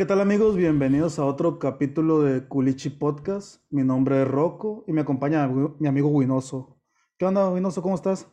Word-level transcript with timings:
¿qué 0.00 0.06
tal 0.06 0.22
amigos? 0.22 0.56
Bienvenidos 0.56 1.18
a 1.18 1.26
otro 1.26 1.58
capítulo 1.58 2.22
de 2.22 2.48
Culichi 2.48 2.88
Podcast. 2.88 3.62
Mi 3.68 3.84
nombre 3.84 4.22
es 4.22 4.26
Rocco 4.26 4.82
y 4.86 4.94
me 4.94 5.02
acompaña 5.02 5.46
mi 5.46 5.86
amigo 5.86 6.08
Winoso. 6.08 6.80
¿Qué 7.18 7.26
onda, 7.26 7.50
Winoso? 7.50 7.82
¿Cómo 7.82 7.96
estás? 7.96 8.26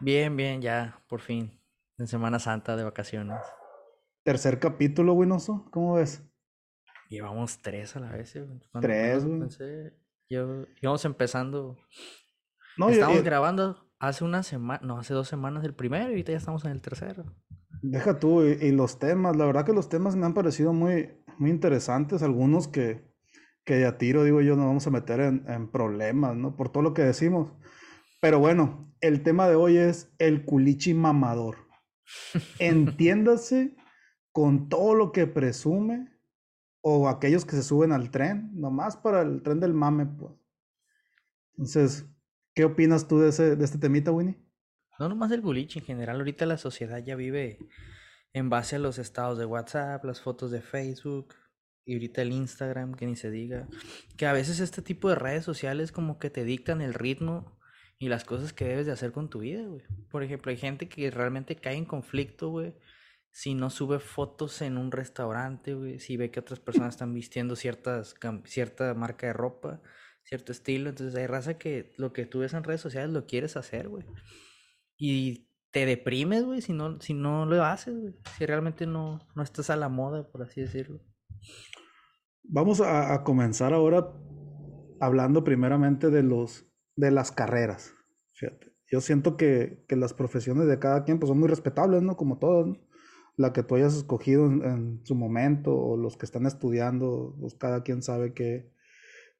Bien, 0.00 0.36
bien, 0.36 0.60
ya, 0.60 1.02
por 1.08 1.22
fin. 1.22 1.58
En 1.96 2.06
Semana 2.06 2.38
Santa 2.38 2.76
de 2.76 2.84
vacaciones. 2.84 3.38
Tercer 4.24 4.58
capítulo, 4.58 5.14
Winoso. 5.14 5.70
¿Cómo 5.70 5.94
ves? 5.94 6.22
Llevamos 7.08 7.62
tres 7.62 7.96
a 7.96 8.00
la 8.00 8.12
vez. 8.12 8.36
¿eh? 8.36 8.46
Tres, 8.82 9.24
güey. 9.24 9.48
yo, 10.28 10.66
íbamos 10.82 11.02
empezando. 11.06 11.78
No, 12.76 12.90
Estamos 12.90 13.22
grabando 13.22 13.90
hace 14.00 14.22
una 14.22 14.42
semana, 14.42 14.86
no, 14.86 14.98
hace 14.98 15.14
dos 15.14 15.28
semanas 15.28 15.64
el 15.64 15.72
primero 15.72 16.04
y 16.04 16.08
ahorita 16.08 16.32
ya 16.32 16.38
estamos 16.38 16.62
en 16.66 16.72
el 16.72 16.82
tercero. 16.82 17.24
Deja 17.82 18.18
tú, 18.18 18.42
y, 18.42 18.72
los 18.72 18.98
temas, 18.98 19.36
la 19.36 19.46
verdad 19.46 19.64
que 19.64 19.72
los 19.72 19.88
temas 19.88 20.16
me 20.16 20.26
han 20.26 20.34
parecido 20.34 20.72
muy, 20.72 21.10
muy 21.38 21.50
interesantes, 21.50 22.22
algunos 22.22 22.68
que, 22.68 23.10
que 23.64 23.84
a 23.86 23.96
tiro, 23.96 24.24
digo 24.24 24.40
yo, 24.40 24.56
nos 24.56 24.66
vamos 24.66 24.86
a 24.86 24.90
meter 24.90 25.20
en, 25.20 25.44
en 25.48 25.70
problemas, 25.70 26.36
¿no? 26.36 26.56
Por 26.56 26.70
todo 26.70 26.82
lo 26.82 26.94
que 26.94 27.02
decimos. 27.02 27.52
Pero 28.20 28.38
bueno, 28.38 28.92
el 29.00 29.22
tema 29.22 29.48
de 29.48 29.54
hoy 29.54 29.78
es 29.78 30.12
el 30.18 30.44
culichi 30.44 30.92
mamador. 30.92 31.56
Entiéndase 32.58 33.76
con 34.32 34.68
todo 34.68 34.94
lo 34.94 35.12
que 35.12 35.26
presume 35.26 36.08
o 36.82 37.08
aquellos 37.08 37.44
que 37.44 37.56
se 37.56 37.62
suben 37.62 37.92
al 37.92 38.10
tren, 38.10 38.50
nomás 38.54 38.96
para 38.96 39.22
el 39.22 39.42
tren 39.42 39.60
del 39.60 39.74
mame, 39.74 40.06
pues. 40.06 40.34
Entonces, 41.52 42.06
¿qué 42.54 42.64
opinas 42.64 43.06
tú 43.06 43.18
de, 43.18 43.30
ese, 43.30 43.56
de 43.56 43.64
este 43.64 43.78
temita, 43.78 44.12
Winnie? 44.12 44.38
No 45.00 45.08
nomás 45.08 45.32
el 45.32 45.40
culichi, 45.40 45.78
en 45.78 45.86
general 45.86 46.18
ahorita 46.18 46.44
la 46.44 46.58
sociedad 46.58 47.02
ya 47.02 47.16
vive 47.16 47.58
en 48.34 48.50
base 48.50 48.76
a 48.76 48.78
los 48.78 48.98
estados 48.98 49.38
de 49.38 49.46
WhatsApp, 49.46 50.04
las 50.04 50.20
fotos 50.20 50.50
de 50.50 50.60
Facebook 50.60 51.34
y 51.86 51.94
ahorita 51.94 52.20
el 52.20 52.32
Instagram, 52.32 52.94
que 52.94 53.06
ni 53.06 53.16
se 53.16 53.30
diga. 53.30 53.66
Que 54.18 54.26
a 54.26 54.34
veces 54.34 54.60
este 54.60 54.82
tipo 54.82 55.08
de 55.08 55.14
redes 55.14 55.42
sociales 55.42 55.90
como 55.90 56.18
que 56.18 56.28
te 56.28 56.44
dictan 56.44 56.82
el 56.82 56.92
ritmo 56.92 57.58
y 57.98 58.08
las 58.08 58.24
cosas 58.24 58.52
que 58.52 58.66
debes 58.66 58.84
de 58.84 58.92
hacer 58.92 59.10
con 59.10 59.30
tu 59.30 59.40
vida, 59.40 59.62
güey. 59.62 59.82
Por 60.10 60.22
ejemplo, 60.22 60.50
hay 60.50 60.58
gente 60.58 60.86
que 60.88 61.10
realmente 61.10 61.56
cae 61.56 61.76
en 61.76 61.86
conflicto, 61.86 62.50
güey, 62.50 62.74
si 63.30 63.54
no 63.54 63.70
sube 63.70 64.00
fotos 64.00 64.60
en 64.60 64.76
un 64.76 64.92
restaurante, 64.92 65.72
güey, 65.74 65.98
si 65.98 66.18
ve 66.18 66.30
que 66.30 66.40
otras 66.40 66.60
personas 66.60 66.94
están 66.94 67.14
vistiendo 67.14 67.56
ciertas, 67.56 68.14
cierta 68.44 68.92
marca 68.92 69.28
de 69.28 69.32
ropa, 69.32 69.80
cierto 70.24 70.52
estilo. 70.52 70.90
Entonces 70.90 71.14
hay 71.18 71.26
raza 71.26 71.56
que 71.56 71.94
lo 71.96 72.12
que 72.12 72.26
tú 72.26 72.40
ves 72.40 72.52
en 72.52 72.64
redes 72.64 72.82
sociales 72.82 73.10
lo 73.10 73.26
quieres 73.26 73.56
hacer, 73.56 73.88
güey. 73.88 74.04
Y 75.00 75.48
te 75.70 75.86
deprimes, 75.86 76.44
güey, 76.44 76.60
si 76.60 76.74
no, 76.74 77.00
si 77.00 77.14
no 77.14 77.46
lo 77.46 77.64
haces, 77.64 77.98
güey. 77.98 78.14
Si 78.36 78.44
realmente 78.44 78.86
no, 78.86 79.18
no 79.34 79.42
estás 79.42 79.70
a 79.70 79.76
la 79.76 79.88
moda, 79.88 80.30
por 80.30 80.42
así 80.42 80.60
decirlo. 80.60 81.00
Vamos 82.44 82.82
a, 82.82 83.24
comenzar 83.24 83.72
ahora 83.72 84.12
hablando 85.00 85.42
primeramente 85.42 86.10
de 86.10 86.22
los 86.22 86.66
de 86.96 87.10
las 87.10 87.32
carreras. 87.32 87.94
Fíjate. 88.32 88.74
Yo 88.92 89.00
siento 89.00 89.38
que, 89.38 89.84
que, 89.88 89.96
las 89.96 90.12
profesiones 90.12 90.66
de 90.66 90.78
cada 90.78 91.04
quien 91.04 91.18
pues, 91.18 91.28
son 91.28 91.38
muy 91.38 91.48
respetables, 91.48 92.02
¿no? 92.02 92.16
Como 92.16 92.38
todas, 92.38 92.66
¿no? 92.66 92.76
La 93.36 93.54
que 93.54 93.62
tú 93.62 93.76
hayas 93.76 93.96
escogido 93.96 94.46
en, 94.46 95.00
su 95.04 95.14
momento 95.14 95.74
o 95.74 95.96
los 95.96 96.18
que 96.18 96.26
están 96.26 96.44
estudiando, 96.44 97.34
pues 97.40 97.54
cada 97.54 97.82
quien 97.84 98.02
sabe 98.02 98.34
qué, 98.34 98.70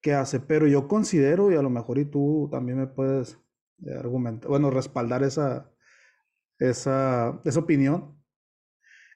qué 0.00 0.15
hace. 0.15 0.41
Pero 0.41 0.66
yo 0.69 0.88
considero, 0.88 1.53
y 1.53 1.56
a 1.56 1.62
lo 1.62 1.69
mejor 1.69 1.99
y 1.99 2.06
tú 2.06 2.49
también 2.50 2.78
me 2.78 2.87
puedes 2.87 3.38
argumentar, 3.98 4.48
bueno, 4.48 4.70
respaldar 4.70 5.22
esa, 5.22 5.70
esa, 6.58 7.41
esa 7.44 7.60
opinión, 7.60 8.20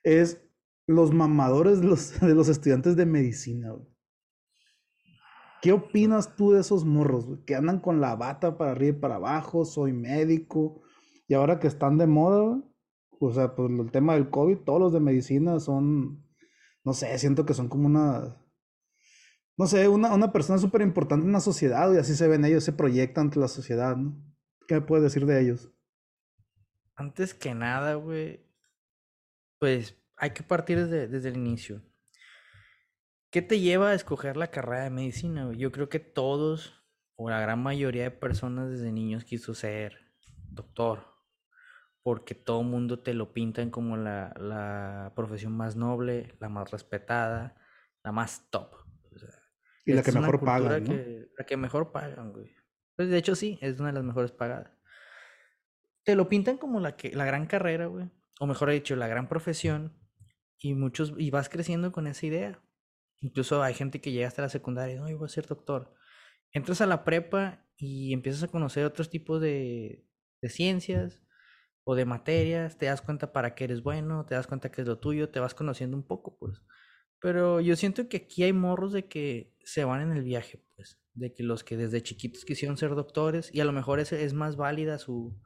es 0.02 0.44
los 0.86 1.12
mamadores 1.12 1.80
de 1.80 1.86
los, 1.88 2.20
de 2.20 2.34
los 2.34 2.48
estudiantes 2.48 2.96
de 2.96 3.06
medicina. 3.06 3.74
¿Qué 5.62 5.72
opinas 5.72 6.36
tú 6.36 6.52
de 6.52 6.60
esos 6.60 6.84
morros, 6.84 7.26
Que 7.46 7.54
andan 7.54 7.80
con 7.80 8.00
la 8.00 8.16
bata 8.16 8.58
para 8.58 8.72
arriba 8.72 8.98
y 8.98 9.00
para 9.00 9.14
abajo, 9.16 9.64
soy 9.64 9.94
médico. 9.94 10.82
Y 11.26 11.32
ahora 11.32 11.58
que 11.58 11.68
están 11.68 11.96
de 11.96 12.06
moda, 12.06 12.62
o 13.18 13.32
sea, 13.32 13.54
pues 13.54 13.70
el 13.70 13.90
tema 13.90 14.12
del 14.12 14.28
COVID, 14.28 14.58
todos 14.58 14.78
los 14.78 14.92
de 14.92 15.00
medicina 15.00 15.58
son, 15.60 16.22
no 16.84 16.92
sé, 16.92 17.16
siento 17.18 17.46
que 17.46 17.54
son 17.54 17.68
como 17.68 17.86
una, 17.86 18.36
no 19.56 19.66
sé, 19.66 19.88
una, 19.88 20.12
una 20.14 20.32
persona 20.32 20.58
súper 20.58 20.82
importante 20.82 21.24
en 21.24 21.32
la 21.32 21.40
sociedad, 21.40 21.90
y 21.94 21.96
así 21.96 22.14
se 22.14 22.28
ven 22.28 22.44
ellos, 22.44 22.64
se 22.64 22.72
proyectan 22.74 23.26
ante 23.26 23.40
la 23.40 23.48
sociedad, 23.48 23.96
¿no? 23.96 24.14
¿Qué 24.66 24.74
me 24.74 24.80
puedes 24.80 25.04
decir 25.04 25.26
de 25.26 25.40
ellos? 25.40 25.70
Antes 26.96 27.34
que 27.34 27.54
nada, 27.54 27.94
güey, 27.94 28.46
pues 29.58 29.96
hay 30.16 30.30
que 30.30 30.42
partir 30.42 30.78
desde, 30.78 31.08
desde 31.08 31.28
el 31.28 31.36
inicio. 31.36 31.82
¿Qué 33.30 33.42
te 33.42 33.58
lleva 33.58 33.90
a 33.90 33.94
escoger 33.94 34.36
la 34.36 34.52
carrera 34.52 34.84
de 34.84 34.90
medicina? 34.90 35.52
Yo 35.54 35.72
creo 35.72 35.88
que 35.88 35.98
todos, 35.98 36.84
o 37.16 37.28
la 37.28 37.40
gran 37.40 37.60
mayoría 37.60 38.04
de 38.04 38.10
personas 38.12 38.70
desde 38.70 38.92
niños 38.92 39.24
quiso 39.24 39.54
ser 39.54 40.12
doctor, 40.50 41.04
porque 42.02 42.36
todo 42.36 42.60
el 42.60 42.68
mundo 42.68 43.00
te 43.00 43.12
lo 43.12 43.32
pintan 43.32 43.70
como 43.70 43.96
la, 43.96 45.12
profesión 45.16 45.52
más 45.52 45.74
noble, 45.74 46.36
la 46.38 46.48
más 46.48 46.70
respetada, 46.70 47.56
la 48.04 48.12
más 48.12 48.48
top. 48.50 48.76
y 49.84 49.94
la 49.94 50.02
que 50.04 50.12
mejor 50.12 50.44
pagan, 50.44 50.84
¿no? 50.84 50.94
la 51.36 51.44
que 51.44 51.56
mejor 51.56 51.90
pagan, 51.90 52.32
güey. 52.32 52.54
Pues 52.96 53.08
de 53.08 53.18
hecho 53.18 53.34
sí, 53.34 53.58
es 53.60 53.78
una 53.80 53.88
de 53.88 53.94
las 53.94 54.04
mejores 54.04 54.32
pagadas. 54.32 54.70
Te 56.04 56.14
lo 56.16 56.28
pintan 56.28 56.58
como 56.58 56.80
la, 56.80 56.96
que, 56.96 57.10
la 57.14 57.24
gran 57.24 57.46
carrera, 57.46 57.86
güey. 57.86 58.10
O 58.40 58.46
mejor 58.46 58.70
dicho, 58.70 58.96
la 58.96 59.08
gran 59.08 59.28
profesión. 59.28 59.92
Y 60.58 60.74
muchos, 60.74 61.14
y 61.18 61.30
vas 61.30 61.48
creciendo 61.48 61.92
con 61.92 62.06
esa 62.06 62.26
idea. 62.26 62.62
Incluso 63.20 63.62
hay 63.62 63.74
gente 63.74 64.00
que 64.00 64.12
llega 64.12 64.28
hasta 64.28 64.42
la 64.42 64.48
secundaria 64.48 64.96
y 64.96 64.98
no, 64.98 65.08
yo 65.08 65.18
voy 65.18 65.26
a 65.26 65.28
ser 65.28 65.46
doctor. 65.46 65.94
Entras 66.52 66.80
a 66.80 66.86
la 66.86 67.04
prepa 67.04 67.66
y 67.76 68.12
empiezas 68.12 68.42
a 68.44 68.48
conocer 68.48 68.84
otros 68.84 69.10
tipos 69.10 69.40
de, 69.40 70.06
de 70.42 70.48
ciencias 70.48 71.22
o 71.84 71.94
de 71.94 72.04
materias, 72.06 72.78
te 72.78 72.86
das 72.86 73.02
cuenta 73.02 73.32
para 73.32 73.54
qué 73.54 73.64
eres 73.64 73.82
bueno, 73.82 74.26
te 74.26 74.34
das 74.34 74.46
cuenta 74.46 74.70
que 74.70 74.82
es 74.82 74.86
lo 74.88 74.98
tuyo, 74.98 75.30
te 75.30 75.40
vas 75.40 75.54
conociendo 75.54 75.96
un 75.96 76.06
poco, 76.06 76.36
pues. 76.38 76.62
Pero 77.20 77.60
yo 77.60 77.76
siento 77.76 78.08
que 78.08 78.18
aquí 78.18 78.42
hay 78.44 78.52
morros 78.52 78.92
de 78.92 79.08
que 79.08 79.56
se 79.64 79.84
van 79.84 80.02
en 80.02 80.12
el 80.12 80.22
viaje. 80.22 80.64
De 81.14 81.32
que 81.32 81.42
los 81.42 81.64
que 81.64 81.76
desde 81.76 82.02
chiquitos 82.02 82.44
quisieron 82.44 82.76
ser 82.76 82.90
doctores, 82.94 83.50
y 83.52 83.60
a 83.60 83.64
lo 83.64 83.72
mejor 83.72 84.00
es, 84.00 84.12
es 84.12 84.34
más 84.34 84.56
válida 84.56 84.98
su, 84.98 85.40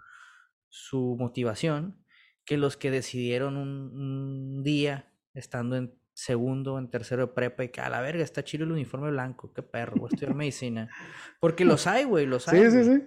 su 0.69 1.17
motivación, 1.19 2.05
que 2.45 2.57
los 2.57 2.77
que 2.77 2.91
decidieron 2.91 3.57
un, 3.57 3.69
un 3.69 4.63
día, 4.63 5.13
estando 5.35 5.77
en 5.77 5.99
segundo, 6.19 6.79
en 6.79 6.91
tercero 6.91 7.29
de 7.29 7.33
prepa 7.33 7.63
y 7.63 7.69
que 7.69 7.81
a 7.81 7.89
la 7.89 8.01
verga 8.01 8.25
está 8.25 8.43
chido 8.43 8.65
el 8.65 8.73
uniforme 8.73 9.09
blanco, 9.11 9.53
qué 9.53 9.63
perro, 9.63 9.99
voy 9.99 10.07
a 10.07 10.15
estudiar 10.15 10.35
medicina. 10.35 10.91
Porque 11.39 11.65
los 11.65 11.87
hay, 11.87 12.05
güey, 12.05 12.27
los 12.27 12.49
hay. 12.49 12.65
Sí, 12.65 12.71
sí, 12.73 12.85
sí. 12.85 13.05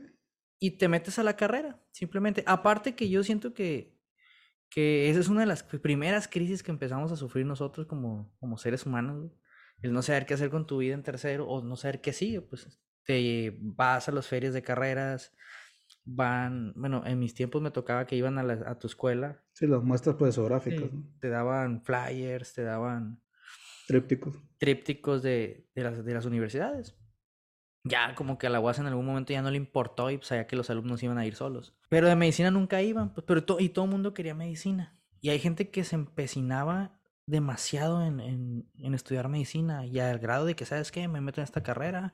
Y 0.60 0.72
te 0.78 0.88
metes 0.88 1.20
a 1.20 1.24
la 1.24 1.36
carrera, 1.36 1.84
simplemente. 1.92 2.42
Aparte 2.48 2.96
que 2.96 3.10
yo 3.10 3.22
siento 3.24 3.54
que, 3.54 4.00
que 4.70 5.10
esa 5.10 5.20
es 5.20 5.28
una 5.28 5.42
de 5.42 5.48
las 5.48 5.64
primeras 5.64 6.30
crisis 6.30 6.64
que 6.64 6.72
empezamos 6.72 7.12
a 7.12 7.18
sufrir 7.18 7.46
nosotros 7.46 7.86
como, 7.86 8.34
como 8.40 8.58
seres 8.58 8.86
humanos, 8.86 9.30
El 9.82 9.94
no 9.94 10.02
saber 10.02 10.26
qué 10.26 10.36
hacer 10.36 10.50
con 10.50 10.68
tu 10.68 10.78
vida 10.78 10.94
en 10.94 11.04
tercero 11.04 11.48
o 11.48 11.64
no 11.64 11.76
saber 11.76 12.02
qué 12.02 12.14
sigue, 12.14 12.42
pues 12.42 12.80
te 13.04 13.58
vas 13.60 14.08
a 14.08 14.12
las 14.12 14.28
ferias 14.28 14.54
de 14.54 14.62
carreras, 14.62 15.34
van, 16.04 16.74
bueno, 16.76 17.04
en 17.06 17.20
mis 17.20 17.34
tiempos 17.34 17.62
me 17.62 17.72
tocaba 17.72 18.06
que 18.06 18.16
iban 18.16 18.38
a, 18.38 18.44
la, 18.44 18.54
a 18.66 18.78
tu 18.78 18.88
escuela. 18.88 19.44
Sí, 19.54 19.68
las 19.68 19.84
muestras 19.84 20.16
poesográficas. 20.16 20.90
Te 21.20 21.30
daban 21.30 21.84
flyers, 21.84 22.54
te 22.54 22.64
daban... 22.64 23.22
Trípticos. 23.88 24.38
Trípticos 24.58 25.22
de, 25.24 25.68
de, 25.76 25.84
las, 25.84 26.06
de 26.06 26.14
las 26.14 26.26
universidades. 26.26 26.96
Ya 27.84 28.14
como 28.14 28.38
que 28.38 28.48
a 28.48 28.50
la 28.50 28.60
UAS 28.60 28.80
en 28.80 28.86
algún 28.86 29.06
momento 29.06 29.34
ya 29.34 29.42
no 29.42 29.50
le 29.50 29.58
importó 29.58 30.12
y 30.12 30.20
sabía 30.22 30.46
que 30.46 30.56
los 30.56 30.70
alumnos 30.70 31.02
iban 31.02 31.18
a 31.18 31.26
ir 31.26 31.36
solos. 31.36 31.76
Pero 31.90 32.08
de 32.08 32.16
medicina 32.16 32.52
nunca 32.52 32.82
iban, 32.82 33.14
pues, 33.14 33.26
pero 33.26 33.44
y 33.60 33.70
todo 33.70 33.86
el 33.86 33.92
mundo 33.92 34.14
quería 34.14 34.36
medicina. 34.36 34.98
Y 35.20 35.30
hay 35.30 35.40
gente 35.40 35.72
que 35.72 35.84
se 35.84 35.96
empecinaba 35.96 37.01
demasiado 37.32 38.06
en, 38.06 38.20
en, 38.20 38.94
estudiar 38.94 39.30
medicina 39.30 39.86
y 39.86 40.00
al 40.00 40.20
grado 40.20 40.46
de 40.46 40.56
que, 40.56 40.66
¿sabes 40.66 40.92
qué? 40.92 41.08
Me 41.08 41.22
meto 41.22 41.42
en 41.42 41.46
esta 41.46 41.64
carrera, 41.64 42.14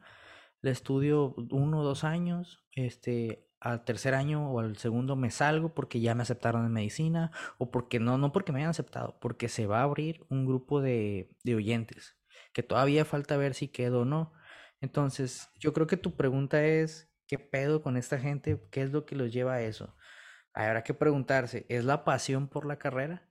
le 0.61 0.71
estudio 0.71 1.33
uno 1.51 1.79
o 1.79 1.83
dos 1.83 2.03
años, 2.03 2.63
este, 2.71 3.47
al 3.59 3.83
tercer 3.83 4.13
año 4.13 4.51
o 4.51 4.59
al 4.59 4.77
segundo 4.77 5.15
me 5.15 5.31
salgo 5.31 5.73
porque 5.73 5.99
ya 6.01 6.13
me 6.15 6.21
aceptaron 6.21 6.65
en 6.65 6.71
medicina 6.73 7.31
o 7.57 7.71
porque 7.71 7.99
no, 7.99 8.17
no 8.19 8.31
porque 8.31 8.51
me 8.51 8.59
hayan 8.59 8.69
aceptado, 8.69 9.19
porque 9.19 9.49
se 9.49 9.65
va 9.65 9.79
a 9.79 9.83
abrir 9.83 10.25
un 10.29 10.45
grupo 10.45 10.81
de, 10.81 11.35
de 11.43 11.55
oyentes 11.55 12.15
que 12.53 12.63
todavía 12.63 13.05
falta 13.05 13.37
ver 13.37 13.53
si 13.55 13.67
quedo 13.69 14.01
o 14.01 14.05
no. 14.05 14.33
Entonces, 14.81 15.49
yo 15.59 15.73
creo 15.73 15.87
que 15.87 15.97
tu 15.97 16.15
pregunta 16.15 16.63
es, 16.63 17.11
¿qué 17.27 17.39
pedo 17.39 17.81
con 17.81 17.97
esta 17.97 18.19
gente? 18.19 18.61
¿Qué 18.71 18.83
es 18.83 18.91
lo 18.91 19.05
que 19.05 19.15
los 19.15 19.33
lleva 19.33 19.55
a 19.55 19.61
eso? 19.61 19.95
Habrá 20.53 20.83
que 20.83 20.93
preguntarse, 20.93 21.65
¿es 21.69 21.85
la 21.85 22.03
pasión 22.03 22.47
por 22.47 22.65
la 22.65 22.77
carrera? 22.79 23.26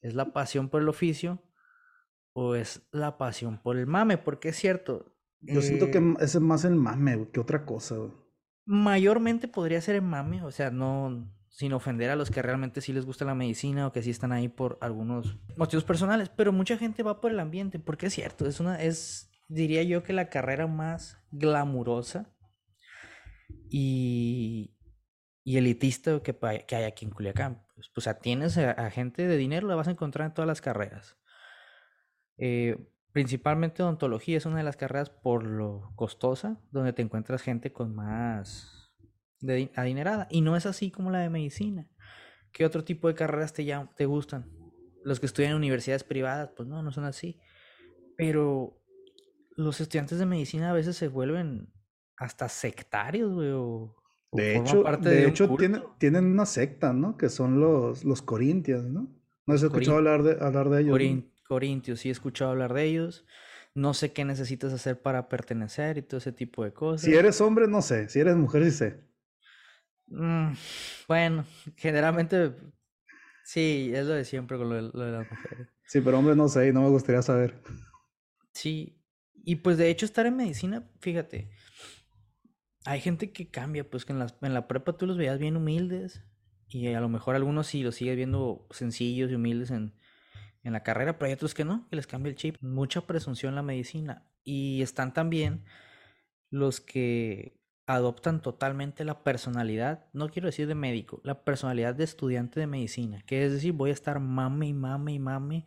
¿Es 0.00 0.14
la 0.14 0.32
pasión 0.32 0.68
por 0.68 0.82
el 0.82 0.88
oficio? 0.88 1.42
¿O 2.32 2.54
es 2.54 2.88
la 2.92 3.18
pasión 3.18 3.60
por 3.62 3.76
el 3.76 3.86
mame? 3.86 4.18
Porque 4.18 4.50
es 4.50 4.56
cierto. 4.56 5.14
Yo 5.40 5.62
siento 5.62 5.90
que 5.90 5.98
eh 5.98 6.14
es 6.20 6.38
más 6.40 6.64
el 6.64 6.76
mame 6.76 7.28
que 7.32 7.40
otra 7.40 7.64
cosa. 7.64 7.96
Mayormente 8.64 9.48
podría 9.48 9.80
ser 9.80 9.96
en 9.96 10.04
mame, 10.04 10.42
o 10.42 10.50
sea, 10.50 10.70
no, 10.70 11.30
sin 11.48 11.72
ofender 11.72 12.10
a 12.10 12.16
los 12.16 12.30
que 12.30 12.42
realmente 12.42 12.80
sí 12.80 12.92
les 12.92 13.04
gusta 13.04 13.24
la 13.24 13.34
medicina 13.34 13.86
o 13.86 13.92
que 13.92 14.02
sí 14.02 14.10
están 14.10 14.32
ahí 14.32 14.48
por 14.48 14.78
algunos 14.80 15.38
motivos 15.56 15.84
personales, 15.84 16.28
pero 16.28 16.52
mucha 16.52 16.78
gente 16.78 17.02
va 17.02 17.20
por 17.20 17.32
el 17.32 17.40
ambiente, 17.40 17.78
porque 17.78 18.06
es 18.06 18.14
cierto, 18.14 18.46
es 18.46 18.60
una, 18.60 18.80
es, 18.80 19.30
diría 19.48 19.82
yo 19.82 20.02
que 20.02 20.12
la 20.12 20.30
carrera 20.30 20.68
más 20.68 21.18
glamurosa 21.32 22.32
y, 23.68 24.76
y 25.42 25.56
elitista 25.56 26.22
que, 26.22 26.36
que 26.66 26.76
hay 26.76 26.84
aquí 26.84 27.04
en 27.04 27.10
Culiacán. 27.10 27.66
Pues, 27.80 27.90
o 27.96 28.00
sea, 28.02 28.18
tienes 28.18 28.58
a, 28.58 28.90
gente 28.90 29.26
de 29.26 29.36
dinero, 29.36 29.66
la 29.66 29.74
vas 29.74 29.88
a 29.88 29.92
encontrar 29.92 30.28
en 30.28 30.34
todas 30.34 30.46
las 30.46 30.60
carreras. 30.60 31.16
Eh, 32.36 32.76
principalmente 33.12 33.82
odontología 33.82 34.36
es 34.36 34.46
una 34.46 34.58
de 34.58 34.64
las 34.64 34.76
carreras 34.76 35.10
por 35.10 35.44
lo 35.44 35.92
costosa, 35.96 36.60
donde 36.70 36.92
te 36.92 37.02
encuentras 37.02 37.42
gente 37.42 37.72
con 37.72 37.94
más 37.94 38.92
de 39.40 39.70
adinerada. 39.76 40.26
Y 40.30 40.42
no 40.42 40.56
es 40.56 40.66
así 40.66 40.90
como 40.90 41.10
la 41.10 41.20
de 41.20 41.30
medicina. 41.30 41.88
¿Qué 42.52 42.66
otro 42.66 42.84
tipo 42.84 43.08
de 43.08 43.14
carreras 43.14 43.54
te, 43.54 43.66
te 43.96 44.06
gustan? 44.06 44.50
Los 45.02 45.18
que 45.18 45.26
estudian 45.26 45.52
en 45.52 45.56
universidades 45.56 46.04
privadas, 46.04 46.50
pues 46.54 46.68
no, 46.68 46.82
no 46.82 46.92
son 46.92 47.04
así. 47.04 47.40
Pero 48.16 48.78
los 49.56 49.80
estudiantes 49.80 50.18
de 50.18 50.26
medicina 50.26 50.70
a 50.70 50.74
veces 50.74 50.96
se 50.96 51.08
vuelven 51.08 51.72
hasta 52.16 52.48
sectarios, 52.50 53.32
güey. 53.32 53.52
De 54.32 54.56
hecho, 54.56 54.84
de, 55.00 55.26
hecho 55.26 55.56
tienen, 55.56 55.82
tienen 55.98 56.26
una 56.26 56.46
secta, 56.46 56.92
¿no? 56.92 57.16
Que 57.16 57.28
son 57.28 57.60
los, 57.60 58.04
los 58.04 58.22
corintios, 58.22 58.84
¿no? 58.84 59.08
No 59.46 59.54
has 59.54 59.62
escuchado 59.62 59.96
hablar, 59.96 60.22
de, 60.22 60.44
hablar 60.44 60.68
de 60.70 60.82
ellos. 60.82 61.24
Corintios, 61.48 61.98
sí 61.98 62.08
he 62.08 62.12
escuchado 62.12 62.52
hablar 62.52 62.74
de 62.74 62.84
ellos 62.84 63.26
no 63.74 63.94
sé 63.94 64.12
qué 64.12 64.24
necesitas 64.24 64.72
hacer 64.72 65.00
para 65.00 65.28
pertenecer 65.28 65.98
y 65.98 66.02
todo 66.02 66.18
ese 66.18 66.32
tipo 66.32 66.64
de 66.64 66.72
cosas. 66.72 67.02
Si 67.02 67.14
eres 67.14 67.40
hombre, 67.40 67.68
no 67.68 67.82
sé. 67.82 68.08
Si 68.08 68.18
eres 68.18 68.36
mujer, 68.36 68.64
sí 68.64 68.70
sé. 68.70 69.00
Mm, 70.08 70.52
bueno, 71.06 71.44
generalmente 71.76 72.52
sí, 73.44 73.92
es 73.94 74.06
lo 74.06 74.14
de 74.14 74.24
siempre 74.24 74.58
con 74.58 74.68
lo 74.68 74.90
de, 74.90 75.12
las 75.12 75.30
mujeres. 75.30 75.68
Sí, 75.84 76.00
pero 76.00 76.18
hombre, 76.18 76.34
no 76.34 76.48
sé, 76.48 76.72
no 76.72 76.82
me 76.82 76.88
gustaría 76.88 77.22
saber. 77.22 77.60
Sí, 78.52 79.00
y 79.34 79.56
pues 79.56 79.78
de 79.78 79.88
hecho 79.88 80.04
estar 80.04 80.26
en 80.26 80.36
medicina, 80.36 80.88
fíjate, 81.00 81.50
hay 82.84 83.00
gente 83.00 83.32
que 83.32 83.50
cambia, 83.50 83.88
pues 83.88 84.04
que 84.04 84.12
en, 84.12 84.54
la 84.54 84.68
prepa 84.68 84.94
tú 84.94 85.06
los 85.06 85.16
veías 85.16 85.38
bien 85.38 85.56
humildes 85.56 86.22
y 86.68 86.86
a 86.88 87.00
lo 87.00 87.08
mejor 87.08 87.36
algunos 87.36 87.66
sí 87.66 87.82
los 87.82 87.96
sigues 87.96 88.16
viendo 88.16 88.66
sencillos 88.70 89.30
y 89.30 89.34
humildes 89.34 89.70
en, 89.70 89.94
en 90.62 90.72
la 90.72 90.82
carrera, 90.82 91.18
pero 91.18 91.28
hay 91.28 91.34
otros 91.34 91.54
que 91.54 91.64
no, 91.64 91.86
que 91.88 91.96
les 91.96 92.06
cambia 92.06 92.30
el 92.30 92.36
chip. 92.36 92.56
Mucha 92.60 93.02
presunción 93.02 93.50
en 93.50 93.56
la 93.56 93.62
medicina 93.62 94.26
y 94.44 94.82
están 94.82 95.12
también 95.12 95.64
los 96.50 96.80
que 96.80 97.60
adoptan 97.86 98.40
totalmente 98.40 99.04
la 99.04 99.24
personalidad, 99.24 100.06
no 100.12 100.28
quiero 100.28 100.46
decir 100.46 100.68
de 100.68 100.74
médico, 100.74 101.20
la 101.24 101.42
personalidad 101.42 101.94
de 101.94 102.04
estudiante 102.04 102.60
de 102.60 102.66
medicina, 102.66 103.22
que 103.26 103.44
es 103.44 103.52
decir, 103.52 103.72
voy 103.72 103.90
a 103.90 103.94
estar 103.94 104.20
mame 104.20 104.68
y 104.68 104.72
mame 104.72 105.12
y 105.14 105.18
mame 105.18 105.66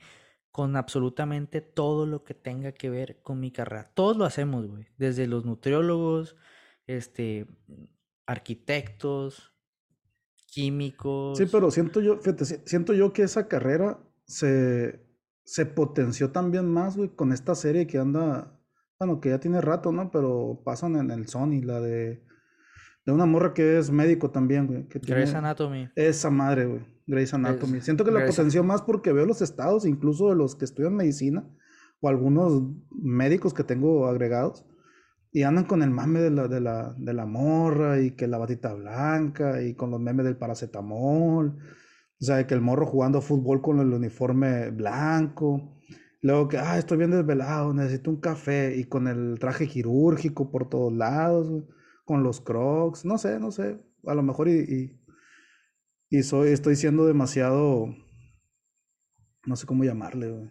con 0.51 0.77
absolutamente 0.77 1.61
todo 1.61 2.05
lo 2.05 2.23
que 2.23 2.33
tenga 2.33 2.71
que 2.71 2.89
ver 2.89 3.21
con 3.21 3.39
mi 3.39 3.51
carrera. 3.51 3.91
Todos 3.93 4.15
lo 4.15 4.23
hacemos, 4.23 4.67
güey, 4.67 4.87
desde 4.97 5.27
los 5.27 5.45
nutriólogos, 5.45 6.37
este, 6.87 7.47
arquitectos, 8.25 9.53
químicos. 10.47 11.37
Sí, 11.37 11.45
pero 11.51 11.71
siento 11.71 12.01
yo, 12.01 12.17
fíjate, 12.17 12.45
siento 12.45 12.93
yo 12.93 13.13
que 13.13 13.23
esa 13.23 13.47
carrera 13.47 13.99
se, 14.25 15.05
se 15.43 15.65
potenció 15.65 16.31
también 16.31 16.67
más, 16.67 16.95
güey, 16.97 17.09
con 17.09 17.31
esta 17.31 17.55
serie 17.55 17.87
que 17.87 17.97
anda 17.97 18.59
bueno, 18.99 19.19
que 19.19 19.29
ya 19.29 19.39
tiene 19.39 19.61
rato, 19.61 19.91
¿no? 19.91 20.11
Pero 20.11 20.61
pasan 20.63 20.95
en 20.95 21.11
el 21.11 21.27
Sony, 21.27 21.61
la 21.61 21.81
de, 21.81 22.23
de 23.05 23.11
una 23.11 23.25
morra 23.25 23.53
que 23.53 23.77
es 23.77 23.91
médico 23.91 24.31
también, 24.31 24.67
güey. 24.67 24.87
Que 24.87 24.99
Grey's 24.99 25.33
Anatomy. 25.33 25.89
Esa 25.95 26.29
madre, 26.29 26.65
güey. 26.65 26.81
Grey's 27.05 27.33
Anatomy. 27.33 27.81
Siento 27.81 28.05
que 28.05 28.11
la 28.11 28.25
potenció 28.25 28.63
más 28.63 28.81
porque 28.81 29.11
veo 29.11 29.25
los 29.25 29.41
estados, 29.41 29.85
incluso 29.85 30.29
de 30.29 30.35
los 30.35 30.55
que 30.55 30.65
estudian 30.65 30.95
medicina, 30.95 31.45
o 31.99 32.07
algunos 32.07 32.63
médicos 32.91 33.53
que 33.53 33.63
tengo 33.63 34.07
agregados, 34.07 34.65
y 35.33 35.41
andan 35.43 35.65
con 35.65 35.81
el 35.81 35.89
mame 35.89 36.19
de 36.21 36.29
la, 36.29 36.47
de 36.47 36.61
la, 36.61 36.93
de 36.95 37.13
la 37.13 37.25
morra, 37.25 37.99
y 37.99 38.11
que 38.11 38.27
la 38.27 38.37
batita 38.37 38.73
blanca, 38.73 39.63
y 39.63 39.73
con 39.73 39.89
los 39.89 39.99
memes 39.99 40.25
del 40.25 40.37
paracetamol. 40.37 41.57
O 42.21 42.25
sea, 42.25 42.45
que 42.45 42.53
el 42.53 42.61
morro 42.61 42.85
jugando 42.85 43.19
fútbol 43.19 43.61
con 43.61 43.79
el 43.79 43.91
uniforme 43.91 44.69
blanco. 44.69 45.75
Luego 46.21 46.47
que, 46.49 46.57
ah, 46.59 46.77
estoy 46.77 46.99
bien 46.99 47.11
desvelado, 47.11 47.73
necesito 47.73 48.11
un 48.11 48.21
café 48.21 48.77
y 48.77 48.85
con 48.85 49.07
el 49.07 49.39
traje 49.39 49.67
quirúrgico 49.67 50.51
por 50.51 50.69
todos 50.69 50.93
lados, 50.93 51.65
con 52.05 52.23
los 52.23 52.39
crocs, 52.39 53.03
no 53.03 53.17
sé, 53.17 53.39
no 53.39 53.51
sé, 53.51 53.79
a 54.05 54.13
lo 54.15 54.23
mejor 54.23 54.47
y, 54.49 54.99
y, 56.09 56.23
soy, 56.23 56.51
estoy 56.51 56.75
siendo 56.75 57.05
demasiado, 57.05 57.87
no 59.45 59.55
sé 59.55 59.65
cómo 59.65 59.83
llamarle, 59.83 60.31
güey. 60.31 60.49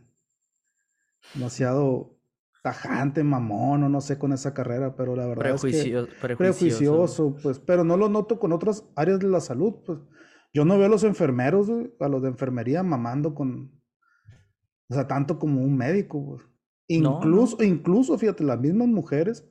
Demasiado 1.34 2.11
tajante, 2.62 3.24
mamón, 3.24 3.82
o 3.82 3.88
no 3.88 4.00
sé 4.00 4.18
con 4.18 4.32
esa 4.32 4.54
carrera, 4.54 4.94
pero 4.96 5.16
la 5.16 5.26
verdad 5.26 5.54
es 5.54 5.62
que 5.62 6.06
prejuicioso, 6.36 7.36
pues, 7.42 7.58
pero 7.58 7.84
no 7.84 7.96
lo 7.96 8.08
noto 8.08 8.38
con 8.38 8.52
otras 8.52 8.84
áreas 8.94 9.18
de 9.18 9.28
la 9.28 9.40
salud, 9.40 9.74
pues. 9.84 9.98
Yo 10.54 10.66
no 10.66 10.76
veo 10.76 10.86
a 10.86 10.90
los 10.90 11.02
enfermeros, 11.02 11.70
a 11.98 12.08
los 12.08 12.22
de 12.22 12.28
enfermería 12.28 12.82
mamando 12.82 13.34
con, 13.34 13.80
o 14.88 14.94
sea, 14.94 15.08
tanto 15.08 15.38
como 15.38 15.62
un 15.62 15.76
médico, 15.76 16.38
Incluso, 16.88 17.62
incluso, 17.62 18.18
fíjate, 18.18 18.44
las 18.44 18.60
mismas 18.60 18.88
mujeres 18.88 19.48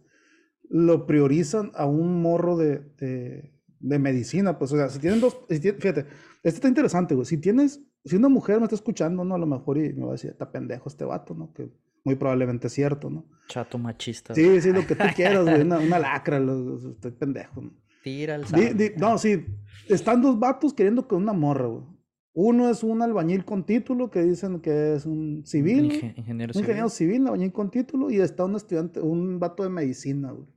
lo 0.69 1.07
priorizan 1.07 1.71
a 1.73 1.85
un 1.85 2.21
morro 2.21 2.55
de, 2.55 3.51
de, 3.79 3.99
medicina, 3.99 4.59
pues, 4.59 4.71
o 4.73 4.77
sea, 4.77 4.89
si 4.89 4.99
tienen 4.99 5.19
dos, 5.19 5.39
fíjate, 5.49 6.01
esto 6.01 6.07
está 6.43 6.67
interesante, 6.67 7.15
güey, 7.15 7.25
si 7.25 7.37
tienes, 7.37 7.83
si 8.05 8.15
una 8.15 8.29
mujer 8.29 8.59
me 8.59 8.65
está 8.65 8.75
escuchando, 8.75 9.23
¿no? 9.23 9.33
A 9.33 9.39
lo 9.39 9.47
mejor 9.47 9.79
y 9.79 9.91
me 9.93 10.03
va 10.03 10.09
a 10.09 10.11
decir, 10.11 10.29
está 10.29 10.51
pendejo 10.51 10.87
este 10.87 11.03
vato, 11.03 11.33
¿no? 11.33 11.51
Que 11.51 11.71
muy 12.03 12.15
probablemente 12.15 12.69
cierto, 12.69 13.09
¿no? 13.09 13.25
Chato 13.47 13.77
machista. 13.77 14.33
Sí, 14.33 14.61
sí, 14.61 14.71
lo 14.71 14.85
que 14.85 14.95
tú 14.95 15.03
quieras, 15.15 15.43
güey, 15.43 15.61
una, 15.61 15.99
lacra, 15.99 16.39
estoy 16.93 17.11
pendejo, 17.11 17.61
¿no? 17.61 17.71
Tira 18.03 18.35
el 18.35 18.45
No, 18.97 19.17
sí, 19.17 19.45
están 19.87 20.21
dos 20.21 20.39
vatos 20.39 20.73
queriendo 20.73 21.07
con 21.07 21.21
una 21.21 21.33
morra, 21.33 21.67
güey. 21.67 21.83
Uno 22.33 22.69
es 22.69 22.81
un 22.81 23.01
albañil 23.01 23.43
con 23.43 23.65
título 23.65 24.09
que 24.09 24.21
dicen 24.21 24.61
que 24.61 24.95
es 24.95 25.05
un 25.05 25.45
civil. 25.45 25.91
ingeniero, 26.15 26.53
un 26.55 26.61
ingeniero 26.61 26.89
civil. 26.89 27.27
albañil 27.27 27.51
con 27.51 27.69
título. 27.69 28.09
Y 28.09 28.21
está 28.21 28.45
un 28.45 28.55
estudiante, 28.55 29.01
un 29.01 29.37
vato 29.37 29.63
de 29.63 29.69
medicina, 29.69 30.31
güey. 30.31 30.47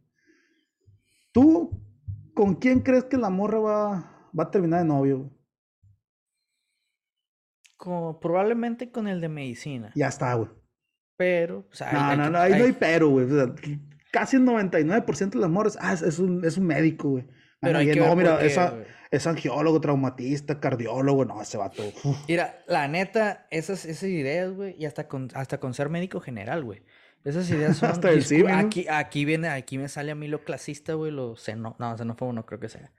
¿Tú 1.32 1.82
con 2.32 2.54
quién 2.54 2.80
crees 2.80 3.04
que 3.04 3.16
la 3.16 3.28
morra 3.28 3.58
va, 3.58 4.30
va 4.38 4.44
a 4.44 4.50
terminar 4.52 4.82
de 4.82 4.86
novio? 4.86 5.32
Como, 7.76 8.20
probablemente 8.20 8.92
con 8.92 9.08
el 9.08 9.20
de 9.20 9.28
medicina. 9.28 9.90
Ya 9.96 10.06
está, 10.06 10.32
güey. 10.34 10.48
Pero, 11.16 11.66
o 11.70 11.74
sea, 11.74 11.92
no, 11.92 12.16
no, 12.16 12.30
no, 12.30 12.38
ahí 12.38 12.58
no 12.58 12.64
hay 12.64 12.72
pero, 12.72 13.08
güey. 13.08 13.26
casi 14.10 14.36
el 14.36 14.42
99% 14.44 15.30
de 15.30 15.38
las 15.38 15.50
morras, 15.50 15.78
ah, 15.80 15.94
es, 15.94 16.18
un, 16.18 16.44
es 16.44 16.56
un 16.56 16.66
médico, 16.66 17.10
güey. 17.10 17.24
Pero 17.60 17.78
hay 17.78 17.90
que 17.90 18.00
no, 18.00 18.14
mira, 18.14 18.44
esa, 18.44 18.74
es 19.10 19.26
angiólogo, 19.26 19.80
traumatista, 19.80 20.60
cardiólogo, 20.60 21.24
no, 21.24 21.40
ese 21.40 21.56
vato. 21.56 21.82
Mira, 22.28 22.62
la 22.66 22.88
neta, 22.88 23.46
esas, 23.50 23.84
esas 23.84 24.08
ideas, 24.08 24.52
güey, 24.52 24.74
y 24.78 24.86
hasta 24.86 25.08
con, 25.08 25.28
hasta 25.34 25.58
con 25.58 25.72
ser 25.72 25.88
médico 25.88 26.20
general, 26.20 26.64
güey. 26.64 26.82
Esas 27.24 27.48
ideas 27.50 27.76
son. 27.78 27.90
hasta 27.90 28.10
el 28.10 28.48
aquí, 28.48 28.86
aquí 28.88 29.24
viene, 29.24 29.48
aquí 29.48 29.78
me 29.78 29.88
sale 29.88 30.10
a 30.10 30.14
mí 30.14 30.28
lo 30.28 30.44
clasista, 30.44 30.94
güey, 30.94 31.10
lo 31.10 31.36
seno, 31.36 31.76
no, 31.78 32.16
fue 32.16 32.32
no 32.32 32.44
creo 32.44 32.60
que 32.60 32.68
sea. 32.68 32.92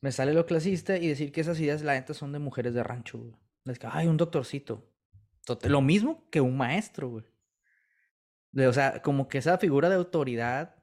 Me 0.00 0.12
sale 0.12 0.34
lo 0.34 0.44
clasista 0.46 0.96
y 0.96 1.08
decir 1.08 1.30
que 1.30 1.40
esas 1.40 1.60
ideas, 1.60 1.82
la 1.82 1.94
neta, 1.94 2.14
son 2.14 2.32
de 2.32 2.38
mujeres 2.38 2.74
de 2.74 2.82
rancho, 2.82 3.18
güey. 3.18 3.34
Es 3.66 3.78
que, 3.78 3.86
ay, 3.90 4.06
un 4.06 4.16
doctorcito. 4.16 4.90
Lo 5.62 5.80
mismo 5.80 6.28
que 6.30 6.40
un 6.40 6.56
maestro, 6.56 7.08
güey. 7.08 7.24
O 8.56 8.72
sea, 8.72 9.02
como 9.02 9.28
que 9.28 9.38
esa 9.38 9.58
figura 9.58 9.88
de 9.88 9.96
autoridad 9.96 10.76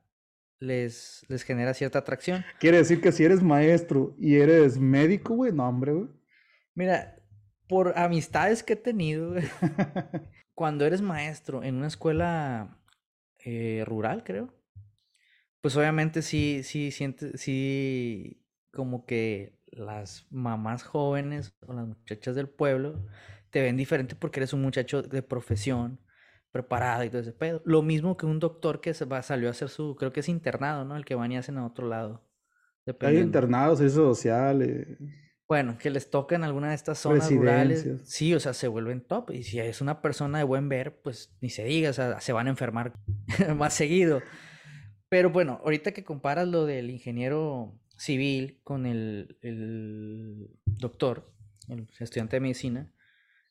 les, 0.59 1.25
les 1.27 1.43
genera 1.43 1.73
cierta 1.73 1.99
atracción. 1.99 2.45
Quiere 2.59 2.77
decir 2.77 3.01
que 3.01 3.11
si 3.11 3.23
eres 3.23 3.41
maestro 3.41 4.15
y 4.19 4.35
eres 4.35 4.77
médico, 4.77 5.35
güey, 5.35 5.51
no, 5.51 5.67
hombre, 5.67 5.93
güey. 5.93 6.09
Mira, 6.75 7.17
por 7.67 7.97
amistades 7.97 8.63
que 8.63 8.73
he 8.73 8.77
tenido, 8.77 9.35
cuando 10.53 10.85
eres 10.85 11.01
maestro 11.01 11.63
en 11.63 11.75
una 11.75 11.87
escuela 11.87 12.77
eh, 13.43 13.83
rural, 13.85 14.23
creo, 14.23 14.53
pues 15.61 15.75
obviamente 15.75 16.21
sí, 16.21 16.61
sí, 16.63 16.91
sientes, 16.91 17.39
sí, 17.39 18.43
como 18.71 19.05
que 19.05 19.59
las 19.71 20.27
mamás 20.31 20.83
jóvenes 20.83 21.55
o 21.65 21.73
las 21.73 21.87
muchachas 21.87 22.35
del 22.35 22.49
pueblo 22.49 23.05
te 23.51 23.61
ven 23.61 23.77
diferente 23.77 24.15
porque 24.15 24.39
eres 24.39 24.53
un 24.53 24.61
muchacho 24.61 25.01
de 25.01 25.21
profesión, 25.21 25.99
preparada 26.51 27.05
y 27.05 27.09
todo 27.09 27.21
ese 27.21 27.33
pedo. 27.33 27.61
Lo 27.65 27.81
mismo 27.81 28.17
que 28.17 28.25
un 28.25 28.39
doctor 28.39 28.81
que 28.81 28.93
se 28.93 29.05
va, 29.05 29.21
salió 29.21 29.47
a 29.47 29.51
hacer 29.51 29.69
su, 29.69 29.95
creo 29.95 30.11
que 30.11 30.19
es 30.19 30.29
internado, 30.29 30.85
¿no? 30.85 30.95
El 30.95 31.05
que 31.05 31.15
van 31.15 31.31
y 31.31 31.37
hacen 31.37 31.57
a 31.57 31.65
otro 31.65 31.87
lado. 31.87 32.27
Hay 33.01 33.17
internados, 33.17 33.77
servicios 33.77 34.17
sociales. 34.17 34.97
Bueno, 35.47 35.77
que 35.77 35.89
les 35.89 36.09
toca 36.09 36.35
en 36.35 36.43
alguna 36.43 36.69
de 36.69 36.75
estas 36.75 36.97
zonas 36.99 37.29
rurales. 37.31 37.85
Sí, 38.03 38.33
o 38.33 38.39
sea, 38.39 38.53
se 38.53 38.67
vuelven 38.67 39.01
top. 39.01 39.31
Y 39.31 39.43
si 39.43 39.59
es 39.59 39.81
una 39.81 40.01
persona 40.01 40.37
de 40.37 40.43
buen 40.43 40.69
ver, 40.69 41.01
pues 41.01 41.35
ni 41.41 41.49
se 41.49 41.63
diga, 41.63 41.89
o 41.89 41.93
sea, 41.93 42.19
se 42.21 42.33
van 42.33 42.47
a 42.47 42.51
enfermar 42.51 42.93
más 43.55 43.73
seguido. 43.73 44.21
Pero 45.09 45.29
bueno, 45.29 45.59
ahorita 45.63 45.91
que 45.91 46.05
comparas 46.05 46.47
lo 46.47 46.65
del 46.65 46.89
ingeniero 46.89 47.77
civil 47.97 48.61
con 48.63 48.85
el, 48.85 49.37
el 49.41 50.49
doctor, 50.65 51.33
el 51.67 51.87
estudiante 51.99 52.37
de 52.37 52.39
medicina, 52.39 52.93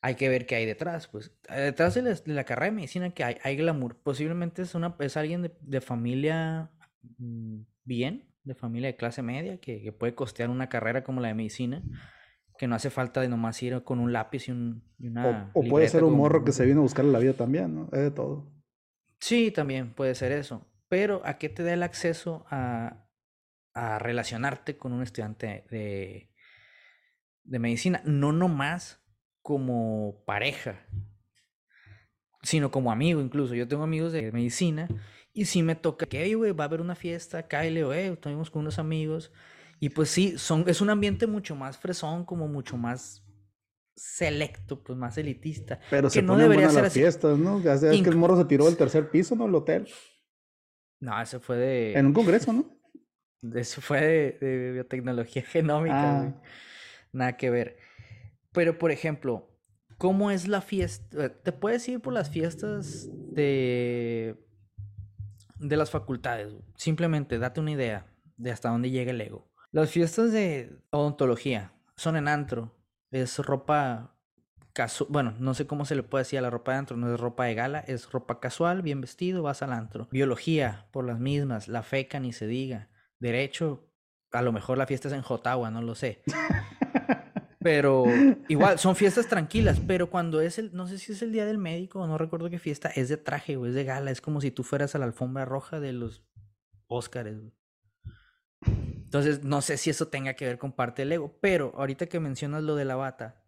hay 0.01 0.15
que 0.15 0.29
ver 0.29 0.45
qué 0.45 0.55
hay 0.55 0.65
detrás. 0.65 1.07
Pues 1.07 1.31
detrás 1.47 1.93
de 1.93 2.21
la, 2.25 2.43
carrera 2.43 2.71
de 2.71 2.75
medicina 2.75 3.11
que 3.11 3.23
hay, 3.23 3.37
hay 3.43 3.55
glamour. 3.55 3.97
Posiblemente 3.97 4.63
es, 4.63 4.75
una, 4.75 4.95
es 4.99 5.15
alguien 5.15 5.43
de, 5.43 5.55
de 5.61 5.81
familia 5.81 6.71
mm, 7.17 7.61
bien, 7.83 8.27
de 8.43 8.55
familia 8.55 8.87
de 8.87 8.95
clase 8.95 9.21
media, 9.21 9.59
que, 9.59 9.81
que, 9.81 9.91
puede 9.91 10.15
costear 10.15 10.49
una 10.49 10.69
carrera 10.69 11.03
como 11.03 11.21
la 11.21 11.27
de 11.27 11.35
medicina, 11.35 11.83
que 12.57 12.67
no 12.67 12.75
hace 12.75 12.89
falta 12.89 13.21
de 13.21 13.29
nomás 13.29 13.61
ir 13.61 13.83
con 13.83 13.99
un 13.99 14.11
lápiz 14.11 14.47
y, 14.47 14.51
un, 14.51 14.83
y 14.97 15.07
una... 15.07 15.51
O, 15.53 15.61
o 15.61 15.63
puede 15.69 15.87
ser 15.87 16.03
un 16.03 16.17
morro 16.17 16.43
que 16.43 16.51
se 16.51 16.65
vino 16.65 16.79
a 16.79 16.83
buscar 16.83 17.05
la 17.05 17.19
vida 17.19 17.33
también, 17.33 17.75
¿no? 17.75 17.89
Es 17.91 17.99
de 17.99 18.11
todo. 18.11 18.51
Sí, 19.19 19.51
también 19.51 19.93
puede 19.93 20.15
ser 20.15 20.31
eso. 20.31 20.67
Pero 20.89 21.21
¿a 21.23 21.37
qué 21.37 21.47
te 21.47 21.63
da 21.63 21.73
el 21.73 21.83
acceso 21.83 22.45
a, 22.49 23.05
a 23.73 23.99
relacionarte 23.99 24.77
con 24.77 24.93
un 24.93 25.03
estudiante 25.03 25.65
de, 25.69 26.33
de 27.43 27.59
medicina? 27.59 28.01
No 28.03 28.33
nomás 28.33 29.00
como 29.41 30.23
pareja, 30.25 30.85
sino 32.43 32.71
como 32.71 32.91
amigo 32.91 33.21
incluso. 33.21 33.55
Yo 33.55 33.67
tengo 33.67 33.83
amigos 33.83 34.13
de 34.13 34.31
medicina 34.31 34.87
y 35.33 35.45
si 35.45 35.63
me 35.63 35.75
toca 35.75 36.05
que, 36.05 36.35
güey, 36.35 36.51
va 36.51 36.65
a 36.65 36.67
haber 36.67 36.81
una 36.81 36.95
fiesta, 36.95 37.47
Kyle 37.47 37.83
o, 37.83 37.93
eh, 37.93 38.07
estuvimos 38.07 38.49
con 38.49 38.61
unos 38.61 38.79
amigos. 38.79 39.31
Y 39.79 39.89
pues 39.89 40.09
sí, 40.09 40.37
son, 40.37 40.65
es 40.67 40.81
un 40.81 40.89
ambiente 40.89 41.25
mucho 41.25 41.55
más 41.55 41.77
fresón, 41.77 42.25
como 42.25 42.47
mucho 42.47 42.77
más 42.77 43.25
selecto, 43.95 44.83
pues 44.83 44.97
más 44.97 45.17
elitista. 45.17 45.79
Pero 45.89 46.07
que 46.09 46.15
se 46.15 46.21
no 46.21 46.37
debería 46.37 46.69
ser 46.69 46.83
las 46.83 46.93
fiestas, 46.93 47.37
¿no? 47.37 47.61
Ya 47.61 47.73
es 47.73 47.81
que 47.81 48.09
el 48.09 48.15
morro 48.15 48.37
se 48.37 48.45
tiró 48.45 48.65
del 48.65 48.77
tercer 48.77 49.09
piso, 49.09 49.35
¿no? 49.35 49.45
El 49.45 49.55
hotel. 49.55 49.87
No, 50.99 51.19
eso 51.19 51.39
fue 51.39 51.57
de... 51.57 51.93
En 51.93 52.05
un 52.05 52.13
congreso, 52.13 52.53
¿no? 52.53 52.65
Eso 53.55 53.81
fue 53.81 54.01
de, 54.01 54.31
de 54.39 54.71
biotecnología 54.73 55.41
genómica, 55.41 56.19
ah. 56.21 56.41
Nada 57.11 57.37
que 57.37 57.49
ver. 57.49 57.77
Pero, 58.53 58.77
por 58.77 58.91
ejemplo, 58.91 59.49
¿cómo 59.97 60.31
es 60.31 60.47
la 60.47 60.61
fiesta? 60.61 61.29
Te 61.29 61.51
puedes 61.51 61.87
ir 61.87 62.01
por 62.01 62.13
las 62.13 62.29
fiestas 62.29 63.09
de, 63.11 64.35
de 65.59 65.77
las 65.77 65.89
facultades. 65.89 66.53
Simplemente 66.75 67.39
date 67.39 67.59
una 67.59 67.71
idea 67.71 68.07
de 68.37 68.51
hasta 68.51 68.69
dónde 68.69 68.89
llega 68.89 69.11
el 69.11 69.21
ego. 69.21 69.51
Las 69.71 69.89
fiestas 69.89 70.31
de 70.31 70.81
odontología 70.89 71.73
son 71.95 72.17
en 72.17 72.27
antro. 72.27 72.75
Es 73.09 73.37
ropa 73.39 74.17
casual. 74.73 75.09
Bueno, 75.11 75.33
no 75.39 75.53
sé 75.53 75.65
cómo 75.67 75.85
se 75.85 75.95
le 75.95 76.03
puede 76.03 76.23
decir 76.23 76.39
a 76.39 76.41
la 76.41 76.49
ropa 76.49 76.73
de 76.73 76.79
antro. 76.79 76.97
No 76.97 77.13
es 77.13 77.19
ropa 77.19 77.45
de 77.45 77.55
gala, 77.55 77.79
es 77.79 78.11
ropa 78.11 78.39
casual, 78.39 78.81
bien 78.81 78.99
vestido, 78.99 79.43
vas 79.43 79.61
al 79.61 79.71
antro. 79.71 80.07
Biología, 80.11 80.87
por 80.91 81.05
las 81.05 81.19
mismas. 81.19 81.67
La 81.69 81.83
feca, 81.83 82.19
ni 82.19 82.33
se 82.33 82.47
diga. 82.47 82.89
Derecho, 83.19 83.87
a 84.31 84.41
lo 84.41 84.51
mejor 84.51 84.77
la 84.77 84.87
fiesta 84.87 85.07
es 85.07 85.13
en 85.13 85.21
Jotagua, 85.21 85.71
no 85.71 85.81
lo 85.81 85.95
sé. 85.95 86.23
Pero 87.61 88.05
igual, 88.49 88.79
son 88.79 88.95
fiestas 88.95 89.27
tranquilas, 89.27 89.79
pero 89.79 90.09
cuando 90.09 90.41
es 90.41 90.57
el, 90.57 90.73
no 90.73 90.87
sé 90.87 90.97
si 90.97 91.11
es 91.11 91.21
el 91.21 91.31
día 91.31 91.45
del 91.45 91.57
médico, 91.57 92.05
no 92.07 92.17
recuerdo 92.17 92.49
qué 92.49 92.59
fiesta, 92.59 92.89
es 92.89 93.09
de 93.09 93.17
traje, 93.17 93.57
o 93.57 93.65
es 93.65 93.73
de 93.73 93.83
gala, 93.83 94.11
es 94.11 94.21
como 94.21 94.41
si 94.41 94.51
tú 94.51 94.63
fueras 94.63 94.95
a 94.95 94.99
la 94.99 95.05
alfombra 95.05 95.45
roja 95.45 95.79
de 95.79 95.93
los 95.93 96.23
Óscares, 96.87 97.37
Entonces, 98.65 99.43
no 99.43 99.61
sé 99.61 99.77
si 99.77 99.89
eso 99.89 100.09
tenga 100.09 100.33
que 100.33 100.45
ver 100.45 100.57
con 100.57 100.73
parte 100.73 101.03
del 101.03 101.11
ego, 101.13 101.37
pero 101.39 101.73
ahorita 101.77 102.07
que 102.07 102.19
mencionas 102.19 102.63
lo 102.63 102.75
de 102.75 102.83
la 102.83 102.95
bata, 102.95 103.45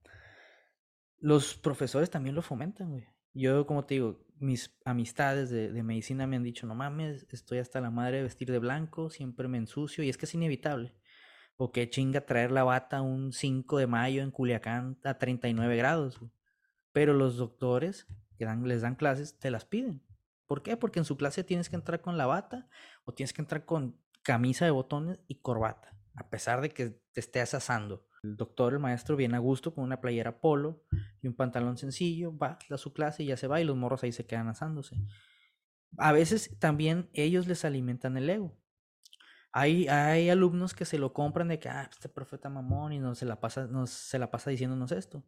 los 1.17 1.55
profesores 1.55 2.09
también 2.09 2.35
lo 2.35 2.41
fomentan, 2.41 2.91
güey. 2.91 3.07
Yo, 3.33 3.65
como 3.65 3.85
te 3.85 3.95
digo, 3.95 4.25
mis 4.39 4.77
amistades 4.85 5.49
de, 5.49 5.71
de 5.71 5.83
medicina 5.83 6.27
me 6.27 6.35
han 6.37 6.43
dicho, 6.43 6.67
no 6.67 6.75
mames, 6.75 7.25
estoy 7.31 7.57
hasta 7.57 7.81
la 7.81 7.89
madre 7.89 8.17
de 8.17 8.23
vestir 8.23 8.51
de 8.51 8.59
blanco, 8.59 9.09
siempre 9.09 9.47
me 9.47 9.57
ensucio, 9.57 10.03
y 10.03 10.09
es 10.09 10.17
que 10.17 10.25
es 10.25 10.33
inevitable. 10.35 10.93
O 11.57 11.71
qué 11.71 11.89
chinga 11.89 12.25
traer 12.25 12.51
la 12.51 12.63
bata 12.63 13.01
un 13.01 13.31
5 13.31 13.77
de 13.77 13.87
mayo 13.87 14.23
en 14.23 14.31
Culiacán 14.31 14.97
a 15.03 15.17
39 15.17 15.77
grados. 15.77 16.19
Pero 16.91 17.13
los 17.13 17.37
doctores 17.37 18.07
que 18.37 18.45
dan, 18.45 18.67
les 18.67 18.81
dan 18.81 18.95
clases 18.95 19.39
te 19.39 19.51
las 19.51 19.65
piden. 19.65 20.01
¿Por 20.45 20.63
qué? 20.63 20.77
Porque 20.77 20.99
en 20.99 21.05
su 21.05 21.17
clase 21.17 21.43
tienes 21.43 21.69
que 21.69 21.75
entrar 21.75 22.01
con 22.01 22.17
la 22.17 22.25
bata 22.25 22.67
o 23.05 23.13
tienes 23.13 23.33
que 23.33 23.41
entrar 23.41 23.65
con 23.65 23.97
camisa 24.23 24.65
de 24.65 24.71
botones 24.71 25.19
y 25.27 25.41
corbata, 25.41 25.95
a 26.15 26.29
pesar 26.29 26.61
de 26.61 26.69
que 26.69 26.89
te 27.11 27.19
estés 27.19 27.53
asando. 27.53 28.07
El 28.23 28.37
doctor, 28.37 28.73
el 28.73 28.79
maestro, 28.79 29.15
viene 29.15 29.35
a 29.35 29.39
gusto 29.39 29.73
con 29.73 29.83
una 29.83 29.99
playera 29.99 30.39
polo 30.39 30.85
y 31.21 31.27
un 31.27 31.35
pantalón 31.35 31.77
sencillo, 31.77 32.35
va 32.37 32.57
a 32.69 32.77
su 32.77 32.93
clase 32.93 33.23
y 33.23 33.27
ya 33.27 33.37
se 33.37 33.47
va 33.47 33.59
y 33.59 33.65
los 33.65 33.75
morros 33.75 34.03
ahí 34.03 34.11
se 34.11 34.25
quedan 34.25 34.47
asándose. 34.47 34.95
A 35.97 36.11
veces 36.11 36.57
también 36.59 37.09
ellos 37.13 37.47
les 37.47 37.65
alimentan 37.65 38.17
el 38.17 38.29
ego. 38.29 38.57
Hay, 39.55 39.87
hay 39.87 40.29
alumnos 40.29 40.73
que 40.73 40.83
se 40.83 40.97
lo 40.97 41.13
compran 41.13 41.47
de 41.47 41.59
que, 41.59 41.69
ah, 41.69 41.87
este 41.89 42.09
profeta 42.09 42.49
mamón 42.49 42.91
y 42.91 42.99
no 42.99 43.13
se 43.13 43.25
la 43.25 43.39
pasa, 43.39 43.67
no 43.67 43.85
se 43.85 44.17
la 44.17 44.31
pasa 44.31 44.49
diciéndonos 44.49 44.91
esto. 44.91 45.23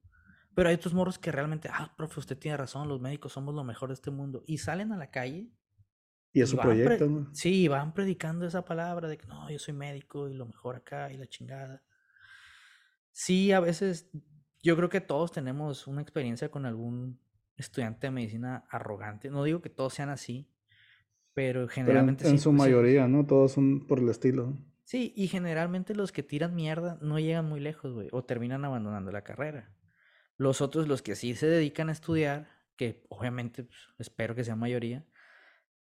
Pero 0.56 0.70
hay 0.70 0.76
otros 0.76 0.96
morros 0.96 1.20
que 1.20 1.32
realmente, 1.32 1.70
ah, 1.72 1.94
profe, 1.96 2.20
usted 2.20 2.38
tiene 2.38 2.58
razón, 2.58 2.88
los 2.88 3.00
médicos 3.00 3.34
somos 3.34 3.54
lo 3.54 3.64
mejor 3.64 3.90
de 3.90 3.94
este 3.94 4.10
mundo. 4.10 4.44
Y 4.48 4.58
salen 4.58 4.92
a 4.92 4.98
la 4.98 5.12
calle. 5.12 5.52
Y 6.34 6.42
es 6.42 6.50
su 6.50 6.58
proyecto, 6.58 7.08
¿no? 7.08 7.30
Sí, 7.34 7.68
van 7.68 7.94
predicando 7.94 8.48
esa 8.48 8.66
palabra 8.66 9.08
de 9.08 9.18
que 9.18 9.28
no, 9.28 9.50
yo 9.50 9.60
soy 9.60 9.74
médico 9.74 10.28
y 10.28 10.34
lo 10.34 10.48
mejor 10.48 10.76
acá 10.76 11.12
y 11.12 11.18
la 11.18 11.28
chingada. 11.28 11.84
Sí, 13.12 13.52
a 13.52 13.60
veces 13.60 14.10
yo 14.64 14.76
creo 14.76 14.90
que 14.90 15.02
todos 15.02 15.32
tenemos 15.32 15.86
una 15.86 16.02
experiencia 16.02 16.50
con 16.50 16.66
algún 16.66 17.22
estudiante 17.58 18.08
de 18.08 18.12
medicina 18.12 18.66
arrogante. 18.70 19.30
No 19.30 19.44
digo 19.44 19.62
que 19.62 19.70
todos 19.70 19.94
sean 19.94 20.10
así, 20.10 20.50
pero 21.36 21.68
generalmente... 21.68 22.28
en, 22.28 22.40
su 22.40 22.54
mayoría, 22.54 23.08
¿no? 23.08 23.28
Todos 23.28 23.52
son 23.52 23.86
por 23.86 24.00
el 24.00 24.10
estilo. 24.10 24.58
Sí, 24.86 25.14
y 25.16 25.28
generalmente 25.28 25.94
los 25.94 26.12
que 26.12 26.24
tiran 26.24 26.56
mierda 26.56 26.98
no 27.02 27.20
llegan 27.20 27.46
muy 27.46 27.60
lejos, 27.60 27.94
güey, 27.94 28.08
o 28.12 28.24
terminan 28.24 28.64
abandonando 28.64 29.12
la 29.12 29.24
carrera. 29.24 29.76
Los 30.38 30.62
otros, 30.62 30.88
los 30.88 31.02
que 31.02 31.16
sí 31.16 31.36
se 31.36 31.48
dedican 31.48 31.90
a 31.90 31.92
estudiar, 31.92 32.48
que 32.78 33.04
obviamente 33.10 33.64
pues, 33.64 33.78
espero 34.00 34.34
que 34.34 34.46
sea 34.46 34.56
mayoría, 34.56 35.06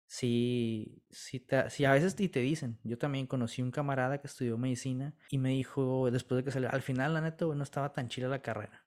sí, 0.07 1.03
sí, 1.12 1.39
te, 1.39 1.69
sí, 1.69 1.86
a 1.86 1.91
veces 1.91 2.15
te, 2.15 2.27
te 2.29 2.39
dicen. 2.39 2.79
Yo 2.83 2.98
también 2.98 3.27
conocí 3.27 3.62
un 3.62 3.69
camarada 3.69 4.17
que 4.17 4.27
estudió 4.27 4.57
medicina 4.57 5.13
y 5.29 5.38
me 5.38 5.50
dijo, 5.50 6.10
después 6.10 6.38
de 6.38 6.45
que 6.45 6.51
salió, 6.51 6.72
al 6.72 6.81
final, 6.81 7.13
la 7.13 7.22
neta, 7.22 7.45
güey, 7.45 7.57
no 7.57 7.63
estaba 7.63 7.93
tan 7.93 8.07
chila 8.07 8.27
la 8.27 8.41
carrera. 8.41 8.83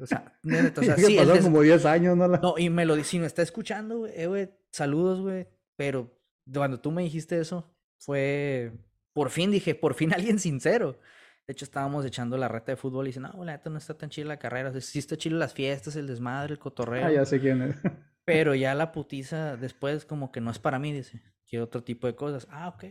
O 0.00 0.06
sea, 0.06 0.38
neta, 0.42 0.80
o 0.80 0.84
sea 0.84 0.96
sí, 0.96 1.18
como 1.42 1.60
10 1.60 1.84
años, 1.84 2.16
¿no? 2.16 2.26
No, 2.28 2.54
y 2.56 2.70
me 2.70 2.86
lo 2.86 2.96
dice, 2.96 3.10
si 3.10 3.18
me 3.18 3.26
está 3.26 3.42
escuchando, 3.42 3.98
güey, 3.98 4.12
eh, 4.16 4.26
güey, 4.26 4.50
saludos, 4.70 5.20
güey, 5.20 5.46
pero 5.76 6.18
cuando 6.52 6.80
tú 6.80 6.90
me 6.90 7.02
dijiste 7.02 7.38
eso, 7.38 7.74
fue, 7.98 8.72
por 9.12 9.30
fin 9.30 9.50
dije, 9.50 9.74
por 9.74 9.94
fin 9.94 10.12
alguien 10.14 10.38
sincero. 10.38 10.98
De 11.46 11.52
hecho, 11.52 11.64
estábamos 11.64 12.06
echando 12.06 12.38
la 12.38 12.48
reta 12.48 12.72
de 12.72 12.76
fútbol 12.76 13.06
y 13.06 13.08
dice, 13.10 13.20
no, 13.20 13.32
la 13.44 13.52
neta 13.52 13.68
no 13.68 13.76
está 13.76 13.94
tan 13.98 14.08
chila 14.08 14.28
la 14.28 14.38
carrera. 14.38 14.70
O 14.70 14.80
sí 14.80 14.98
está 14.98 15.16
chila 15.16 15.36
las 15.36 15.52
fiestas, 15.52 15.94
el 15.96 16.06
desmadre, 16.06 16.54
el 16.54 16.58
cotorreo. 16.58 17.06
Ah, 17.06 17.12
ya 17.12 17.24
sé 17.26 17.38
quién 17.38 17.62
es. 17.62 17.76
Pero 18.24 18.54
ya 18.54 18.74
la 18.74 18.92
putiza 18.92 19.56
después 19.56 20.06
como 20.06 20.32
que 20.32 20.40
no 20.40 20.50
es 20.50 20.58
para 20.58 20.78
mí, 20.78 20.92
dice. 20.92 21.22
Quiero 21.46 21.66
otro 21.66 21.84
tipo 21.84 22.06
de 22.06 22.14
cosas. 22.14 22.46
Ah, 22.50 22.68
ok. 22.68 22.84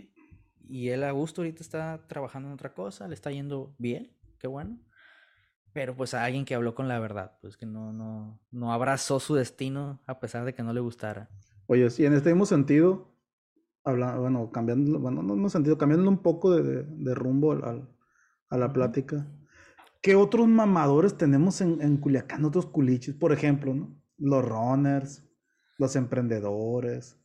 Y 0.70 0.90
él 0.90 1.04
a 1.04 1.12
gusto 1.12 1.42
ahorita 1.42 1.62
está 1.62 2.06
trabajando 2.08 2.48
en 2.50 2.54
otra 2.54 2.74
cosa, 2.74 3.08
le 3.08 3.16
está 3.16 3.32
yendo 3.32 3.76
bien, 3.78 4.16
qué 4.40 4.48
bueno. 4.48 4.80
Pero 5.74 5.96
pues 5.96 6.14
a 6.14 6.24
alguien 6.24 6.46
que 6.46 6.56
habló 6.56 6.76
con 6.76 6.88
la 6.88 7.00
verdad, 7.00 7.38
pues 7.42 7.58
que 7.58 7.66
no, 7.66 7.92
no, 7.92 8.40
no 8.52 8.72
abrazó 8.72 9.20
su 9.20 9.36
destino 9.36 10.02
a 10.06 10.20
pesar 10.20 10.46
de 10.46 10.54
que 10.54 10.64
no 10.64 10.72
le 10.72 10.80
gustara. 10.80 11.30
Oye, 11.68 11.90
sí, 11.90 12.06
en 12.06 12.14
este 12.14 12.30
mismo 12.30 12.46
sentido, 12.46 13.14
habla, 13.84 14.18
bueno, 14.18 14.52
cambiando, 14.52 15.00
bueno, 15.00 15.24
no 15.24 15.34
mismo 15.34 15.50
sentido, 15.50 15.78
cambiando 15.78 16.10
un 16.10 16.22
poco 16.22 16.52
de, 16.52 16.84
de, 16.84 17.16
rumbo 17.16 17.54
al, 17.54 17.90
a 18.50 18.58
la 18.58 18.74
plática. 18.74 19.28
¿Qué 20.02 20.16
otros 20.16 20.48
mamadores 20.48 21.18
tenemos 21.18 21.62
en, 21.62 21.82
en 21.82 21.98
Culiacán, 21.98 22.44
otros 22.46 22.66
culiches? 22.66 23.16
Por 23.16 23.32
ejemplo, 23.32 23.74
¿no? 23.74 24.02
Los 24.18 24.44
runners, 24.46 25.24
los 25.78 25.96
emprendedores, 25.96 27.18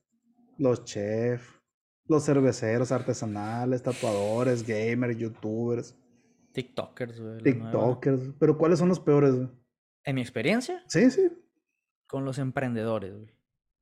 los 0.59 0.85
chefs, 0.85 1.59
los 2.07 2.25
cerveceros 2.25 2.91
artesanales, 2.93 3.83
tatuadores, 3.83 4.67
gamers, 4.67 5.17
youtubers. 5.19 5.97
TikTokers, 6.53 7.21
güey. 7.21 7.39
TikTokers. 7.43 8.35
Pero 8.39 8.57
¿cuáles 8.57 8.79
son 8.79 8.89
los 8.89 9.01
peores, 9.01 9.35
güey? 9.35 9.49
¿En 10.05 10.15
mi 10.15 10.23
experiencia? 10.23 10.83
Sí, 10.87 11.11
sí. 11.11 11.29
Con 12.07 12.25
los 12.25 12.39
emprendedores, 12.39 13.15
güey. 13.15 13.38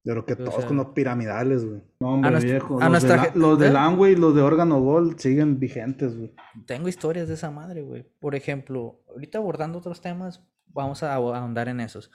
Yo 0.06 0.12
creo 0.12 0.24
que 0.24 0.36
todos 0.36 0.64
con 0.66 0.76
los 0.76 0.86
piramidales, 0.90 1.64
güey. 1.64 1.82
No, 1.98 2.14
hombre, 2.14 2.38
viejo. 2.38 2.78
Los, 2.78 3.02
de, 3.02 3.32
los 3.34 3.58
de 3.58 4.12
y 4.12 4.14
los 4.14 4.36
de 4.36 4.40
órgano 4.40 4.80
Gold 4.80 5.18
siguen 5.18 5.58
vigentes, 5.58 6.16
güey. 6.16 6.32
Tengo 6.64 6.86
historias 6.86 7.26
de 7.26 7.34
esa 7.34 7.50
madre, 7.50 7.82
güey. 7.82 8.04
Por 8.20 8.36
ejemplo, 8.36 9.02
ahorita 9.08 9.38
abordando 9.38 9.80
otros 9.80 10.00
temas, 10.00 10.44
vamos 10.68 11.02
a 11.02 11.12
ahondar 11.12 11.66
en 11.66 11.80
esos. 11.80 12.12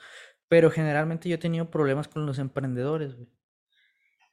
Pero 0.48 0.70
generalmente 0.70 1.28
yo 1.28 1.34
he 1.34 1.38
tenido 1.38 1.70
problemas 1.70 2.08
con 2.08 2.24
los 2.24 2.38
emprendedores, 2.38 3.14
güey. 3.14 3.28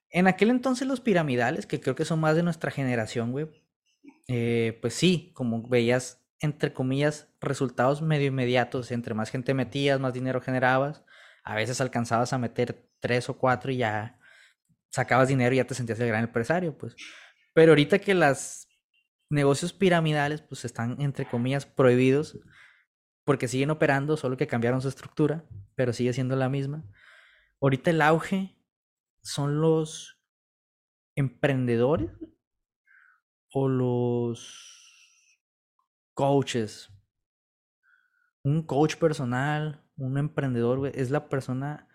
En 0.09 0.27
aquel 0.27 0.51
entonces 0.51 0.87
los 0.87 1.01
piramidales, 1.01 1.65
que 1.65 1.81
creo 1.81 1.95
que 1.95 2.05
son 2.05 2.21
más 2.21 2.37
de 2.37 2.43
nuestra 2.43 2.71
generación, 2.71 3.33
güey, 3.33 3.49
eh, 4.29 4.79
pues 4.79 4.93
sí, 4.93 5.33
como 5.35 5.67
veías, 5.67 6.25
entre 6.39 6.71
comillas, 6.71 7.27
resultados 7.41 8.01
medio 8.01 8.27
inmediatos, 8.27 8.89
entre 8.91 9.13
más 9.15 9.29
gente 9.29 9.53
metías, 9.53 9.99
más 9.99 10.13
dinero 10.13 10.39
generabas, 10.39 11.03
a 11.43 11.55
veces 11.55 11.81
alcanzabas 11.81 12.31
a 12.31 12.37
meter 12.37 12.88
tres 12.99 13.29
o 13.29 13.37
cuatro 13.37 13.71
y 13.71 13.77
ya 13.77 14.19
sacabas 14.91 15.27
dinero 15.27 15.53
y 15.53 15.57
ya 15.57 15.67
te 15.67 15.75
sentías 15.75 15.99
el 15.99 16.07
gran 16.07 16.23
empresario, 16.23 16.77
pues. 16.77 16.95
Pero 17.53 17.71
ahorita 17.71 17.99
que 17.99 18.13
las 18.13 18.67
negocios 19.29 19.73
piramidales, 19.73 20.41
pues 20.41 20.65
están, 20.65 20.99
entre 20.99 21.27
comillas, 21.27 21.65
prohibidos 21.65 22.39
porque 23.25 23.47
siguen 23.47 23.69
operando, 23.69 24.17
solo 24.17 24.37
que 24.37 24.47
cambiaron 24.47 24.81
su 24.81 24.87
estructura, 24.87 25.45
pero 25.75 25.93
sigue 25.93 26.13
siendo 26.13 26.35
la 26.35 26.49
misma. 26.49 26.83
Ahorita 27.61 27.91
el 27.91 28.01
auge 28.01 28.57
son 29.21 29.61
los 29.61 30.19
emprendedores 31.15 32.09
o 33.51 33.67
los 33.67 35.39
coaches. 36.13 36.89
Un 38.43 38.63
coach 38.65 38.95
personal, 38.95 39.85
un 39.97 40.17
emprendedor, 40.17 40.87
es 40.95 41.11
la 41.11 41.29
persona. 41.29 41.88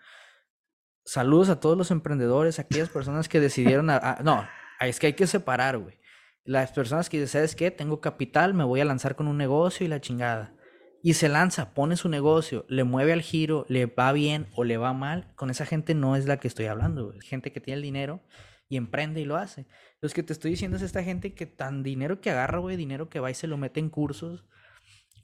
Saludos 1.05 1.49
a 1.49 1.59
todos 1.59 1.77
los 1.77 1.91
emprendedores, 1.91 2.57
aquellas 2.57 2.89
personas 2.89 3.29
que 3.29 3.39
decidieron. 3.39 3.85
no, 3.85 4.47
es 4.79 4.99
que 4.99 5.07
hay 5.07 5.13
que 5.13 5.27
separar, 5.27 5.77
güey. 5.77 5.99
Las 6.43 6.71
personas 6.71 7.09
que 7.09 7.17
dicen, 7.17 7.31
¿sabes 7.31 7.55
qué? 7.55 7.69
Tengo 7.69 8.01
capital, 8.01 8.55
me 8.55 8.63
voy 8.63 8.81
a 8.81 8.85
lanzar 8.85 9.15
con 9.15 9.27
un 9.27 9.37
negocio 9.37 9.85
y 9.85 9.89
la 9.89 10.01
chingada. 10.01 10.55
Y 11.03 11.13
se 11.13 11.29
lanza, 11.29 11.75
pone 11.75 11.95
su 11.95 12.09
negocio, 12.09 12.65
le 12.69 12.83
mueve 12.83 13.13
al 13.13 13.21
giro, 13.21 13.67
le 13.69 13.85
va 13.85 14.11
bien 14.13 14.47
o 14.55 14.63
le 14.63 14.77
va 14.77 14.93
mal. 14.93 15.31
Con 15.35 15.51
esa 15.51 15.67
gente 15.67 15.93
no 15.93 16.15
es 16.15 16.25
la 16.25 16.37
que 16.37 16.47
estoy 16.47 16.65
hablando, 16.65 17.05
güey. 17.05 17.21
Gente 17.21 17.51
que 17.51 17.61
tiene 17.61 17.77
el 17.77 17.83
dinero 17.83 18.23
y 18.67 18.77
emprende 18.77 19.21
y 19.21 19.25
lo 19.25 19.37
hace. 19.37 19.67
Los 20.01 20.15
que 20.15 20.23
te 20.23 20.33
estoy 20.33 20.51
diciendo 20.51 20.77
es 20.77 20.83
esta 20.83 21.03
gente 21.03 21.35
que 21.35 21.45
tan 21.45 21.83
dinero 21.83 22.19
que 22.19 22.31
agarra, 22.31 22.57
güey, 22.57 22.77
dinero 22.77 23.09
que 23.09 23.19
va 23.19 23.29
y 23.29 23.35
se 23.35 23.45
lo 23.45 23.57
mete 23.57 23.79
en 23.79 23.89
cursos 23.89 24.43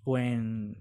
o 0.04 0.20
en, 0.20 0.78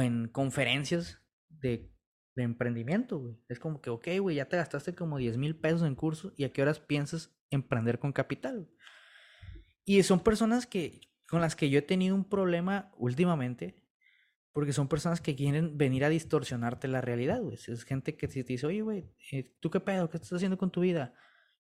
en 0.00 0.28
conferencias 0.28 1.20
de, 1.48 1.92
de 2.38 2.44
emprendimiento, 2.44 3.18
güey. 3.18 3.36
Es 3.48 3.58
como 3.58 3.80
que, 3.82 3.90
ok, 3.90 4.06
güey, 4.20 4.36
ya 4.36 4.48
te 4.48 4.56
gastaste 4.56 4.94
como 4.94 5.18
10 5.18 5.36
mil 5.38 5.56
pesos 5.56 5.82
en 5.82 5.96
cursos 5.96 6.32
y 6.36 6.44
a 6.44 6.52
qué 6.52 6.62
horas 6.62 6.78
piensas 6.78 7.36
emprender 7.50 7.98
con 7.98 8.12
capital. 8.12 8.70
Y 9.84 10.02
son 10.04 10.20
personas 10.20 10.66
que, 10.66 11.00
con 11.28 11.40
las 11.40 11.56
que 11.56 11.68
yo 11.68 11.80
he 11.80 11.82
tenido 11.82 12.14
un 12.14 12.24
problema 12.24 12.92
últimamente, 12.96 13.82
porque 14.52 14.72
son 14.72 14.86
personas 14.86 15.20
que 15.20 15.34
quieren 15.34 15.76
venir 15.76 16.04
a 16.04 16.08
distorsionarte 16.08 16.86
la 16.86 17.00
realidad, 17.00 17.42
güey. 17.42 17.56
Es 17.56 17.84
gente 17.84 18.16
que 18.16 18.28
te 18.28 18.44
dice, 18.44 18.66
oye, 18.66 18.82
güey, 18.82 19.12
eh, 19.32 19.56
¿tú 19.60 19.68
qué 19.70 19.80
pedo? 19.80 20.08
¿Qué 20.08 20.16
estás 20.16 20.32
haciendo 20.34 20.58
con 20.58 20.70
tu 20.70 20.80
vida? 20.80 21.14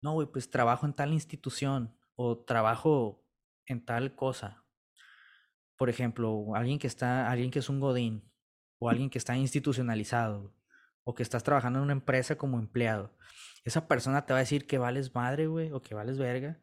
No, 0.01 0.13
güey, 0.13 0.29
pues 0.29 0.51
trabajo 0.51 0.87
en 0.87 0.95
tal 0.95 1.13
institución 1.13 1.97
o 2.15 2.39
trabajo 2.39 3.27
en 3.67 3.85
tal 3.85 4.15
cosa. 4.15 4.65
Por 5.77 5.91
ejemplo, 5.91 6.55
alguien 6.55 6.79
que 6.79 6.87
está, 6.87 7.29
alguien 7.29 7.51
que 7.51 7.59
es 7.59 7.69
un 7.69 7.81
godín 7.81 8.31
o 8.79 8.89
alguien 8.89 9.11
que 9.11 9.19
está 9.19 9.37
institucionalizado 9.37 10.55
o 11.05 11.15
que 11.15 11.23
estás 11.23 11.43
trabajando 11.43 11.79
en 11.79 11.85
una 11.85 11.93
empresa 11.93 12.37
como 12.37 12.59
empleado. 12.59 13.17
Esa 13.65 13.89
persona 13.89 14.27
te 14.27 14.33
va 14.33 14.39
a 14.39 14.41
decir 14.41 14.67
que 14.67 14.79
vales 14.79 15.15
madre, 15.15 15.47
güey, 15.47 15.71
o 15.73 15.83
que 15.83 15.95
vales 15.95 16.19
verga 16.19 16.61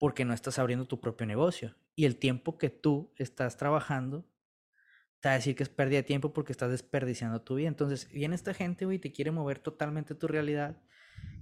porque 0.00 0.24
no 0.24 0.32
estás 0.32 0.58
abriendo 0.58 0.86
tu 0.86 1.00
propio 1.00 1.26
negocio. 1.26 1.76
Y 1.94 2.06
el 2.06 2.16
tiempo 2.16 2.56
que 2.56 2.70
tú 2.70 3.12
estás 3.16 3.58
trabajando 3.58 4.26
te 5.20 5.28
va 5.28 5.34
a 5.34 5.36
decir 5.36 5.54
que 5.54 5.62
es 5.62 5.68
pérdida 5.68 5.98
de 5.98 6.04
tiempo 6.04 6.32
porque 6.32 6.52
estás 6.52 6.70
desperdiciando 6.70 7.42
tu 7.42 7.56
vida. 7.56 7.68
Entonces, 7.68 8.10
viene 8.10 8.34
esta 8.34 8.54
gente, 8.54 8.86
güey, 8.86 8.98
te 8.98 9.12
quiere 9.12 9.30
mover 9.30 9.58
totalmente 9.58 10.14
tu 10.14 10.26
realidad. 10.26 10.82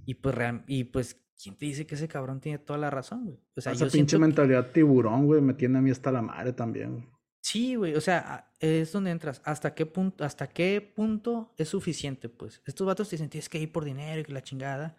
Y 0.05 0.15
pues, 0.15 0.35
y 0.67 0.83
pues 0.83 1.25
¿quién 1.41 1.55
te 1.55 1.65
dice 1.67 1.87
que 1.87 1.95
ese 1.95 2.09
cabrón 2.09 2.41
tiene 2.41 2.59
toda 2.59 2.77
la 2.77 2.89
razón, 2.89 3.25
güey? 3.25 3.39
O 3.55 3.61
sea, 3.61 3.71
Esa 3.71 3.87
pinche 3.87 4.17
mentalidad 4.17 4.71
tiburón, 4.71 5.25
güey, 5.25 5.41
me 5.41 5.53
tiene 5.53 5.77
a 5.77 5.81
mí 5.81 5.89
hasta 5.89 6.11
la 6.11 6.21
madre 6.21 6.51
también, 6.51 7.09
Sí, 7.41 7.75
güey, 7.75 7.95
o 7.95 8.01
sea, 8.01 8.51
es 8.59 8.91
donde 8.91 9.11
entras. 9.11 9.41
¿Hasta 9.45 9.73
qué 9.73 9.85
punto, 9.85 10.23
hasta 10.23 10.47
qué 10.49 10.81
punto 10.81 11.53
es 11.57 11.69
suficiente, 11.69 12.29
pues? 12.29 12.61
Estos 12.65 12.85
vatos 12.85 13.09
te 13.09 13.15
dicen, 13.15 13.29
tienes 13.29 13.49
que 13.49 13.59
ir 13.59 13.71
por 13.71 13.85
dinero 13.85 14.21
y 14.21 14.23
que 14.25 14.33
la 14.33 14.43
chingada. 14.43 14.97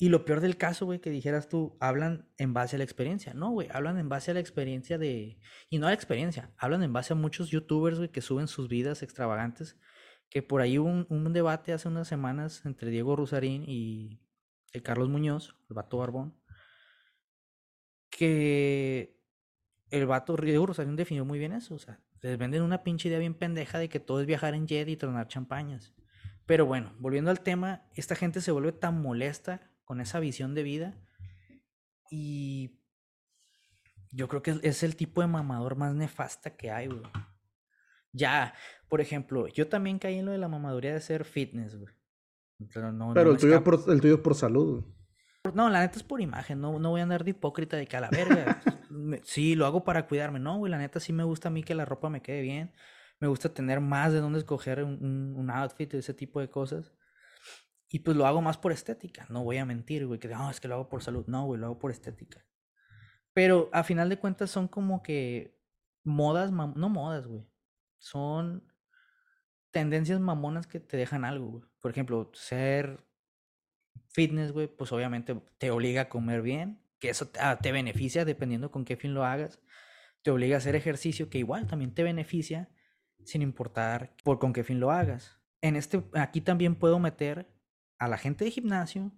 Y 0.00 0.10
lo 0.10 0.24
peor 0.24 0.40
del 0.40 0.56
caso, 0.56 0.86
güey, 0.86 1.00
que 1.00 1.10
dijeras 1.10 1.48
tú, 1.48 1.76
hablan 1.80 2.28
en 2.38 2.54
base 2.54 2.76
a 2.76 2.78
la 2.78 2.84
experiencia. 2.84 3.34
No, 3.34 3.50
güey, 3.50 3.68
hablan 3.72 3.98
en 3.98 4.08
base 4.08 4.30
a 4.30 4.34
la 4.34 4.40
experiencia 4.40 4.96
de... 4.96 5.40
Y 5.70 5.78
no 5.78 5.86
a 5.86 5.90
la 5.90 5.94
experiencia, 5.94 6.54
hablan 6.56 6.84
en 6.84 6.92
base 6.92 7.14
a 7.14 7.16
muchos 7.16 7.50
youtubers, 7.50 7.98
güey, 7.98 8.10
que 8.10 8.20
suben 8.22 8.46
sus 8.46 8.68
vidas 8.68 9.02
extravagantes. 9.02 9.76
Que 10.30 10.42
por 10.42 10.60
ahí 10.60 10.78
hubo 10.78 10.88
un, 11.08 11.32
debate 11.32 11.72
hace 11.72 11.88
unas 11.88 12.06
semanas 12.06 12.64
entre 12.64 12.90
Diego 12.90 13.16
Rusarín 13.16 13.64
y 13.66 14.20
el 14.72 14.82
Carlos 14.84 15.08
Muñoz, 15.08 15.56
el 15.68 15.74
vato 15.74 15.98
barbón, 15.98 16.36
que 18.10 19.17
el 19.90 20.06
vato 20.06 20.36
Río 20.36 20.66
Rosario 20.66 20.94
definió 20.94 21.24
muy 21.24 21.38
bien 21.38 21.52
eso. 21.52 21.74
O 21.74 21.78
sea, 21.78 22.00
les 22.20 22.38
venden 22.38 22.62
una 22.62 22.82
pinche 22.82 23.08
idea 23.08 23.18
bien 23.18 23.34
pendeja 23.34 23.78
de 23.78 23.88
que 23.88 24.00
todo 24.00 24.20
es 24.20 24.26
viajar 24.26 24.54
en 24.54 24.66
jet 24.66 24.88
y 24.88 24.96
tronar 24.96 25.28
champañas. 25.28 25.94
Pero 26.46 26.66
bueno, 26.66 26.94
volviendo 26.98 27.30
al 27.30 27.40
tema, 27.40 27.82
esta 27.94 28.14
gente 28.14 28.40
se 28.40 28.52
vuelve 28.52 28.72
tan 28.72 29.02
molesta 29.02 29.70
con 29.84 30.00
esa 30.00 30.20
visión 30.20 30.54
de 30.54 30.62
vida 30.62 30.94
y 32.10 32.78
yo 34.10 34.28
creo 34.28 34.42
que 34.42 34.58
es 34.62 34.82
el 34.82 34.96
tipo 34.96 35.20
de 35.20 35.26
mamador 35.26 35.76
más 35.76 35.94
nefasta 35.94 36.56
que 36.56 36.70
hay, 36.70 36.86
güey. 36.86 37.02
Ya, 38.12 38.54
por 38.88 39.00
ejemplo, 39.00 39.46
yo 39.48 39.68
también 39.68 39.98
caí 39.98 40.18
en 40.18 40.26
lo 40.26 40.32
de 40.32 40.38
la 40.38 40.48
mamaduría 40.48 40.94
de 40.94 41.00
ser 41.00 41.24
fitness, 41.24 41.76
güey. 41.76 41.94
Pero, 42.72 42.88
el, 42.88 43.36
tuyo 43.36 43.62
por, 43.62 43.84
el 43.88 44.00
tuyo 44.00 44.14
es 44.14 44.20
por 44.20 44.34
salud. 44.34 44.84
No, 45.54 45.68
la 45.70 45.80
neta 45.80 45.96
es 45.96 46.02
por 46.02 46.20
imagen, 46.20 46.60
no, 46.60 46.78
no 46.78 46.90
voy 46.90 47.00
a 47.00 47.02
andar 47.04 47.24
de 47.24 47.30
hipócrita 47.30 47.76
de 47.76 47.86
que 47.86 47.96
a 47.96 48.00
la 48.00 48.10
verga. 48.10 48.60
sí, 49.24 49.54
lo 49.54 49.66
hago 49.66 49.84
para 49.84 50.06
cuidarme. 50.06 50.38
No, 50.38 50.58
güey, 50.58 50.70
la 50.70 50.78
neta 50.78 51.00
sí 51.00 51.12
me 51.12 51.24
gusta 51.24 51.48
a 51.48 51.50
mí 51.50 51.62
que 51.62 51.74
la 51.74 51.84
ropa 51.84 52.10
me 52.10 52.22
quede 52.22 52.42
bien. 52.42 52.72
Me 53.20 53.28
gusta 53.28 53.48
tener 53.52 53.80
más 53.80 54.12
de 54.12 54.20
dónde 54.20 54.38
escoger 54.38 54.84
un, 54.84 55.34
un, 55.36 55.50
outfit, 55.50 55.92
ese 55.94 56.14
tipo 56.14 56.40
de 56.40 56.48
cosas. 56.48 56.92
Y 57.88 58.00
pues 58.00 58.16
lo 58.16 58.26
hago 58.26 58.42
más 58.42 58.58
por 58.58 58.72
estética. 58.72 59.26
No 59.28 59.44
voy 59.44 59.58
a 59.58 59.64
mentir, 59.64 60.06
güey, 60.06 60.20
que 60.20 60.28
no, 60.28 60.50
es 60.50 60.60
que 60.60 60.68
lo 60.68 60.74
hago 60.74 60.88
por 60.88 61.02
salud. 61.02 61.24
No, 61.26 61.46
güey, 61.46 61.60
lo 61.60 61.66
hago 61.66 61.78
por 61.78 61.90
estética. 61.90 62.44
Pero 63.32 63.70
a 63.72 63.82
final 63.82 64.08
de 64.08 64.18
cuentas 64.18 64.50
son 64.50 64.68
como 64.68 65.02
que 65.02 65.58
modas, 66.04 66.52
no 66.52 66.88
modas, 66.88 67.26
güey. 67.26 67.46
Son 67.98 68.62
tendencias 69.70 70.20
mamonas 70.20 70.66
que 70.66 70.80
te 70.80 70.96
dejan 70.96 71.24
algo, 71.24 71.46
güey. 71.46 71.64
Por 71.80 71.90
ejemplo, 71.90 72.30
ser 72.34 73.07
fitness, 74.08 74.52
güey, 74.52 74.66
pues 74.66 74.92
obviamente 74.92 75.40
te 75.58 75.70
obliga 75.70 76.02
a 76.02 76.08
comer 76.08 76.42
bien, 76.42 76.80
que 76.98 77.10
eso 77.10 77.30
ah, 77.40 77.58
te, 77.60 77.72
beneficia 77.72 78.24
dependiendo 78.24 78.70
con 78.70 78.84
qué 78.84 78.96
fin 78.96 79.14
lo 79.14 79.24
hagas. 79.24 79.60
Te 80.22 80.30
obliga 80.30 80.56
a 80.56 80.58
hacer 80.58 80.74
ejercicio, 80.74 81.30
que 81.30 81.38
igual 81.38 81.66
también 81.66 81.94
te 81.94 82.02
beneficia, 82.02 82.68
sin 83.24 83.42
importar 83.42 84.14
por 84.24 84.38
con 84.38 84.52
qué 84.52 84.64
fin 84.64 84.80
lo 84.80 84.90
hagas. 84.90 85.38
En 85.60 85.76
este, 85.76 86.02
aquí 86.14 86.40
también 86.40 86.74
puedo 86.74 86.98
meter 86.98 87.48
a 87.98 88.08
la 88.08 88.18
gente 88.18 88.44
de 88.44 88.50
gimnasio, 88.50 89.12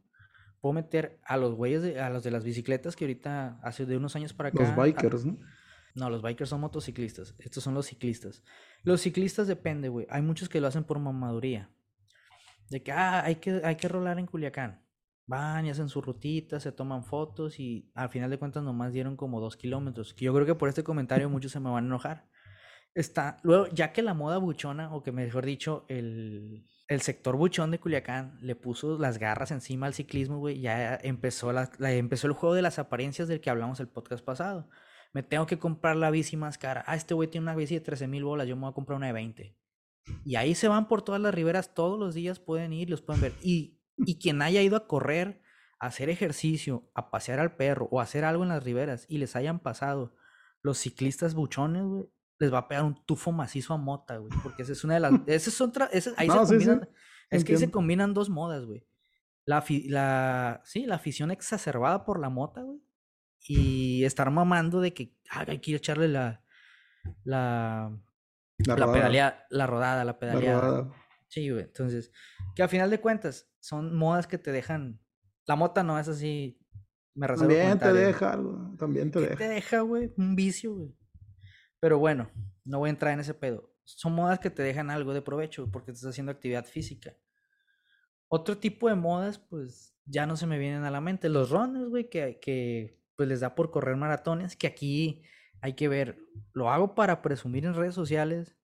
puedo 0.61 0.73
meter 0.73 1.21
a 1.25 1.37
los 1.37 1.55
güeyes, 1.55 1.97
a 1.99 2.11
los 2.11 2.23
de 2.23 2.31
las 2.31 2.45
bicicletas 2.45 2.97
que 2.97 3.05
ahorita 3.05 3.61
hace 3.63 3.87
de 3.87 3.97
unos 3.97 4.17
años 4.17 4.33
para 4.33 4.51
acá. 4.51 4.63
Los 4.63 4.77
bikers, 4.77 5.25
¿no? 5.25 5.39
No, 5.95 6.09
los 6.09 6.23
bikers 6.23 6.51
son 6.51 6.61
motociclistas. 6.61 7.35
Estos 7.39 7.65
son 7.65 7.75
los 7.75 7.87
ciclistas. 7.87 8.43
Los 8.83 9.01
ciclistas 9.01 9.47
depende, 9.47 9.89
güey. 9.89 10.07
Hay 10.11 10.23
muchos 10.23 10.49
que 10.49 10.61
lo 10.61 10.69
hacen 10.69 10.85
por 10.85 10.99
mamaduría. 10.99 11.71
De 12.71 12.83
que, 12.83 12.93
ah, 12.93 13.25
hay 13.25 13.37
que, 13.37 13.61
hay 13.65 13.77
que 13.77 13.89
rolar 13.89 14.19
en 14.19 14.27
Culiacán. 14.27 14.87
Van 15.27 15.67
y 15.67 15.71
hacen 15.71 15.89
su 15.89 16.01
rutita, 16.01 16.59
se 16.59 16.73
toman 16.73 17.05
fotos 17.05 17.61
y 17.61 17.91
al 17.95 18.09
final 18.09 18.31
de 18.31 18.39
cuentas 18.39 18.63
nomás 18.63 18.93
dieron 18.93 19.17
como 19.17 19.41
dos 19.41 19.57
kilómetros. 19.57 20.15
Que 20.15 20.25
yo 20.25 20.35
creo 20.35 20.47
que 20.47 20.55
por 20.55 20.69
este 20.69 20.85
comentario 20.85 21.29
muchos 21.31 21.53
se 21.53 21.61
me 21.61 21.71
van 21.71 21.85
a 21.85 21.87
enojar. 21.89 22.29
Está, 22.95 23.37
luego, 23.43 23.67
ya 23.69 23.93
que 23.93 24.03
la 24.03 24.15
moda 24.15 24.39
buchona, 24.39 24.93
o 24.95 25.03
que 25.03 25.13
mejor 25.13 25.45
dicho, 25.45 25.85
el, 25.89 26.65
el 26.89 27.01
sector 27.03 27.37
buchón 27.37 27.71
de 27.71 27.79
Culiacán 27.79 28.39
le 28.41 28.57
puso 28.57 28.99
las 28.99 29.19
garras 29.19 29.53
encima 29.53 29.87
al 29.87 29.95
ciclismo, 29.95 30.39
güey, 30.39 30.61
ya 30.61 30.97
empezó, 31.03 31.53
la, 31.53 31.71
empezó 31.79 32.27
el 32.27 32.33
juego 32.33 32.55
de 32.55 32.63
las 32.63 32.81
apariencias 32.81 33.29
del 33.29 33.41
que 33.41 33.51
hablamos 33.51 33.79
el 33.79 33.89
podcast 33.89 34.25
pasado 34.25 34.69
me 35.13 35.23
tengo 35.23 35.47
que 35.47 35.59
comprar 35.59 35.97
la 35.97 36.11
bici 36.11 36.37
más 36.37 36.59
cara. 36.59 36.85
Ah, 36.87 36.97
este 36.97 37.15
güey 37.15 37.29
tiene 37.29 37.45
una 37.45 37.55
bici 37.55 37.75
de 37.75 37.81
13 37.81 38.07
mil 38.07 38.25
bolas, 38.25 38.47
yo 38.47 38.57
me 38.57 38.63
voy 38.63 38.71
a 38.71 38.75
comprar 38.75 38.97
una 38.97 39.09
de 39.09 39.13
20. 39.13 39.57
Y 40.25 40.37
ahí 40.37 40.55
se 40.55 40.69
van 40.69 40.89
por 40.89 41.03
todas 41.03 41.21
las 41.21 41.35
riberas, 41.35 41.75
todos 41.75 41.99
los 41.99 42.15
días 42.15 42.41
pueden 42.41 42.73
ir, 42.73 42.91
los 42.91 43.03
pueden 43.03 43.23
ver. 43.23 43.33
Y, 43.43 43.81
y 43.97 44.19
quien 44.19 44.43
haya 44.43 44.63
ido 44.63 44.77
a 44.77 44.87
correr, 44.87 45.43
a 45.79 45.87
hacer 45.87 46.11
ejercicio, 46.11 46.91
a 46.95 47.11
pasear 47.11 47.39
al 47.39 47.57
perro 47.57 47.89
o 47.91 48.01
a 48.01 48.05
hacer 48.05 48.25
algo 48.25 48.43
en 48.43 48.51
las 48.51 48.63
riberas 48.63 49.07
y 49.09 49.19
les 49.19 49.37
hayan 49.37 49.61
pasado 49.61 50.15
los 50.63 50.79
ciclistas 50.79 51.35
buchones, 51.35 51.85
güey, 51.85 52.05
les 52.39 52.53
va 52.53 52.59
a 52.59 52.69
pegar 52.69 52.85
un 52.85 53.05
tufo 53.07 53.33
macizo 53.33 53.75
a 53.75 53.77
mota, 53.77 54.17
güey. 54.17 54.33
Porque 54.43 54.63
esa 54.63 54.73
es 54.73 54.85
una 54.85 54.95
de 54.95 55.01
las. 55.01 55.13
Esa 55.27 55.51
es 55.51 55.61
otra. 55.61 55.91
ahí 55.93 56.01
se 56.01 56.15
combinan. 56.15 56.89
Es 57.31 57.45
que 57.45 57.53
ahí 57.53 57.59
se 57.59 57.71
combinan 57.71 58.15
dos 58.15 58.29
modas, 58.29 58.65
güey. 58.65 58.87
La, 59.45 59.65
la, 59.87 60.61
sí, 60.65 60.87
la 60.87 60.97
afición 60.97 61.31
exacerbada 61.31 62.05
por 62.05 62.19
la 62.19 62.29
mota, 62.29 62.63
güey 62.63 62.81
y 63.47 64.05
estar 64.05 64.31
mamando 64.31 64.81
de 64.81 64.93
que 64.93 65.15
ah, 65.31 65.45
hay 65.49 65.59
que 65.59 65.75
echarle 65.75 66.09
la 66.09 66.43
la 67.25 67.91
la, 68.67 68.77
la 68.77 68.93
pedalea, 68.93 69.47
la 69.51 69.67
rodada, 69.67 70.05
la 70.05 70.19
pedaleada. 70.19 70.91
Sí, 71.29 71.49
güey. 71.49 71.65
Entonces, 71.65 72.13
que 72.55 72.63
a 72.63 72.69
final 72.69 72.91
de 72.91 73.01
cuentas 73.01 73.53
son 73.61 73.95
modas 73.97 74.27
que 74.27 74.39
te 74.39 74.53
dejan. 74.53 75.01
La 75.47 75.57
mota 75.57 75.83
no 75.83 75.99
es 75.99 76.09
así. 76.09 76.61
Me 77.15 77.27
También 77.27 77.79
te 77.79 77.93
deja 77.93 78.33
algo. 78.33 78.75
También 78.79 79.11
te 79.11 79.21
deja. 79.21 79.37
te 79.37 79.49
deja, 79.49 79.81
güey? 79.81 80.13
Un 80.17 80.35
vicio, 80.35 80.75
güey. 80.75 80.97
Pero 81.79 81.99
bueno, 81.99 82.31
no 82.65 82.79
voy 82.79 82.89
a 82.89 82.91
entrar 82.91 83.13
en 83.13 83.21
ese 83.21 83.35
pedo. 83.35 83.73
Son 83.85 84.13
modas 84.15 84.39
que 84.39 84.51
te 84.51 84.63
dejan 84.63 84.91
algo 84.91 85.15
de 85.15 85.23
provecho 85.23 85.71
porque 85.71 85.93
estás 85.93 86.11
haciendo 86.11 86.33
actividad 86.33 86.65
física. 86.65 87.17
Otro 88.29 88.59
tipo 88.59 88.89
de 88.89 88.95
modas, 88.95 89.39
pues 89.39 89.97
ya 90.05 90.27
no 90.27 90.37
se 90.37 90.47
me 90.47 90.59
vienen 90.59 90.85
a 90.85 90.91
la 90.91 91.01
mente. 91.01 91.29
Los 91.29 91.51
runners, 91.51 91.89
güey, 91.89 92.09
que, 92.09 92.39
que 92.41 93.01
pues 93.17 93.29
les 93.29 93.41
da 93.41 93.55
por 93.55 93.71
correr 93.71 93.97
maratones, 93.97 94.57
que 94.57 94.67
aquí 94.67 95.25
hay 95.63 95.75
que 95.75 95.89
ver, 95.89 96.19
lo 96.53 96.71
hago 96.71 96.95
para 96.95 97.23
presumir 97.23 97.65
en 97.65 97.75
redes 97.75 97.95
sociales, 97.95 98.57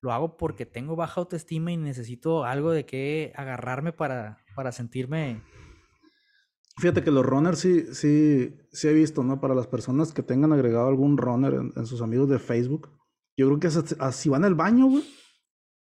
lo 0.00 0.12
hago 0.12 0.36
porque 0.36 0.66
tengo 0.66 0.96
baja 0.96 1.20
autoestima 1.20 1.72
y 1.72 1.76
necesito 1.76 2.44
algo 2.44 2.70
de 2.70 2.86
que 2.86 3.32
agarrarme 3.36 3.92
para, 3.92 4.38
para 4.54 4.72
sentirme... 4.72 5.42
Fíjate 6.78 7.04
que 7.04 7.10
los 7.10 7.26
runners 7.26 7.58
sí, 7.58 7.92
sí, 7.92 8.56
sí 8.72 8.88
he 8.88 8.94
visto, 8.94 9.22
¿no? 9.22 9.40
Para 9.40 9.54
las 9.54 9.66
personas 9.66 10.14
que 10.14 10.22
tengan 10.22 10.52
agregado 10.52 10.88
algún 10.88 11.18
runner 11.18 11.52
en, 11.52 11.86
sus 11.86 12.00
amigos 12.00 12.30
de 12.30 12.38
Facebook, 12.38 12.88
yo 13.36 13.46
creo 13.48 13.60
que 13.60 13.70
si 14.12 14.28
van 14.30 14.44
al 14.44 14.54
baño, 14.54 14.86
güey, 14.86 15.04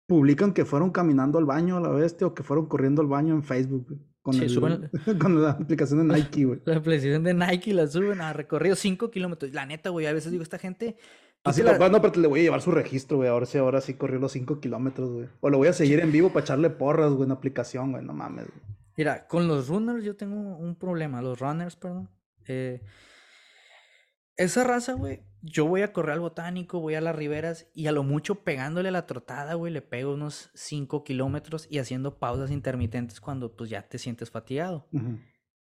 publican 0.07 0.53
que 0.53 0.65
fueron 0.65 0.91
caminando 0.91 1.39
al 1.39 1.45
baño 1.45 1.77
a 1.77 1.81
la 1.81 1.89
bestia 1.89 2.29
o 2.29 2.35
que 2.35 2.45
fueron 2.45 2.67
corriendo 2.67 3.03
al 3.03 3.09
baño 3.09 3.35
en 3.35 3.43
Facebook. 3.43 3.99
Con, 4.33 5.19
con 5.19 5.43
la 5.43 5.51
aplicación 5.51 6.07
de 6.07 6.15
Nike, 6.15 6.45
güey. 6.45 6.61
La 6.65 6.77
aplicación 6.77 7.23
de 7.23 7.35
Nike 7.35 7.73
la 7.73 7.87
suben 7.87 8.21
a 8.21 8.33
recorrido 8.33 8.75
5 8.75 9.11
kilómetros. 9.11 9.53
La 9.53 9.67
neta, 9.67 9.91
güey, 9.91 10.07
a 10.07 10.13
veces 10.13 10.33
digo, 10.33 10.43
esta 10.43 10.59
gente... 10.59 10.97
Así, 11.45 11.63
la... 11.63 11.79
no, 11.79 12.03
pero 12.03 12.21
le 12.21 12.27
voy 12.27 12.41
a 12.41 12.43
llevar 12.43 12.61
su 12.61 12.73
registro, 12.73 13.19
güey. 13.19 13.29
Ahora 13.29 13.47
sí, 13.47 13.57
ahora 13.57 13.81
sí 13.81 13.95
corrió 13.95 14.19
los 14.19 14.33
5 14.33 14.59
kilómetros, 14.59 15.11
güey. 15.11 15.29
O 15.41 15.49
lo 15.49 15.59
voy 15.59 15.69
a 15.69 15.73
seguir 15.73 16.01
en 16.01 16.11
vivo 16.11 16.31
para 16.31 16.43
echarle 16.43 16.71
porras, 16.71 17.13
güey, 17.13 17.27
en 17.27 17.33
aplicación, 17.33 17.93
güey. 17.93 18.05
No 18.05 18.15
mames, 18.15 18.47
güey. 18.47 18.77
Mira, 18.97 19.29
con 19.29 19.47
los 19.47 19.69
runners 19.69 20.03
yo 20.03 20.17
tengo 20.17 20.57
un 20.57 20.75
problema. 20.75 21.23
Los 21.23 21.39
runners, 21.39 21.77
perdón. 21.77 22.11
Eh, 22.49 22.83
esa 24.37 24.65
raza, 24.65 24.95
güey, 24.95 25.23
yo 25.47 25.67
voy 25.67 25.83
a 25.83 25.93
correr 25.93 26.15
al 26.15 26.21
botánico, 26.21 26.81
voy 26.81 26.95
a 26.95 27.01
las 27.01 27.15
riberas 27.15 27.69
y 27.73 27.87
a 27.87 27.93
lo 27.93 28.03
mucho 28.03 28.43
pegándole 28.43 28.89
a 28.89 28.93
la 28.93 29.07
trotada, 29.07 29.55
güey, 29.55 29.73
le 29.73 29.81
pego 29.81 30.15
unos 30.15 30.51
5 30.55 31.05
kilómetros 31.05 31.69
y 31.71 31.79
haciendo 31.79 32.19
pausas 32.19 32.51
intermitentes 32.51 33.21
cuando 33.21 33.57
pues 33.57 33.71
ya 33.71 33.83
te 33.83 33.99
sientes 33.99 34.31
fatigado. 34.31 34.89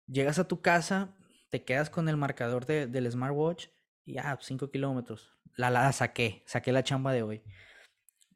Llegas 0.07 0.39
a 0.39 0.47
tu 0.47 0.61
casa, 0.61 1.15
te 1.49 1.63
quedas 1.63 1.89
con 1.89 2.07
el 2.07 2.17
marcador 2.17 2.65
de, 2.65 2.87
del 2.87 3.11
smartwatch 3.11 3.67
y 4.05 4.13
ya, 4.13 4.37
5 4.39 4.71
kilómetros. 4.71 5.35
La, 5.57 5.69
la 5.69 5.91
saqué, 5.91 6.43
saqué 6.45 6.71
la 6.71 6.83
chamba 6.83 7.11
de 7.11 7.23
hoy. 7.23 7.43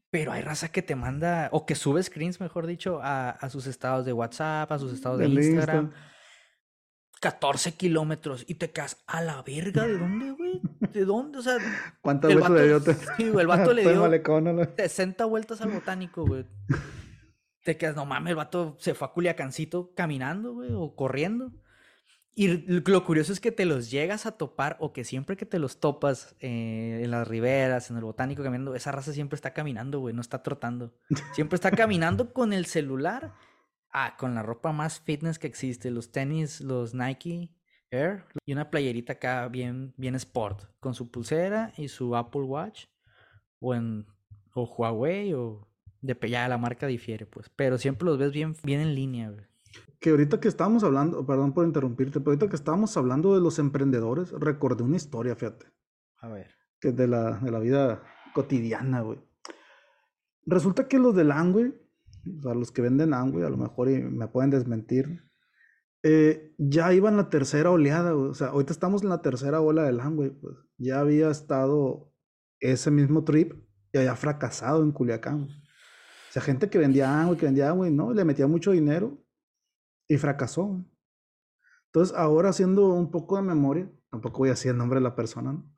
Pero 0.09 0.31
hay 0.31 0.41
raza 0.41 0.69
que 0.69 0.81
te 0.81 0.95
manda, 0.95 1.49
o 1.51 1.65
que 1.65 1.75
sube 1.75 2.01
screens, 2.03 2.39
mejor 2.39 2.67
dicho, 2.67 2.99
a, 3.01 3.29
a 3.29 3.49
sus 3.49 3.67
estados 3.67 4.05
de 4.05 4.13
WhatsApp, 4.13 4.71
a 4.71 4.79
sus 4.79 4.93
estados 4.93 5.19
de 5.19 5.27
Instagram. 5.27 5.91
14 7.19 7.73
kilómetros 7.73 8.45
y 8.47 8.55
te 8.55 8.71
quedas 8.71 9.03
a 9.07 9.21
la 9.21 9.41
verga. 9.41 9.85
¿De 9.85 9.97
dónde, 9.97 10.31
güey? 10.31 10.61
¿De 10.93 11.05
dónde? 11.05 11.39
O 11.39 11.41
sea, 11.41 11.57
¿cuántas 12.01 12.33
veces 12.35 12.49
le 12.49 12.67
dio? 12.67 12.79
Sí, 13.17 13.23
el 13.23 13.47
vato 13.47 13.73
le 13.73 13.81
dio 13.89 14.75
60 14.77 15.25
vueltas 15.25 15.61
al 15.61 15.71
botánico, 15.71 16.25
güey. 16.25 16.45
Te 17.63 17.75
quedas, 17.75 17.95
no 17.97 18.05
mames, 18.05 18.31
el 18.31 18.37
vato 18.37 18.77
se 18.79 18.93
fue 18.93 19.07
a 19.07 19.11
Culiacancito 19.11 19.91
caminando, 19.93 20.53
güey, 20.53 20.69
o 20.73 20.95
corriendo. 20.95 21.51
Y 22.33 22.47
lo 22.67 23.03
curioso 23.03 23.33
es 23.33 23.39
que 23.39 23.51
te 23.51 23.65
los 23.65 23.89
llegas 23.89 24.25
a 24.25 24.37
topar, 24.37 24.77
o 24.79 24.93
que 24.93 25.03
siempre 25.03 25.35
que 25.35 25.45
te 25.47 25.57
los 25.57 25.79
topas 25.79 26.35
eh, 26.39 27.01
en 27.03 27.09
las 27.09 27.27
riberas, 27.27 27.89
en 27.89 27.97
el 27.97 28.03
botánico 28.03 28.43
caminando, 28.43 28.75
esa 28.75 28.91
raza 28.91 29.11
siempre 29.11 29.35
está 29.35 29.53
caminando, 29.53 29.99
güey, 29.99 30.13
no 30.13 30.21
está 30.21 30.43
trotando. 30.43 30.93
Siempre 31.33 31.55
está 31.55 31.71
caminando 31.71 32.31
con 32.31 32.53
el 32.53 32.67
celular 32.67 33.33
Ah, 33.91 34.15
con 34.17 34.35
la 34.35 34.43
ropa 34.43 34.71
más 34.71 34.99
fitness 34.99 35.39
que 35.39 35.47
existe, 35.47 35.91
los 35.91 36.11
tenis, 36.11 36.61
los 36.61 36.93
Nike 36.93 37.55
Air 37.89 38.25
y 38.45 38.53
una 38.53 38.69
playerita 38.69 39.13
acá 39.13 39.47
bien, 39.47 39.93
bien 39.97 40.15
sport, 40.15 40.65
con 40.79 40.93
su 40.93 41.09
pulsera 41.09 41.73
y 41.77 41.87
su 41.87 42.15
Apple 42.15 42.41
Watch 42.41 42.85
o 43.59 43.73
en 43.73 44.05
o 44.53 44.65
Huawei 44.65 45.33
o 45.33 45.67
de 46.01 46.17
ya 46.29 46.47
la 46.47 46.57
marca 46.57 46.87
difiere, 46.87 47.25
pues, 47.25 47.49
pero 47.55 47.77
siempre 47.77 48.05
los 48.05 48.17
ves 48.17 48.31
bien, 48.31 48.55
bien 48.63 48.81
en 48.81 48.95
línea, 48.95 49.33
Que 49.99 50.11
ahorita 50.11 50.39
que 50.39 50.47
estábamos 50.47 50.83
hablando, 50.83 51.25
perdón 51.25 51.53
por 51.53 51.65
interrumpirte, 51.65 52.19
pero 52.19 52.31
ahorita 52.31 52.49
que 52.49 52.55
estábamos 52.55 52.95
hablando 52.97 53.33
de 53.33 53.41
los 53.41 53.59
emprendedores, 53.59 54.31
recordé 54.31 54.83
una 54.83 54.95
historia, 54.95 55.35
fíjate. 55.35 55.67
A 56.19 56.29
ver. 56.29 56.55
Que 56.79 56.91
de 56.91 57.07
la, 57.07 57.39
de 57.39 57.51
la 57.51 57.59
vida 57.59 58.03
cotidiana, 58.33 59.01
güey. 59.01 59.19
Resulta 60.45 60.87
que 60.87 60.99
los 60.99 61.15
del 61.15 61.33
güey, 61.51 61.73
o 62.39 62.41
sea, 62.41 62.53
los 62.53 62.71
que 62.71 62.81
venden 62.81 63.13
Amway, 63.13 63.43
a 63.43 63.49
lo 63.49 63.57
mejor 63.57 63.89
me 63.89 64.27
pueden 64.27 64.49
desmentir, 64.49 65.23
eh, 66.03 66.53
ya 66.57 66.93
iba 66.93 67.09
en 67.09 67.17
la 67.17 67.29
tercera 67.29 67.71
oleada, 67.71 68.15
o 68.15 68.33
sea, 68.33 68.47
ahorita 68.47 68.71
estamos 68.71 69.03
en 69.03 69.09
la 69.09 69.21
tercera 69.21 69.61
ola 69.61 69.83
del 69.83 69.99
Amway, 69.99 70.29
pues 70.29 70.55
ya 70.77 70.99
había 70.99 71.29
estado 71.29 72.13
ese 72.59 72.91
mismo 72.91 73.23
trip 73.23 73.53
y 73.91 73.97
había 73.97 74.15
fracasado 74.15 74.83
en 74.83 74.91
Culiacán. 74.91 75.43
O 75.43 76.31
sea, 76.31 76.41
gente 76.41 76.69
que 76.69 76.77
vendía 76.77 77.21
Amway, 77.21 77.37
que 77.37 77.45
vendía 77.45 77.71
Amway, 77.71 77.91
¿no? 77.91 78.13
Le 78.13 78.25
metía 78.25 78.47
mucho 78.47 78.71
dinero 78.71 79.17
y 80.07 80.17
fracasó. 80.17 80.85
Entonces, 81.87 82.15
ahora 82.15 82.49
haciendo 82.49 82.93
un 82.93 83.11
poco 83.11 83.37
de 83.37 83.41
memoria, 83.41 83.91
tampoco 84.09 84.39
voy 84.39 84.49
a 84.49 84.51
decir 84.51 84.71
el 84.71 84.77
nombre 84.77 84.99
de 84.99 85.03
la 85.03 85.15
persona, 85.15 85.53
¿no? 85.53 85.73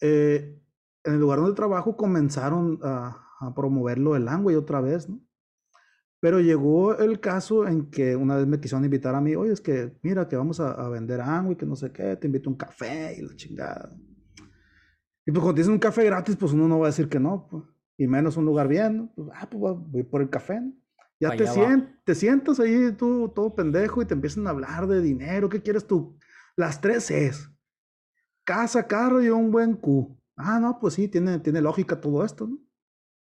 Eh, 0.00 0.60
en 1.04 1.14
el 1.14 1.20
lugar 1.20 1.38
donde 1.38 1.54
trabajo 1.54 1.96
comenzaron 1.96 2.78
a, 2.82 3.26
a 3.40 3.54
promoverlo 3.54 4.16
el 4.16 4.28
Amway 4.28 4.56
otra 4.56 4.80
vez, 4.80 5.08
¿no? 5.08 5.25
Pero 6.26 6.40
llegó 6.40 6.98
el 6.98 7.20
caso 7.20 7.68
en 7.68 7.88
que 7.88 8.16
una 8.16 8.34
vez 8.34 8.48
me 8.48 8.58
quisieron 8.58 8.84
invitar 8.84 9.14
a 9.14 9.20
mí, 9.20 9.36
oye, 9.36 9.52
es 9.52 9.60
que 9.60 9.96
mira 10.02 10.26
que 10.26 10.34
vamos 10.34 10.58
a, 10.58 10.88
vender 10.88 11.20
agua 11.20 11.52
y 11.52 11.54
que 11.54 11.64
no 11.64 11.76
sé 11.76 11.92
qué, 11.92 12.16
te 12.16 12.26
invito 12.26 12.50
a 12.50 12.52
un 12.52 12.58
café 12.58 13.14
y 13.16 13.22
la 13.22 13.36
chingada. 13.36 13.96
Y 15.24 15.30
pues 15.30 15.38
cuando 15.38 15.54
tienes 15.54 15.68
un 15.68 15.78
café 15.78 16.04
gratis, 16.04 16.34
pues 16.34 16.52
uno 16.52 16.66
no 16.66 16.80
va 16.80 16.86
a 16.86 16.90
decir 16.90 17.08
que 17.08 17.20
no, 17.20 17.46
pues. 17.48 17.62
y 17.96 18.08
menos 18.08 18.36
un 18.36 18.44
lugar 18.44 18.66
bien, 18.66 18.96
¿no? 18.96 19.12
Pues, 19.14 19.28
ah, 19.34 19.48
pues 19.48 19.76
voy 19.86 20.02
por 20.02 20.20
el 20.20 20.28
café. 20.28 20.60
Ya 21.20 21.30
te, 21.30 21.44
te 22.02 22.14
sientas 22.16 22.58
ahí 22.58 22.90
tú 22.98 23.28
todo 23.32 23.54
pendejo 23.54 24.02
y 24.02 24.04
te 24.04 24.14
empiezan 24.14 24.48
a 24.48 24.50
hablar 24.50 24.88
de 24.88 25.00
dinero, 25.00 25.48
¿qué 25.48 25.62
quieres 25.62 25.86
tú? 25.86 26.18
Las 26.56 26.80
tres 26.80 27.08
es 27.12 27.52
casa, 28.42 28.88
carro 28.88 29.22
y 29.22 29.28
un 29.28 29.52
buen 29.52 29.74
cu. 29.76 30.20
Ah, 30.34 30.58
no, 30.58 30.80
pues 30.80 30.94
sí, 30.94 31.06
tiene, 31.06 31.38
tiene 31.38 31.60
lógica 31.60 32.00
todo 32.00 32.24
esto, 32.24 32.48
¿no? 32.48 32.58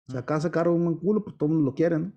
O 0.08 0.12
sea, 0.12 0.24
casa, 0.24 0.52
carro, 0.52 0.76
un 0.76 0.86
buen 0.86 0.98
culo, 0.98 1.24
pues 1.24 1.36
todo 1.40 1.48
el 1.48 1.56
mundo 1.56 1.72
lo 1.72 1.74
quiere, 1.74 1.98
¿no? 1.98 2.14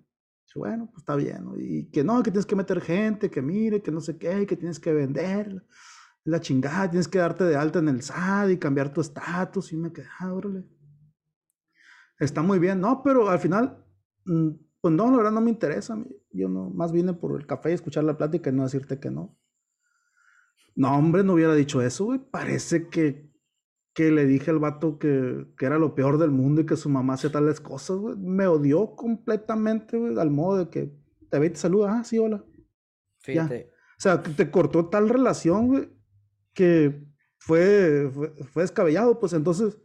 Bueno, 0.55 0.87
pues 0.87 0.99
está 0.99 1.15
bien, 1.15 1.45
¿no? 1.45 1.57
Y 1.57 1.89
que 1.91 2.03
no, 2.03 2.23
que 2.23 2.31
tienes 2.31 2.45
que 2.45 2.55
meter 2.55 2.81
gente, 2.81 3.29
que 3.29 3.41
mire, 3.41 3.81
que 3.81 3.91
no 3.91 4.01
sé 4.01 4.17
qué, 4.17 4.45
que 4.45 4.55
tienes 4.55 4.79
que 4.79 4.93
vender, 4.93 5.63
la 6.23 6.41
chingada, 6.41 6.89
tienes 6.89 7.07
que 7.07 7.19
darte 7.19 7.43
de 7.45 7.55
alta 7.55 7.79
en 7.79 7.89
el 7.89 8.01
SAD 8.01 8.49
y 8.49 8.57
cambiar 8.57 8.91
tu 8.91 9.01
estatus. 9.01 9.71
Y 9.71 9.77
me 9.77 9.93
quedé, 9.93 10.07
ah, 10.19 10.33
órale. 10.33 10.65
Está 12.19 12.41
muy 12.41 12.59
bien, 12.59 12.81
no, 12.81 13.01
pero 13.03 13.29
al 13.29 13.39
final, 13.39 13.83
mm, 14.25 14.49
pues 14.81 14.93
no, 14.93 15.11
la 15.11 15.17
verdad 15.17 15.31
no 15.31 15.41
me 15.41 15.51
interesa. 15.51 15.97
Yo 16.31 16.49
no, 16.49 16.69
más 16.69 16.91
vine 16.91 17.13
por 17.13 17.39
el 17.39 17.45
café 17.45 17.71
y 17.71 17.73
escuchar 17.73 18.03
la 18.03 18.17
plática 18.17 18.49
y 18.49 18.53
no 18.53 18.63
decirte 18.63 18.99
que 18.99 19.11
no. 19.11 19.37
No, 20.75 20.95
hombre, 20.95 21.23
no 21.23 21.33
hubiera 21.33 21.55
dicho 21.55 21.81
eso, 21.81 22.05
güey. 22.05 22.19
Parece 22.19 22.87
que 22.87 23.26
que 23.97 24.11
le 24.11 24.27
dije 24.27 24.51
al 24.51 24.59
vato 24.59 24.99
que, 24.99 25.47
que, 25.57 25.65
era 25.65 25.79
lo 25.79 25.95
peor 25.95 26.19
del 26.19 26.29
mundo 26.29 26.61
y 26.61 26.67
que 26.67 26.77
su 26.77 26.87
mamá 26.87 27.15
hacía 27.15 27.31
tales 27.31 27.59
cosas, 27.59 27.97
güey. 27.97 28.15
Me 28.15 28.45
odió 28.45 28.95
completamente, 28.95 29.97
güey, 29.97 30.15
al 30.19 30.29
modo 30.29 30.59
de 30.59 30.69
que 30.69 30.95
te 31.31 31.39
ve 31.39 31.47
y 31.47 31.49
te 31.49 31.55
saluda, 31.55 31.97
ah, 31.97 32.03
sí, 32.03 32.19
hola. 32.19 32.45
Fíjate. 33.21 33.71
O 33.97 33.99
sea, 33.99 34.21
que 34.21 34.29
te 34.29 34.51
cortó 34.51 34.87
tal 34.87 35.09
relación, 35.09 35.69
güey, 35.69 35.89
que 36.53 37.07
fue, 37.39 38.11
fue, 38.51 38.61
descabellado, 38.61 39.19
pues 39.19 39.33
entonces 39.33 39.79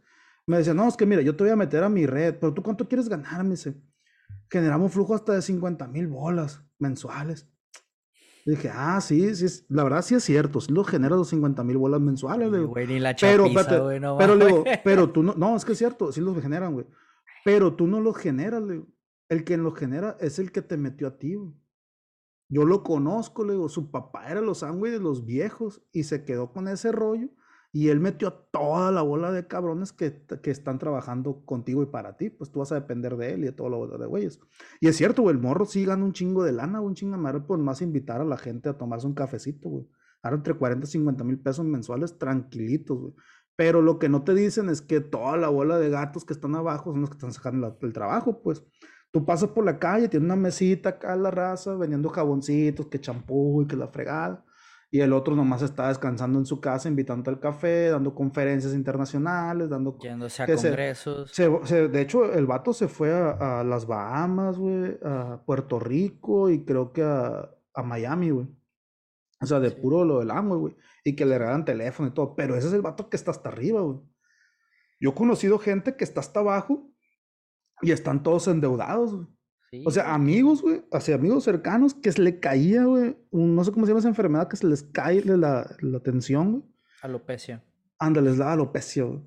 me 0.45 0.57
decía, 0.57 0.75
no, 0.75 0.87
es 0.87 0.95
que 0.95 1.07
mira, 1.07 1.23
yo 1.23 1.35
te 1.35 1.45
voy 1.45 1.51
a 1.51 1.55
meter 1.55 1.83
a 1.83 1.89
mi 1.89 2.05
red, 2.05 2.35
pero 2.39 2.53
tú 2.53 2.61
cuánto 2.61 2.87
quieres 2.87 3.09
ganar, 3.09 3.43
me 3.43 3.51
dice. 3.51 3.81
Generamos 4.47 4.91
flujo 4.91 5.15
hasta 5.15 5.33
de 5.33 5.41
50 5.41 5.87
mil 5.87 6.05
bolas 6.05 6.63
mensuales 6.77 7.51
dije, 8.45 8.69
ah, 8.73 8.99
sí, 9.01 9.35
sí, 9.35 9.65
la 9.69 9.83
verdad 9.83 10.01
sí 10.01 10.15
es 10.15 10.23
cierto, 10.23 10.59
sí 10.59 10.71
lo 10.71 10.83
genera 10.83 11.15
los 11.15 11.29
50 11.29 11.63
mil 11.63 11.77
bolas 11.77 12.01
mensuales. 12.01 12.51
Güey, 12.51 12.87
ni 12.87 12.99
la 12.99 13.15
pero, 13.15 13.45
pero, 14.17 14.63
pero 14.83 15.09
tú 15.11 15.23
no, 15.23 15.33
no, 15.37 15.55
es 15.55 15.63
que 15.65 15.71
es 15.71 15.77
cierto, 15.77 16.11
sí 16.11 16.21
los 16.21 16.39
generan, 16.41 16.73
güey. 16.73 16.85
Pero 17.45 17.75
tú 17.75 17.87
no 17.87 17.99
los 18.01 18.17
generas, 18.17 18.61
le 18.63 18.83
El 19.29 19.43
que 19.43 19.57
los 19.57 19.75
genera 19.75 20.17
es 20.19 20.39
el 20.39 20.51
que 20.51 20.61
te 20.61 20.77
metió 20.77 21.07
a 21.07 21.17
ti, 21.17 21.35
güey. 21.35 21.53
Yo 22.49 22.65
lo 22.65 22.83
conozco, 22.83 23.43
le 23.43 23.53
digo, 23.53 23.69
su 23.69 23.89
papá 23.89 24.27
era 24.27 24.41
los 24.41 24.59
sándwiches 24.59 24.99
de 24.99 25.03
los 25.03 25.25
viejos 25.25 25.81
y 25.91 26.03
se 26.03 26.23
quedó 26.23 26.51
con 26.51 26.67
ese 26.67 26.91
rollo 26.91 27.29
y 27.75 27.89
él 27.89 27.99
metió 27.99 28.31
toda 28.51 28.91
la 28.91 29.01
bola 29.01 29.31
de 29.31 29.47
cabrones 29.47 29.91
que, 29.91 30.21
que, 30.43 30.51
están 30.51 30.77
trabajando 30.77 31.43
contigo 31.43 31.81
y 31.81 31.87
para 31.87 32.15
ti. 32.15 32.29
Pues 32.29 32.51
tú 32.51 32.59
vas 32.59 32.71
a 32.71 32.75
depender 32.75 33.17
de 33.17 33.33
él 33.33 33.39
y 33.41 33.45
de 33.45 33.51
todo 33.51 33.67
lo 33.67 33.97
de 33.97 34.05
güeyes. 34.05 34.39
Y 34.79 34.87
es 34.87 34.95
cierto, 34.95 35.23
güey, 35.23 35.35
el 35.35 35.41
morro 35.41 35.65
sí 35.65 35.83
gana 35.83 36.05
un 36.05 36.13
chingo 36.13 36.43
de 36.43 36.51
lana, 36.51 36.81
un 36.81 36.93
chingo 36.93 37.17
de 37.17 37.23
madre 37.23 37.41
por 37.41 37.57
más 37.57 37.81
invitar 37.81 38.21
a 38.21 38.25
la 38.25 38.37
gente 38.37 38.69
a 38.69 38.77
tomarse 38.77 39.07
un 39.07 39.15
cafecito, 39.15 39.69
güey. 39.69 39.87
Ahora 40.21 40.37
entre 40.37 40.53
40 40.53 40.85
y 40.85 40.89
50 40.91 41.23
mil 41.23 41.39
pesos 41.39 41.65
mensuales 41.65 42.19
tranquilitos, 42.19 42.95
güey. 42.95 43.13
Pero 43.55 43.81
lo 43.81 43.97
que 43.97 44.07
no 44.07 44.23
te 44.23 44.35
dicen 44.35 44.69
es 44.69 44.83
que 44.83 45.01
toda 45.01 45.35
la 45.37 45.49
bola 45.49 45.79
de 45.79 45.89
gatos 45.89 46.25
que 46.25 46.33
están 46.33 46.53
abajo 46.55 46.91
son 46.91 47.01
los 47.01 47.09
que 47.09 47.15
están 47.15 47.33
sacando 47.33 47.75
el 47.81 47.93
trabajo, 47.93 48.39
pues. 48.43 48.63
Tú 49.09 49.25
pasas 49.25 49.49
por 49.49 49.65
la 49.65 49.79
calle, 49.79 50.09
tiene 50.09 50.25
una 50.25 50.35
mesita 50.35 50.89
acá 50.89 51.15
la 51.15 51.31
raza, 51.31 51.75
vendiendo 51.75 52.09
jaboncitos, 52.09 52.87
que 52.87 53.01
champú 53.01 53.63
y 53.63 53.67
que 53.67 53.75
la 53.75 53.87
fregada 53.87 54.43
y 54.93 55.01
el 55.01 55.11
otro 55.11 55.35
nomás 55.35 55.63
está 55.63 55.87
descansando 55.87 56.37
en 56.37 56.45
su 56.45 56.61
casa, 56.61 56.87
invitando 56.87 57.31
al 57.31 57.39
café, 57.39 57.89
dando 57.89 58.13
conferencias 58.13 58.75
internacionales, 58.75 59.67
dando... 59.67 59.97
Yéndose 59.97 60.43
a 60.43 60.45
congresos. 60.45 61.35
de 61.35 61.99
hecho, 61.99 62.31
el 62.31 62.45
vato 62.45 62.73
se 62.73 62.87
fue 62.87 63.11
a, 63.11 63.63
las 63.63 63.87
Bahamas, 63.87 64.59
güey, 64.59 64.95
a 65.03 65.41
Puerto 65.47 65.79
Rico 65.79 66.51
y 66.51 66.63
creo 66.63 66.93
que 66.93 67.01
a, 67.01 67.49
Miami, 67.83 68.29
güey. 68.29 68.47
O 69.41 69.47
sea, 69.47 69.59
de 69.59 69.71
puro 69.71 70.05
lo 70.05 70.19
del 70.19 70.29
amo, 70.29 70.59
güey. 70.59 70.75
Y 71.03 71.15
que 71.15 71.25
le 71.25 71.39
regalan 71.39 71.65
teléfono 71.65 72.09
y 72.09 72.11
todo. 72.11 72.35
Pero 72.35 72.55
ese 72.55 72.67
es 72.67 72.73
el 72.73 72.83
vato 72.83 73.09
que 73.09 73.17
está 73.17 73.31
hasta 73.31 73.49
arriba, 73.49 73.81
güey. 73.81 73.97
Yo 74.99 75.09
he 75.09 75.15
conocido 75.15 75.57
gente 75.57 75.97
que 75.97 76.03
está 76.03 76.19
hasta 76.19 76.41
abajo 76.41 76.93
y 77.81 77.93
están 77.93 78.21
todos 78.21 78.47
endeudados, 78.47 79.15
güey. 79.15 79.27
O 79.85 79.91
sea, 79.91 80.13
amigos, 80.13 80.61
güey, 80.61 80.83
hacia 80.91 81.15
amigos 81.15 81.43
cercanos 81.43 81.93
que 81.93 82.11
se 82.11 82.21
le 82.21 82.39
caía, 82.39 82.85
güey, 82.85 83.17
no 83.31 83.63
sé 83.63 83.71
cómo 83.71 83.85
se 83.85 83.91
llama 83.91 83.99
esa 83.99 84.09
enfermedad, 84.09 84.47
que 84.47 84.57
se 84.57 84.67
les 84.67 84.83
cae 84.83 85.23
la, 85.23 85.75
la 85.79 85.99
tensión, 86.01 86.51
güey. 86.51 86.63
Alopecia. 87.01 87.63
Ándale, 87.97 88.29
les 88.29 88.37
da 88.37 88.53
alopecia, 88.53 89.03
güey. 89.03 89.21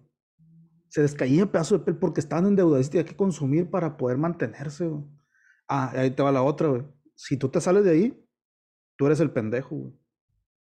Se 0.89 1.03
les 1.03 1.15
caía 1.15 1.51
pedazo 1.51 1.79
de 1.79 1.85
piel 1.85 1.97
porque 1.97 2.21
estaban 2.21 2.47
endeudados 2.47 2.87
y 2.87 2.91
tenían 2.91 3.07
que 3.07 3.17
consumir 3.17 3.71
para 3.71 3.97
poder 3.97 4.19
mantenerse, 4.19 4.87
güey. 4.87 5.05
Ah, 5.69 5.91
ahí 5.95 6.11
te 6.11 6.23
va 6.23 6.31
la 6.31 6.43
otra, 6.43 6.69
güey. 6.69 6.85
Si 7.15 7.37
tú 7.37 7.49
te 7.49 7.61
sales 7.61 7.85
de 7.85 7.91
ahí, 7.91 8.27
tú 8.97 9.07
eres 9.07 9.21
el 9.21 9.31
pendejo, 9.31 9.75
güey. 9.75 9.93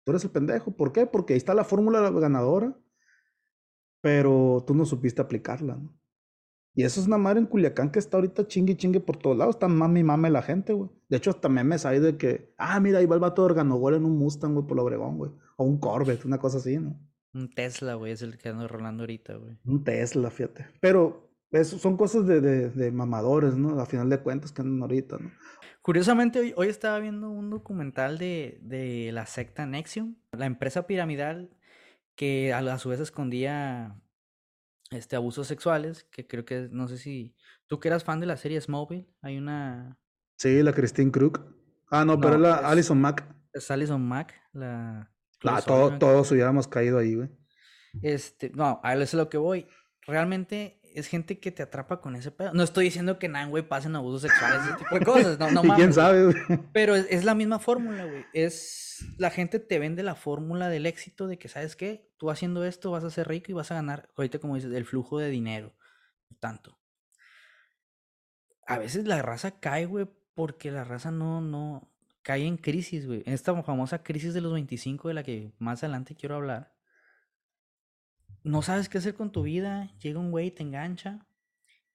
Tú 0.03 0.11
eres 0.11 0.23
el 0.23 0.31
pendejo. 0.31 0.75
¿Por 0.75 0.93
qué? 0.93 1.05
Porque 1.05 1.33
ahí 1.33 1.37
está 1.37 1.53
la 1.53 1.63
fórmula 1.63 2.09
ganadora, 2.11 2.77
pero 4.01 4.63
tú 4.65 4.73
no 4.73 4.85
supiste 4.85 5.21
aplicarla, 5.21 5.75
¿no? 5.75 5.95
Y 6.75 6.83
eso 6.83 6.99
es 6.99 7.07
una 7.07 7.17
madre 7.17 7.39
en 7.39 7.45
Culiacán 7.45 7.89
que 7.89 7.99
está 7.99 8.17
ahorita 8.17 8.47
chingue 8.47 8.75
chingue 8.75 8.99
por 8.99 9.15
todos 9.15 9.37
lados. 9.37 9.55
Está 9.55 9.69
mami 9.69 10.03
mame 10.03 10.29
la 10.29 10.41
gente, 10.41 10.73
güey. 10.73 10.89
De 11.07 11.17
hecho, 11.17 11.29
hasta 11.29 11.47
memes 11.47 11.85
hay 11.85 11.99
de 11.99 12.17
que, 12.17 12.53
ah, 12.57 12.79
mira, 12.81 12.99
ahí 12.99 13.05
va 13.05 13.15
el 13.15 13.21
vato 13.21 13.41
de 13.41 13.45
Organogol 13.45 13.95
en 13.95 14.03
un 14.03 14.17
Mustang, 14.17 14.53
güey, 14.53 14.67
por 14.67 14.77
Obregón, 14.79 15.17
güey. 15.17 15.31
O 15.55 15.63
un 15.63 15.79
Corvette, 15.79 16.25
una 16.25 16.37
cosa 16.37 16.57
así, 16.57 16.77
¿no? 16.77 16.99
Un 17.33 17.49
Tesla, 17.49 17.95
güey, 17.95 18.11
es 18.11 18.21
el 18.21 18.37
que 18.37 18.49
anda 18.49 18.67
rolando 18.67 19.03
ahorita, 19.03 19.35
güey. 19.35 19.57
Un 19.65 19.85
Tesla, 19.85 20.29
fíjate. 20.29 20.67
Pero 20.81 21.31
eso 21.51 21.77
son 21.79 21.95
cosas 21.95 22.27
de, 22.27 22.41
de, 22.41 22.91
mamadores, 22.91 23.55
¿no? 23.55 23.79
A 23.79 23.85
final 23.85 24.09
de 24.09 24.19
cuentas 24.19 24.51
que 24.51 24.61
andan 24.61 24.81
ahorita, 24.81 25.17
¿no? 25.17 25.31
Curiosamente, 25.81 26.39
hoy, 26.39 26.53
hoy 26.57 26.67
estaba 26.67 26.99
viendo 26.99 27.29
un 27.29 27.49
documental 27.51 28.17
de, 28.17 28.59
de 28.61 29.11
la 29.13 29.25
secta 29.27 29.65
Nexium, 29.65 30.15
la 30.31 30.45
empresa 30.45 30.87
piramidal 30.87 31.49
que 32.15 32.53
a, 32.53 32.59
a 32.59 32.79
su 32.79 32.89
vez 32.89 32.99
escondía 32.99 33.95
este, 34.91 35.15
abusos 35.15 35.47
sexuales, 35.47 36.03
que 36.11 36.27
creo 36.27 36.45
que, 36.45 36.67
no 36.71 36.87
sé 36.87 36.97
si, 36.97 37.35
tú 37.67 37.79
que 37.79 37.87
eras 37.87 38.03
fan 38.03 38.19
de 38.19 38.25
la 38.25 38.37
serie 38.37 38.61
Smallville, 38.61 39.07
hay 39.21 39.37
una... 39.37 39.99
Sí, 40.37 40.61
la 40.61 40.73
Christine 40.73 41.11
Crook. 41.11 41.41
Ah, 41.89 42.05
no, 42.05 42.19
pero 42.19 42.35
es 42.35 42.41
la 42.41 42.55
Alison 42.57 42.99
Mack. 42.99 43.25
Es 43.53 43.71
Alison 43.71 44.05
Mack, 44.05 44.33
la... 44.53 45.11
Ah, 45.43 45.61
todo, 45.61 45.97
todos 45.97 46.31
hubiéramos 46.31 46.67
caído 46.67 46.97
ahí, 46.97 47.15
güey. 47.15 47.29
Este, 48.01 48.49
no, 48.49 48.79
a 48.83 48.93
eso 48.93 49.03
es 49.03 49.13
lo 49.13 49.29
que 49.29 49.37
voy. 49.37 49.67
Realmente 50.07 50.79
es 50.95 51.07
gente 51.07 51.39
que 51.39 51.51
te 51.51 51.63
atrapa 51.63 51.99
con 52.01 52.15
ese 52.15 52.31
pedo. 52.31 52.53
No 52.53 52.63
estoy 52.63 52.85
diciendo 52.85 53.19
que 53.19 53.27
nan, 53.27 53.49
güey, 53.49 53.67
pasen 53.67 53.95
abusos 53.95 54.21
sexuales, 54.21 54.61
ese 54.63 54.77
tipo 54.77 54.97
de 54.97 55.05
cosas. 55.05 55.39
No, 55.39 55.51
no 55.51 55.63
mames. 55.63 55.77
quién 55.77 55.93
sabe, 55.93 56.25
güey? 56.25 56.35
Pero 56.73 56.95
es, 56.95 57.05
es, 57.09 57.25
la 57.25 57.35
misma 57.35 57.59
fórmula, 57.59 58.05
güey. 58.05 58.25
Es. 58.33 59.05
La 59.17 59.29
gente 59.29 59.59
te 59.59 59.77
vende 59.77 60.03
la 60.03 60.15
fórmula 60.15 60.69
del 60.69 60.85
éxito 60.85 61.27
de 61.27 61.37
que, 61.37 61.49
¿sabes 61.49 61.75
qué? 61.75 62.09
Tú 62.17 62.31
haciendo 62.31 62.63
esto 62.63 62.91
vas 62.91 63.03
a 63.03 63.09
ser 63.09 63.27
rico 63.27 63.51
y 63.51 63.53
vas 63.53 63.71
a 63.71 63.75
ganar, 63.75 64.09
ahorita 64.15 64.39
como 64.39 64.55
dices, 64.55 64.71
el 64.71 64.85
flujo 64.85 65.19
de 65.19 65.29
dinero. 65.29 65.75
Tanto. 66.39 66.77
A 68.65 68.77
veces 68.77 69.05
la 69.05 69.21
raza 69.21 69.59
cae, 69.59 69.85
güey, 69.85 70.07
porque 70.33 70.71
la 70.71 70.83
raza 70.83 71.11
no, 71.11 71.41
no. 71.41 71.91
cae 72.21 72.45
en 72.45 72.57
crisis, 72.57 73.05
güey. 73.05 73.23
Esta 73.25 73.61
famosa 73.63 74.01
crisis 74.01 74.33
de 74.33 74.41
los 74.41 74.53
25 74.53 75.09
de 75.09 75.13
la 75.13 75.23
que 75.23 75.51
más 75.59 75.83
adelante 75.83 76.15
quiero 76.15 76.35
hablar 76.35 76.74
no 78.45 78.61
sabes 78.61 78.89
qué 78.89 78.99
hacer 78.99 79.15
con 79.15 79.31
tu 79.31 79.41
vida, 79.41 79.91
llega 79.99 80.19
un 80.19 80.29
güey, 80.29 80.51
te 80.51 80.61
engancha 80.61 81.25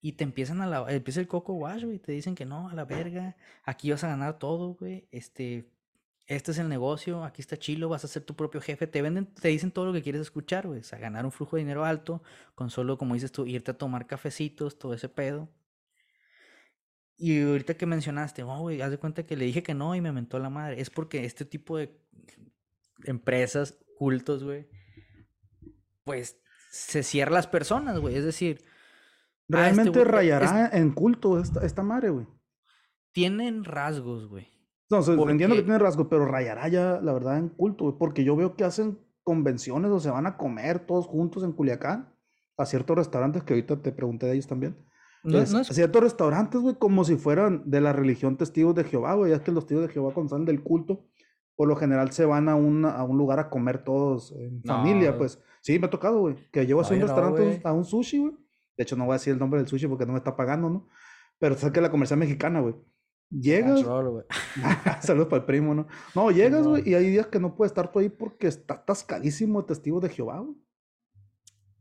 y 0.00 0.12
te 0.12 0.24
empiezan 0.24 0.60
a 0.60 0.66
la, 0.66 0.92
empieza 0.92 1.20
el 1.20 1.28
coco 1.28 1.54
wash, 1.54 1.84
güey, 1.84 2.00
te 2.00 2.10
dicen 2.10 2.34
que 2.34 2.44
no, 2.44 2.68
a 2.68 2.74
la 2.74 2.84
verga, 2.84 3.36
aquí 3.62 3.90
vas 3.90 4.02
a 4.02 4.08
ganar 4.08 4.38
todo, 4.40 4.74
güey, 4.74 5.06
este, 5.12 5.70
este 6.26 6.50
es 6.50 6.58
el 6.58 6.68
negocio, 6.68 7.24
aquí 7.24 7.40
está 7.40 7.56
chilo, 7.56 7.88
vas 7.88 8.04
a 8.04 8.08
ser 8.08 8.24
tu 8.24 8.34
propio 8.34 8.60
jefe, 8.60 8.88
te 8.88 9.00
venden, 9.00 9.26
te 9.26 9.48
dicen 9.48 9.70
todo 9.70 9.86
lo 9.86 9.92
que 9.92 10.02
quieres 10.02 10.22
escuchar, 10.22 10.66
güey, 10.66 10.80
o 10.80 10.82
sea, 10.82 10.98
ganar 10.98 11.24
un 11.24 11.30
flujo 11.30 11.54
de 11.54 11.62
dinero 11.62 11.84
alto, 11.84 12.20
con 12.56 12.68
solo, 12.68 12.98
como 12.98 13.14
dices 13.14 13.30
tú, 13.30 13.46
irte 13.46 13.70
a 13.70 13.78
tomar 13.78 14.08
cafecitos, 14.08 14.76
todo 14.76 14.92
ese 14.92 15.08
pedo. 15.08 15.48
Y 17.16 17.42
ahorita 17.42 17.74
que 17.74 17.86
mencionaste, 17.86 18.42
oh, 18.42 18.58
güey, 18.60 18.80
haz 18.80 18.90
de 18.90 18.98
cuenta 18.98 19.24
que 19.24 19.36
le 19.36 19.44
dije 19.44 19.62
que 19.62 19.74
no 19.74 19.94
y 19.94 20.00
me 20.00 20.10
mentó 20.10 20.38
la 20.38 20.48
madre. 20.48 20.80
Es 20.80 20.88
porque 20.88 21.26
este 21.26 21.44
tipo 21.44 21.76
de 21.76 21.94
empresas, 23.04 23.78
cultos, 23.98 24.42
güey, 24.42 24.66
pues 26.04 26.40
se 26.70 27.02
cierra 27.02 27.32
las 27.32 27.46
personas, 27.46 27.98
güey. 27.98 28.16
Es 28.16 28.24
decir, 28.24 28.62
ah, 28.62 29.68
este 29.68 29.82
realmente 29.82 30.04
rayará 30.04 30.70
en 30.72 30.92
culto 30.92 31.40
esta, 31.40 31.64
esta 31.64 31.82
madre, 31.82 32.10
güey. 32.10 32.26
Tienen 33.12 33.64
rasgos, 33.64 34.28
güey. 34.28 34.48
No, 34.88 34.98
entiendo 35.30 35.54
que 35.54 35.62
tienen 35.62 35.80
rasgos, 35.80 36.08
pero 36.10 36.26
rayará 36.26 36.68
ya, 36.68 37.00
la 37.00 37.12
verdad, 37.12 37.38
en 37.38 37.48
culto, 37.48 37.84
güey. 37.84 37.96
Porque 37.98 38.24
yo 38.24 38.34
veo 38.36 38.56
que 38.56 38.64
hacen 38.64 38.98
convenciones 39.22 39.90
o 39.90 40.00
se 40.00 40.10
van 40.10 40.26
a 40.26 40.36
comer 40.36 40.80
todos 40.80 41.06
juntos 41.06 41.44
en 41.44 41.52
Culiacán 41.52 42.12
a 42.56 42.66
ciertos 42.66 42.96
restaurantes 42.96 43.42
que 43.42 43.54
ahorita 43.54 43.80
te 43.82 43.92
pregunté 43.92 44.26
de 44.26 44.32
ellos 44.32 44.46
también. 44.46 44.76
A 45.22 45.64
ciertos 45.64 46.02
restaurantes, 46.02 46.60
güey, 46.60 46.76
como 46.76 47.04
si 47.04 47.16
fueran 47.16 47.62
de 47.66 47.80
la 47.80 47.92
religión 47.92 48.36
testigos 48.36 48.74
de 48.74 48.84
Jehová, 48.84 49.14
güey. 49.14 49.30
Ya 49.30 49.36
es 49.36 49.42
que 49.42 49.52
los 49.52 49.64
testigos 49.64 49.86
de 49.86 49.92
Jehová, 49.92 50.14
cuando 50.14 50.30
salen 50.30 50.46
del 50.46 50.62
culto, 50.62 51.06
por 51.60 51.68
lo 51.68 51.76
general 51.76 52.10
se 52.10 52.24
van 52.24 52.48
a, 52.48 52.52
a 52.52 52.54
un 52.54 53.18
lugar 53.18 53.38
a 53.38 53.50
comer 53.50 53.84
todos 53.84 54.32
en 54.32 54.62
familia, 54.64 55.18
pues. 55.18 55.38
Sí, 55.60 55.78
me 55.78 55.88
ha 55.88 55.90
tocado, 55.90 56.20
güey. 56.20 56.36
Que 56.50 56.64
llevo 56.64 56.80
a 56.80 56.88
un 56.88 57.00
restaurante 57.02 57.60
a 57.62 57.72
un 57.74 57.84
sushi, 57.84 58.16
güey. 58.16 58.32
De 58.78 58.82
hecho, 58.82 58.96
no 58.96 59.04
voy 59.04 59.12
a 59.12 59.16
decir 59.16 59.34
el 59.34 59.38
nombre 59.38 59.60
del 59.60 59.68
sushi 59.68 59.86
porque 59.86 60.06
no 60.06 60.12
me 60.12 60.18
está 60.20 60.34
pagando, 60.34 60.70
¿no? 60.70 60.88
Pero 61.38 61.58
sabes 61.58 61.74
que 61.74 61.82
la 61.82 61.90
comercial 61.90 62.18
mexicana, 62.18 62.60
güey. 62.60 62.76
Llegas. 63.28 63.80
Saludos 65.02 65.28
para 65.28 65.40
el 65.40 65.44
primo, 65.44 65.74
¿no? 65.74 65.86
No, 66.14 66.30
llegas, 66.30 66.66
güey, 66.66 66.88
y 66.88 66.94
hay 66.94 67.10
días 67.10 67.26
que 67.26 67.38
no 67.38 67.54
puedes 67.54 67.72
estar 67.72 67.92
tú 67.92 67.98
ahí 67.98 68.08
porque 68.08 68.46
está 68.46 68.72
atascadísimo 68.72 69.60
de 69.60 69.68
testigo 69.68 70.00
de 70.00 70.08
Jehová, 70.08 70.38
güey. 70.38 70.56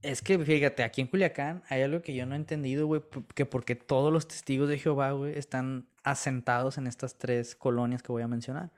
Es 0.02 0.22
que 0.22 0.38
fíjate, 0.38 0.84
aquí 0.84 1.00
en 1.00 1.08
Culiacán 1.08 1.63
hay 1.70 1.84
algo 1.84 2.02
que 2.02 2.13
yo 2.13 2.26
no 2.26 2.36
he 2.36 2.38
entendido, 2.38 2.86
güey, 2.86 3.02
que 3.34 3.46
porque 3.46 3.76
todos 3.76 4.12
los 4.12 4.28
testigos 4.28 4.68
de 4.68 4.78
Jehová, 4.78 5.13
güey, 5.13 5.38
están 5.38 5.88
asentados 6.04 6.78
en 6.78 6.86
estas 6.86 7.18
tres 7.18 7.56
colonias 7.56 8.04
que 8.04 8.12
voy 8.12 8.24
a 8.24 8.28
mencionar. 8.28 8.74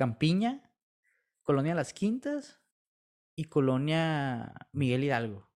Campiña, 0.00 0.62
Colonia 1.42 1.74
Las 1.74 1.92
Quintas 1.92 2.62
y 3.36 3.44
Colonia 3.44 4.54
Miguel 4.72 5.04
Hidalgo. 5.04 5.50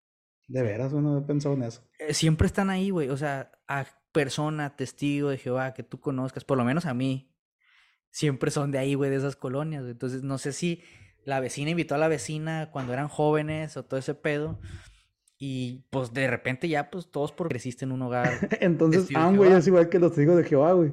De 0.48 0.62
veras, 0.62 0.92
uno 0.92 1.16
he 1.16 1.22
pensado 1.22 1.54
en 1.54 1.62
eso. 1.62 1.80
Eh, 1.98 2.12
siempre 2.12 2.46
están 2.46 2.68
ahí, 2.68 2.90
güey. 2.90 3.08
O 3.08 3.16
sea, 3.16 3.52
a 3.68 3.86
persona, 4.12 4.76
testigo 4.76 5.30
de 5.30 5.38
Jehová 5.38 5.72
que 5.72 5.82
tú 5.82 5.98
conozcas, 5.98 6.44
por 6.44 6.58
lo 6.58 6.64
menos 6.64 6.84
a 6.84 6.92
mí, 6.92 7.34
siempre 8.10 8.50
son 8.50 8.70
de 8.70 8.76
ahí, 8.76 8.92
güey, 8.92 9.08
de 9.08 9.16
esas 9.16 9.34
colonias. 9.34 9.86
Entonces, 9.86 10.22
no 10.22 10.36
sé 10.36 10.52
si 10.52 10.82
la 11.24 11.40
vecina 11.40 11.70
invitó 11.70 11.94
a 11.94 11.98
la 11.98 12.08
vecina 12.08 12.68
cuando 12.70 12.92
eran 12.92 13.08
jóvenes 13.08 13.78
o 13.78 13.86
todo 13.86 13.98
ese 13.98 14.14
pedo. 14.14 14.60
Y 15.38 15.86
pues 15.88 16.12
de 16.12 16.28
repente 16.28 16.68
ya, 16.68 16.90
pues 16.90 17.10
todos 17.10 17.32
por 17.32 17.48
creciste 17.48 17.86
en 17.86 17.92
un 17.92 18.02
hogar. 18.02 18.30
Entonces, 18.60 19.08
ah, 19.14 19.32
güey, 19.34 19.52
es 19.52 19.66
igual 19.66 19.88
que 19.88 19.98
los 19.98 20.10
testigos 20.10 20.36
de 20.36 20.44
Jehová, 20.44 20.74
güey. 20.74 20.92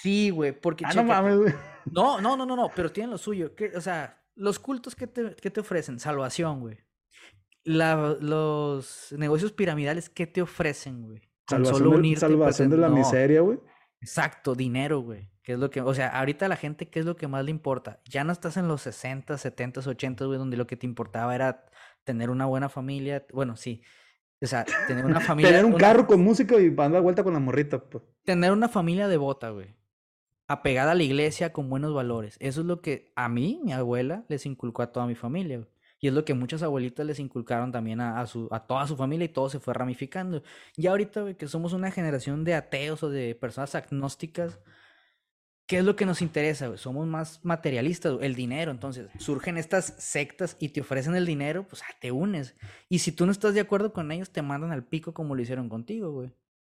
Sí, 0.00 0.30
güey, 0.30 0.52
porque. 0.52 0.84
Ah, 0.86 0.94
no 0.94 1.04
mames, 1.04 1.36
güey. 1.36 1.54
No, 1.90 2.20
no, 2.20 2.36
no, 2.36 2.46
no, 2.46 2.56
no, 2.56 2.70
pero 2.74 2.90
tienen 2.90 3.10
lo 3.10 3.18
suyo. 3.18 3.52
o 3.76 3.80
sea, 3.80 4.22
los 4.34 4.58
cultos 4.58 4.94
que 4.94 5.06
te, 5.06 5.30
te 5.30 5.60
ofrecen, 5.60 5.98
salvación, 6.00 6.60
güey. 6.60 6.78
los 7.64 9.12
negocios 9.16 9.52
piramidales, 9.52 10.08
¿qué 10.08 10.26
te 10.26 10.40
ofrecen, 10.40 11.02
güey? 11.02 11.20
Salvación, 11.48 12.02
de, 12.02 12.16
salvación 12.16 12.70
de 12.70 12.76
la 12.76 12.88
miseria, 12.88 13.40
güey. 13.42 13.58
Exacto, 14.00 14.54
dinero, 14.54 15.00
güey. 15.00 15.30
¿Qué 15.42 15.52
es 15.52 15.58
lo 15.58 15.70
que, 15.70 15.80
o 15.80 15.92
sea, 15.92 16.08
ahorita 16.08 16.46
a 16.46 16.48
la 16.48 16.56
gente, 16.56 16.88
¿qué 16.88 17.00
es 17.00 17.04
lo 17.04 17.16
que 17.16 17.26
más 17.26 17.44
le 17.44 17.50
importa? 17.50 18.00
Ya 18.08 18.24
no 18.24 18.32
estás 18.32 18.56
en 18.56 18.68
los 18.68 18.82
60, 18.82 19.36
70, 19.36 19.80
80, 19.80 20.24
güey, 20.24 20.38
donde 20.38 20.56
lo 20.56 20.66
que 20.66 20.76
te 20.76 20.86
importaba 20.86 21.34
era 21.34 21.66
tener 22.04 22.30
una 22.30 22.46
buena 22.46 22.68
familia. 22.68 23.26
Bueno, 23.32 23.56
sí. 23.56 23.82
O 24.40 24.46
sea, 24.46 24.64
tener 24.86 25.04
una 25.04 25.20
familia. 25.20 25.50
tener 25.50 25.64
un 25.64 25.74
carro 25.74 26.06
con 26.06 26.22
música 26.22 26.56
y 26.60 26.70
dar 26.70 26.90
la 26.90 27.00
vuelta 27.00 27.24
con 27.24 27.34
la 27.34 27.40
morrita, 27.40 27.78
pues. 27.78 28.04
Tener 28.24 28.52
una 28.52 28.68
familia 28.68 29.08
devota, 29.08 29.50
güey 29.50 29.81
apegada 30.52 30.92
a 30.92 30.94
la 30.94 31.02
iglesia 31.02 31.52
con 31.52 31.70
buenos 31.70 31.94
valores. 31.94 32.36
Eso 32.40 32.60
es 32.60 32.66
lo 32.66 32.80
que 32.82 33.12
a 33.16 33.28
mí, 33.28 33.60
mi 33.64 33.72
abuela, 33.72 34.24
les 34.28 34.46
inculcó 34.46 34.82
a 34.82 34.92
toda 34.92 35.06
mi 35.06 35.14
familia. 35.14 35.66
Y 35.98 36.08
es 36.08 36.14
lo 36.14 36.24
que 36.24 36.34
muchas 36.34 36.62
abuelitas 36.62 37.06
les 37.06 37.20
inculcaron 37.20 37.70
también 37.72 38.00
a, 38.00 38.26
su, 38.26 38.48
a 38.50 38.66
toda 38.66 38.86
su 38.88 38.96
familia 38.96 39.24
y 39.26 39.28
todo 39.28 39.48
se 39.48 39.60
fue 39.60 39.72
ramificando. 39.72 40.42
Y 40.76 40.88
ahorita 40.88 41.34
que 41.34 41.48
somos 41.48 41.72
una 41.72 41.90
generación 41.92 42.44
de 42.44 42.54
ateos 42.54 43.02
o 43.04 43.08
de 43.08 43.36
personas 43.36 43.74
agnósticas, 43.76 44.58
¿qué 45.66 45.78
es 45.78 45.84
lo 45.84 45.96
que 45.96 46.04
nos 46.04 46.20
interesa? 46.20 46.76
Somos 46.76 47.06
más 47.06 47.44
materialistas, 47.44 48.14
el 48.20 48.34
dinero. 48.34 48.72
Entonces 48.72 49.08
surgen 49.18 49.56
estas 49.56 49.94
sectas 49.98 50.56
y 50.58 50.70
te 50.70 50.80
ofrecen 50.80 51.14
el 51.14 51.24
dinero, 51.24 51.68
pues 51.68 51.82
ah, 51.82 51.94
te 52.00 52.10
unes. 52.10 52.56
Y 52.88 52.98
si 52.98 53.12
tú 53.12 53.24
no 53.24 53.32
estás 53.32 53.54
de 53.54 53.60
acuerdo 53.60 53.92
con 53.92 54.10
ellos, 54.10 54.30
te 54.30 54.42
mandan 54.42 54.72
al 54.72 54.84
pico 54.84 55.14
como 55.14 55.36
lo 55.36 55.42
hicieron 55.42 55.68
contigo, 55.68 56.10
güey. 56.12 56.32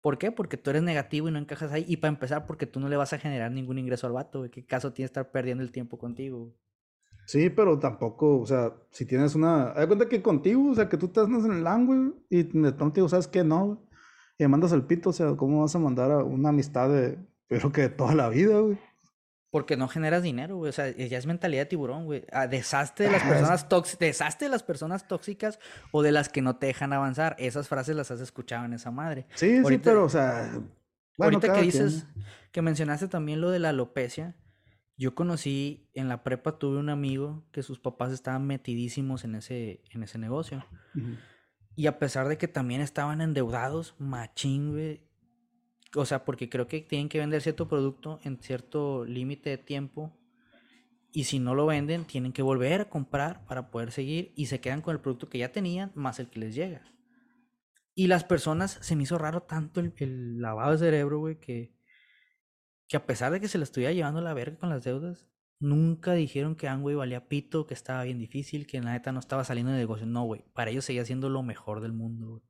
¿Por 0.09 0.17
qué? 0.17 0.33
Porque 0.33 0.57
tú 0.57 0.71
eres 0.71 0.83
negativo 0.83 1.29
y 1.29 1.33
no 1.33 1.39
encajas 1.39 1.71
ahí. 1.71 1.85
Y 1.87 1.99
para 1.99 2.09
empezar, 2.09 2.47
porque 2.47 2.65
tú 2.65 2.81
no 2.81 2.89
le 2.89 2.97
vas 2.97 3.13
a 3.13 3.19
generar 3.19 3.53
ningún 3.53 3.77
ingreso 3.77 4.07
al 4.07 4.15
vato, 4.15 4.39
güey. 4.39 4.51
¿Qué 4.51 4.65
caso 4.65 4.91
tiene 4.95 5.05
estar 5.05 5.31
perdiendo 5.31 5.63
el 5.63 5.71
tiempo 5.71 5.99
contigo? 5.99 6.51
Sí, 7.27 7.51
pero 7.51 7.79
tampoco, 7.79 8.41
o 8.41 8.47
sea, 8.47 8.73
si 8.91 9.05
tienes 9.05 9.35
una. 9.35 9.75
Hay 9.79 9.87
cuenta 9.87 10.09
que 10.09 10.23
contigo, 10.23 10.71
o 10.71 10.75
sea, 10.75 10.89
que 10.89 10.97
tú 10.97 11.09
estás 11.09 11.29
en 11.29 11.53
el 11.53 11.67
ángulo 11.67 12.15
y 12.31 12.45
de 12.45 12.73
pronto 12.73 13.07
¿sabes 13.07 13.29
qué? 13.29 13.45
No, 13.45 13.87
Y 14.39 14.45
me 14.45 14.49
mandas 14.49 14.73
el 14.73 14.85
pito, 14.85 15.11
o 15.11 15.13
sea, 15.13 15.37
¿cómo 15.37 15.61
vas 15.61 15.77
a 15.77 15.79
mandar 15.79 16.11
a 16.11 16.25
una 16.25 16.49
amistad 16.49 16.89
de. 16.89 17.19
Pero 17.47 17.71
que 17.71 17.83
de 17.83 17.89
toda 17.91 18.15
la 18.15 18.31
vida, 18.31 18.61
güey? 18.61 18.79
Porque 19.51 19.77
no 19.77 19.89
generas 19.89 20.23
dinero, 20.23 20.57
güey. 20.57 20.69
O 20.69 20.73
sea, 20.73 20.91
ya 20.91 21.17
es 21.17 21.27
mentalidad 21.27 21.63
de 21.63 21.67
tiburón, 21.67 22.05
güey. 22.05 22.25
Ah, 22.33 22.47
deshazte 22.47 23.05
de 23.05 23.11
las 23.11 23.23
personas 23.23 23.69
tóxicas, 23.69 23.99
deshazte 23.99 24.45
de 24.45 24.51
las 24.51 24.63
personas 24.63 25.09
tóxicas 25.09 25.59
o 25.91 26.03
de 26.03 26.13
las 26.13 26.29
que 26.29 26.43
no 26.43 26.57
te 26.57 26.67
dejan 26.67 26.93
avanzar. 26.93 27.35
Esas 27.39 27.69
frases 27.69 27.97
las 27.97 28.11
has 28.11 28.21
escuchado 28.21 28.67
en 28.67 28.75
esa 28.75 28.91
madre. 28.91 29.27
Sí, 29.35 29.63
sí, 29.65 29.79
pero, 29.79 30.05
o 30.05 30.09
sea. 30.09 30.53
ahorita 31.19 31.53
que 31.55 31.63
dices, 31.63 32.07
que 32.53 32.61
mencionaste 32.61 33.09
también 33.09 33.41
lo 33.41 33.51
de 33.51 33.59
la 33.59 33.71
alopecia. 33.71 34.37
Yo 34.99 35.15
conocí, 35.15 35.89
en 35.95 36.09
la 36.09 36.25
prepa 36.25 36.59
tuve 36.59 36.77
un 36.79 36.91
amigo 36.91 37.47
que 37.53 37.63
sus 37.63 37.79
papás 37.79 38.13
estaban 38.13 38.47
metidísimos 38.47 39.25
en 39.25 39.37
ese, 39.37 39.81
en 39.91 40.03
ese 40.03 40.19
negocio. 40.19 40.67
Y 41.77 41.87
a 41.87 42.01
pesar 42.01 42.27
de 42.27 42.37
que 42.37 42.49
también 42.49 42.81
estaban 42.81 43.21
endeudados, 43.21 43.95
machín, 43.99 44.73
güey, 44.73 45.08
o 45.95 46.05
sea, 46.05 46.25
porque 46.25 46.49
creo 46.49 46.69
que 46.69 46.81
tienen 46.81 47.09
que 47.09 47.19
vender 47.19 47.41
cierto 47.43 47.69
producto 47.69 48.21
en 48.23 48.39
cierto 48.43 49.05
límite 49.05 49.51
de 49.51 49.59
tiempo. 49.59 50.15
Y 51.11 51.25
si 51.25 51.39
no 51.39 51.55
lo 51.55 51.67
venden, 51.67 52.05
tienen 52.05 52.33
que 52.33 52.43
volver 52.43 52.83
a 52.83 52.91
comprar 52.91 53.45
para 53.47 53.71
poder 53.71 53.93
seguir 53.93 54.33
y 54.37 54.47
se 54.47 54.61
quedan 54.61 54.83
con 54.83 54.95
el 54.95 55.01
producto 55.01 55.29
que 55.29 55.39
ya 55.39 55.53
tenían 55.53 55.91
más 55.95 56.19
el 56.19 56.29
que 56.29 56.41
les 56.41 56.55
llega. 56.55 56.83
Y 57.95 58.07
las 58.07 58.25
personas, 58.25 58.79
se 58.81 58.95
me 58.95 59.05
hizo 59.05 59.19
raro 59.19 59.43
tanto 59.43 59.81
el, 59.81 60.41
lavado 60.41 60.73
de 60.73 60.79
cerebro, 60.79 61.19
güey, 61.19 61.41
que, 61.41 61.75
que 62.87 62.97
a 62.97 63.07
pesar 63.07 63.33
de 63.33 63.41
que 63.41 63.49
se 63.49 63.59
le 63.59 63.65
estuviera 63.65 63.93
llevando 63.93 64.21
la 64.21 64.35
verga 64.35 64.59
con 64.59 64.69
las 64.69 64.85
deudas, 64.85 65.27
nunca 65.59 66.13
dijeron 66.13 66.55
que 66.55 66.69
Angway 66.69 66.95
valía 66.95 67.27
pito, 67.27 67.67
que 67.67 67.75
estaba 67.75 68.05
bien 68.05 68.19
difícil, 68.19 68.67
que 68.67 68.81
la 68.81 68.93
neta 68.93 69.11
no 69.11 69.19
estaba 69.19 69.43
saliendo 69.45 69.73
de 69.73 69.79
negocio. 69.79 70.07
No, 70.07 70.25
güey, 70.25 70.45
para 70.53 70.71
ellos 70.71 70.85
seguía 70.85 71.05
siendo 71.05 71.29
lo 71.29 71.43
mejor 71.43 71.81
del 71.81 71.93
mundo, 71.93 72.29
güey. 72.29 72.48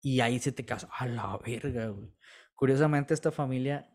Y 0.00 0.20
ahí 0.20 0.38
se 0.38 0.52
te 0.52 0.64
casó. 0.64 0.88
A 0.96 1.06
la 1.06 1.36
verga, 1.38 1.88
güey. 1.88 2.14
Curiosamente, 2.54 3.14
esta 3.14 3.30
familia 3.32 3.90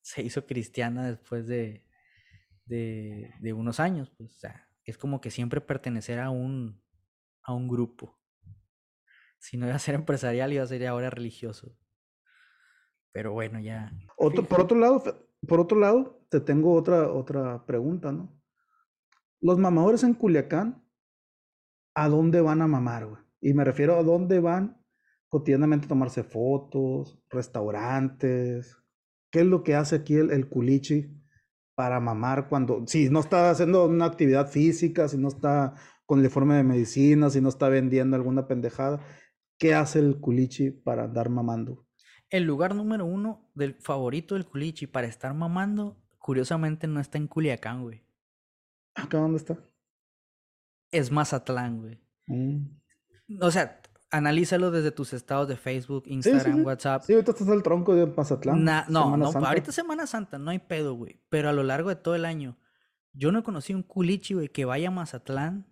se 0.00 0.22
hizo 0.22 0.46
cristiana 0.46 1.08
después 1.08 1.46
de, 1.46 1.84
de, 2.66 3.52
unos 3.52 3.80
años. 3.80 4.10
Pues, 4.10 4.30
o 4.36 4.38
sea, 4.38 4.68
es 4.84 4.98
como 4.98 5.20
que 5.20 5.30
siempre 5.30 5.60
pertenecer 5.60 6.18
a 6.20 6.30
un, 6.30 6.82
a 7.42 7.54
un 7.54 7.68
grupo. 7.68 8.18
Si 9.38 9.56
no 9.56 9.66
iba 9.66 9.76
a 9.76 9.80
ser 9.80 9.94
empresarial, 9.94 10.52
iba 10.52 10.64
a 10.64 10.66
ser 10.66 10.86
ahora 10.86 11.10
religioso. 11.10 11.76
Pero 13.12 13.32
bueno, 13.32 13.60
ya. 13.60 13.92
Otro, 14.16 14.44
por 14.44 14.60
otro 14.60 14.78
lado, 14.78 15.02
por 15.46 15.60
otro 15.60 15.78
lado, 15.78 16.24
te 16.28 16.40
tengo 16.40 16.74
otra, 16.74 17.10
otra 17.12 17.64
pregunta, 17.66 18.12
¿no? 18.12 18.36
Los 19.40 19.58
mamadores 19.58 20.02
en 20.02 20.14
Culiacán, 20.14 20.84
¿a 21.94 22.08
dónde 22.08 22.40
van 22.40 22.62
a 22.62 22.66
mamar, 22.66 23.06
güey? 23.06 23.22
Y 23.40 23.54
me 23.54 23.64
refiero 23.64 23.96
a 23.96 24.02
dónde 24.02 24.40
van 24.40 24.77
cotidianamente 25.28 25.86
tomarse 25.86 26.22
fotos, 26.22 27.18
restaurantes. 27.30 28.76
¿Qué 29.30 29.40
es 29.40 29.46
lo 29.46 29.62
que 29.62 29.74
hace 29.74 29.96
aquí 29.96 30.14
el, 30.14 30.48
culichi 30.48 31.14
para 31.74 32.00
mamar 32.00 32.48
cuando, 32.48 32.84
si 32.86 33.10
no 33.10 33.20
está 33.20 33.50
haciendo 33.50 33.86
una 33.86 34.06
actividad 34.06 34.48
física, 34.48 35.08
si 35.08 35.18
no 35.18 35.28
está 35.28 35.74
con 36.06 36.20
el 36.20 36.24
informe 36.24 36.54
de 36.54 36.64
medicina, 36.64 37.30
si 37.30 37.40
no 37.40 37.50
está 37.50 37.68
vendiendo 37.68 38.16
alguna 38.16 38.46
pendejada? 38.46 39.00
¿Qué 39.58 39.74
hace 39.74 39.98
el 39.98 40.18
culichi 40.20 40.70
para 40.70 41.04
andar 41.04 41.28
mamando? 41.28 41.86
El 42.30 42.44
lugar 42.44 42.74
número 42.74 43.06
uno 43.06 43.50
del 43.54 43.74
favorito 43.74 44.34
del 44.34 44.46
culichi 44.46 44.86
para 44.86 45.06
estar 45.06 45.34
mamando, 45.34 46.02
curiosamente 46.18 46.86
no 46.86 47.00
está 47.00 47.16
en 47.18 47.26
Culiacán, 47.26 47.82
güey. 47.82 48.04
¿Acá 48.94 49.18
dónde 49.18 49.38
está? 49.38 49.58
Es 50.90 51.10
Mazatlán, 51.10 51.80
güey. 51.80 52.00
Mm. 52.26 52.78
O 53.40 53.50
sea, 53.50 53.80
analízalo 54.10 54.70
desde 54.70 54.90
tus 54.90 55.12
estados 55.12 55.48
de 55.48 55.56
Facebook, 55.56 56.04
Instagram, 56.06 56.64
WhatsApp. 56.64 57.02
Sí, 57.02 57.12
ahorita 57.12 57.32
estás 57.32 57.48
el 57.48 57.62
tronco 57.62 57.94
de 57.94 58.06
Mazatlán. 58.06 58.64
no, 58.64 59.16
no, 59.16 59.26
ahorita 59.26 59.72
Semana 59.72 60.06
Santa, 60.06 60.38
no 60.38 60.50
hay 60.50 60.58
pedo, 60.58 60.94
güey. 60.94 61.20
Pero 61.28 61.48
a 61.48 61.52
lo 61.52 61.62
largo 61.62 61.88
de 61.88 61.96
todo 61.96 62.14
el 62.14 62.24
año, 62.24 62.58
yo 63.12 63.32
no 63.32 63.40
he 63.40 63.42
conocido 63.42 63.78
un 63.78 63.82
culichi, 63.82 64.34
güey, 64.34 64.48
que 64.48 64.64
vaya 64.64 64.88
a 64.88 64.92
Mazatlán. 64.92 65.66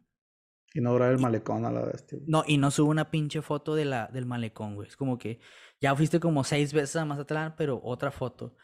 Y 0.75 0.81
no 0.81 0.95
grabe 0.95 1.15
el 1.15 1.19
malecón 1.21 1.65
a 1.65 1.71
la 1.71 1.83
vez, 1.83 2.05
No, 2.27 2.45
y 2.47 2.59
no 2.59 2.71
sube 2.71 2.91
una 2.91 3.11
pinche 3.11 3.41
foto 3.41 3.75
de 3.75 3.87
la, 3.87 4.09
del 4.09 4.27
malecón, 4.27 4.75
güey. 4.75 4.89
Es 4.89 4.97
como 4.97 5.17
que 5.17 5.41
ya 5.81 5.95
fuiste 5.95 6.21
como 6.21 6.45
seis 6.45 6.75
veces 6.75 6.97
a 6.97 7.05
Mazatlán, 7.05 7.55
pero 7.57 7.81
otra 7.83 8.11
foto. 8.11 8.55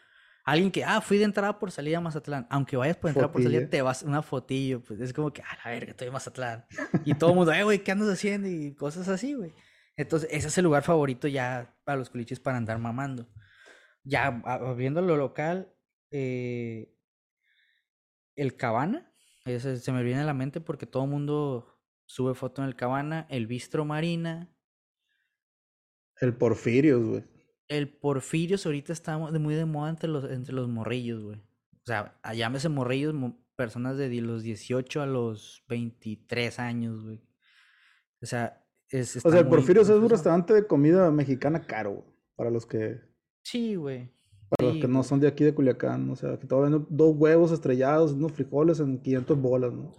Alguien 0.45 0.71
que, 0.71 0.83
ah, 0.83 0.99
fui 0.99 1.17
de 1.17 1.23
entrada 1.23 1.57
por 1.57 1.71
salida 1.71 1.99
a 1.99 2.01
Mazatlán. 2.01 2.47
Aunque 2.49 2.75
vayas 2.75 2.97
por 2.97 3.09
entrada 3.09 3.31
por 3.31 3.41
salida, 3.41 3.69
te 3.69 3.81
vas 3.81 4.03
una 4.03 4.21
fotillo. 4.21 4.81
Pues 4.81 4.99
es 4.99 5.13
como 5.13 5.31
que, 5.31 5.41
ah, 5.41 5.57
la 5.63 5.71
verga, 5.71 5.91
estoy 5.91 6.07
en 6.07 6.13
Mazatlán. 6.13 6.65
Y 7.05 7.13
todo 7.13 7.29
el 7.29 7.35
mundo, 7.37 7.53
eh, 7.53 7.63
güey, 7.63 7.83
¿qué 7.83 7.91
andas 7.91 8.09
haciendo? 8.09 8.49
Y 8.49 8.75
cosas 8.75 9.07
así, 9.07 9.33
güey. 9.33 9.53
Entonces, 9.95 10.27
ese 10.31 10.47
es 10.47 10.57
el 10.57 10.65
lugar 10.65 10.83
favorito 10.83 11.27
ya 11.27 11.75
para 11.85 11.97
los 11.97 12.09
culiches 12.09 12.39
para 12.39 12.57
andar 12.57 12.77
mamando. 12.77 13.29
Ya 14.03 14.41
viendo 14.75 15.01
lo 15.01 15.15
local, 15.15 15.73
eh, 16.11 16.93
el 18.35 18.57
Cabana, 18.57 19.13
ese 19.45 19.77
se 19.77 19.91
me 19.91 20.03
viene 20.03 20.21
a 20.21 20.25
la 20.25 20.33
mente 20.33 20.59
porque 20.59 20.85
todo 20.85 21.03
el 21.03 21.09
mundo 21.09 21.79
sube 22.05 22.35
foto 22.35 22.61
en 22.61 22.67
el 22.67 22.75
Cabana, 22.75 23.27
el 23.29 23.47
Bistro 23.47 23.85
Marina. 23.85 24.49
El 26.19 26.35
Porfirios, 26.35 27.03
güey. 27.03 27.32
El 27.73 27.89
Porfirios 27.89 28.65
ahorita 28.65 28.93
está 28.93 29.17
muy 29.17 29.55
de 29.55 29.65
moda 29.65 29.89
entre 29.89 30.09
los, 30.09 30.23
entre 30.25 30.53
los 30.53 30.69
morrillos, 30.69 31.23
güey. 31.23 31.37
O 31.37 31.85
sea, 31.85 32.19
llámese 32.33 32.69
morrillos, 32.69 33.15
personas 33.55 33.97
de 33.97 34.09
los 34.21 34.43
18 34.43 35.01
a 35.01 35.05
los 35.05 35.63
23 35.67 36.59
años, 36.59 37.03
güey. 37.03 37.21
O 38.21 38.25
sea, 38.25 38.63
o 38.93 39.31
sea, 39.31 39.39
el 39.39 39.47
Porfirios 39.47 39.89
es 39.89 39.95
un 39.95 40.09
restaurante 40.09 40.53
de 40.53 40.67
comida 40.67 41.09
mexicana 41.09 41.65
caro, 41.65 42.05
para 42.35 42.51
los 42.51 42.65
que... 42.65 43.01
Sí, 43.41 43.75
güey. 43.75 44.11
Para 44.49 44.69
los 44.69 44.81
que 44.81 44.87
no 44.87 45.01
son 45.01 45.19
de 45.19 45.27
aquí 45.27 45.43
de 45.43 45.55
Culiacán, 45.55 46.09
o 46.11 46.15
sea, 46.15 46.37
que 46.37 46.45
venden 46.45 46.85
dos 46.89 47.15
huevos 47.17 47.51
estrellados, 47.51 48.11
unos 48.11 48.33
frijoles 48.33 48.79
en 48.79 48.99
500 48.99 49.41
bolas, 49.41 49.73
¿no? 49.73 49.95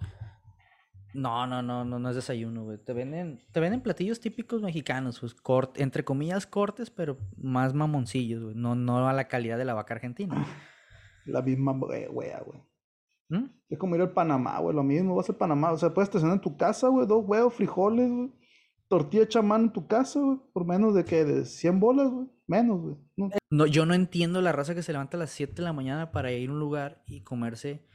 No, 1.14 1.46
no, 1.46 1.62
no, 1.62 1.85
no, 1.85 1.98
no 1.98 2.09
es 2.11 2.16
desayuno, 2.16 2.64
güey. 2.64 2.79
Te 2.79 2.92
venden, 2.92 3.40
te 3.53 3.61
venden 3.61 3.81
platillos 3.81 4.20
típicos 4.20 4.61
mexicanos, 4.61 5.20
pues, 5.20 5.37
entre 5.77 6.05
comillas 6.05 6.46
cortes, 6.46 6.90
pero 6.90 7.16
más 7.37 7.72
mamoncillos, 7.72 8.42
güey. 8.42 8.55
No, 8.55 8.74
no 8.74 9.09
a 9.09 9.12
la 9.12 9.29
calidad 9.29 9.57
de 9.57 9.64
la 9.64 9.74
vaca 9.74 9.94
argentina. 9.94 10.35
La 11.27 11.40
misma 11.40 11.72
wea, 11.72 12.42
güey. 12.42 12.61
¿Mm? 13.31 13.46
Es 13.70 13.79
como 13.79 13.94
ir 13.94 14.03
al 14.03 14.12
Panamá, 14.12 14.59
güey, 14.59 14.77
lo 14.77 14.83
mismo, 14.83 15.14
vas 15.14 15.31
al 15.31 15.37
Panamá. 15.37 15.72
O 15.72 15.79
sea, 15.79 15.94
puedes 15.94 16.09
estacionar 16.09 16.37
en 16.37 16.42
tu 16.42 16.55
casa, 16.55 16.88
güey, 16.88 17.07
dos 17.07 17.24
huevos, 17.27 17.55
frijoles, 17.55 18.11
güey 18.11 18.31
tortilla 18.88 19.24
hecha 19.24 19.40
en 19.40 19.72
tu 19.72 19.87
casa, 19.87 20.20
güey, 20.20 20.38
por 20.53 20.64
menos 20.64 20.94
de 20.94 21.05
que 21.05 21.24
de 21.24 21.44
100 21.44 21.81
bolas, 21.81 22.11
güey, 22.11 22.29
menos, 22.46 22.81
güey. 22.81 22.96
No. 23.50 23.66
yo 23.66 23.87
no 23.87 23.94
entiendo 23.94 24.40
la 24.40 24.53
raza 24.53 24.74
que 24.74 24.83
se 24.83 24.92
levanta 24.92 25.16
a 25.16 25.20
las 25.20 25.31
7 25.31 25.55
de 25.55 25.62
la 25.62 25.72
mañana 25.72 26.12
para 26.12 26.33
ir 26.33 26.48
a 26.48 26.53
un 26.53 26.61
lugar 26.61 27.03
y 27.07 27.22
comerse 27.22 27.87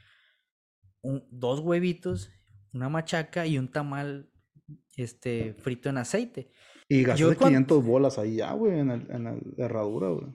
un, 1.02 1.24
dos 1.30 1.60
huevitos, 1.60 2.30
una 2.72 2.88
machaca 2.88 3.46
y 3.46 3.58
un 3.58 3.68
tamal 3.68 4.30
este 4.96 5.54
frito 5.54 5.88
en 5.88 5.98
aceite. 5.98 6.52
Y 6.88 7.02
gastas 7.02 7.36
500 7.36 7.84
bolas 7.84 8.18
ahí 8.18 8.36
ya, 8.36 8.52
güey, 8.52 8.78
en, 8.78 8.90
el, 8.90 9.10
en 9.10 9.24
la 9.24 9.36
herradura, 9.56 10.08
güey. 10.08 10.26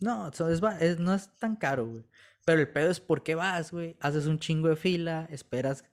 No, 0.00 0.28
es, 0.28 0.98
no 0.98 1.14
es 1.14 1.36
tan 1.38 1.56
caro, 1.56 1.86
güey. 1.86 2.04
Pero 2.44 2.60
el 2.60 2.68
pedo 2.70 2.90
es 2.90 3.00
por 3.00 3.22
qué 3.22 3.34
vas, 3.34 3.70
güey. 3.70 3.96
Haces 4.00 4.26
un 4.26 4.38
chingo 4.38 4.68
de 4.68 4.76
fila, 4.76 5.28
esperas 5.30 5.84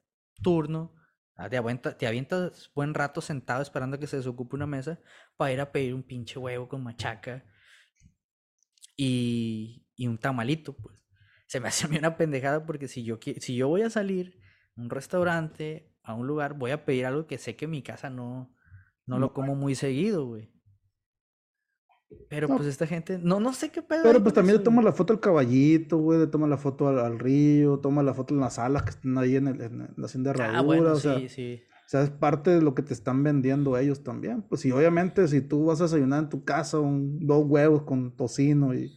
turno 0.42 0.94
Ah, 1.42 1.50
te, 1.50 1.56
avientas, 2.06 2.70
buen 2.76 2.94
rato 2.94 3.22
sentado 3.22 3.62
esperando 3.62 3.96
a 3.96 4.00
que 4.00 4.08
se 4.08 4.18
desocupe 4.18 4.58
una 4.58 4.68
mesa 4.68 5.00
para 5.38 5.54
ir 5.54 5.62
a 5.62 5.72
pedir 5.72 5.94
un 5.94 6.04
pinche 6.04 6.38
huevo 6.38 6.68
con 6.68 6.84
machaca 6.84 7.46
y, 8.98 9.88
y 9.96 10.08
un 10.08 10.18
tamalito, 10.18 10.76
pues. 10.76 11.08
Se 11.48 11.62
me 11.62 11.70
hace 11.70 11.86
a 11.86 11.88
mí 11.88 11.98
una 11.98 12.18
pendejada 12.18 12.66
porque 12.66 12.90
si 12.90 13.06
yo, 13.06 13.20
si 13.40 13.56
yo 13.56 13.70
voy 13.70 13.84
a 13.84 13.90
salir 13.90 14.38
un 14.80 14.90
restaurante, 14.90 15.92
a 16.04 16.14
un 16.14 16.28
lugar, 16.28 16.54
voy 16.56 16.72
a 16.72 16.86
pedir 16.86 17.06
algo 17.06 17.28
que 17.28 17.38
sé 17.38 17.56
que 17.56 17.66
en 17.66 17.72
mi 17.72 17.84
casa 17.84 18.10
no, 18.10 18.56
no, 19.06 19.20
lo 19.20 19.34
como 19.34 19.56
muy 19.56 19.76
seguido, 19.76 20.26
güey. 20.26 20.52
Pero 22.28 22.48
pues 22.48 22.66
esta 22.66 22.88
gente, 22.88 23.20
no, 23.20 23.40
no 23.40 23.54
sé 23.54 23.70
qué 23.70 23.84
pedo. 23.84 24.02
Pero 24.02 24.24
pues 24.24 24.34
también 24.34 24.58
le 24.58 24.64
tomas 24.64 24.84
la 24.84 24.94
foto 24.94 25.14
al 25.14 25.20
caballito, 25.20 25.98
güey, 25.98 26.20
le 26.20 26.28
tomas 26.28 26.50
la 26.50 26.58
foto 26.58 26.88
al, 26.88 27.20
río, 27.20 27.78
tomas 27.80 28.04
la 28.04 28.16
foto 28.16 28.34
en 28.34 28.40
las 28.40 28.58
alas 28.58 28.84
que 28.84 28.90
están 28.90 29.18
ahí 29.20 29.36
en, 29.36 29.48
el, 29.48 29.62
en 29.62 29.94
la 29.96 30.06
hacienda 30.06 30.34
de 30.34 30.42
ah, 30.42 30.62
o 30.62 30.96
sea, 30.96 31.20
sí, 31.20 31.30
sí. 31.30 31.62
O 31.86 31.90
sea, 31.90 32.02
es 32.04 32.10
parte 32.10 32.52
de 32.52 32.62
lo 32.62 32.74
que 32.74 32.82
te 32.82 32.94
están 32.94 33.24
vendiendo 33.24 33.78
ellos 33.78 34.04
también. 34.04 34.44
Pues 34.44 34.62
sí, 34.62 34.72
obviamente, 34.72 35.28
si 35.28 35.42
tú 35.42 35.66
vas 35.66 35.82
a 35.82 35.84
desayunar 35.84 36.24
en 36.24 36.30
tu 36.30 36.44
casa 36.44 36.80
un, 36.80 37.26
dos 37.26 37.46
huevos 37.46 37.84
con 37.84 38.16
tocino 38.16 38.74
y, 38.74 38.92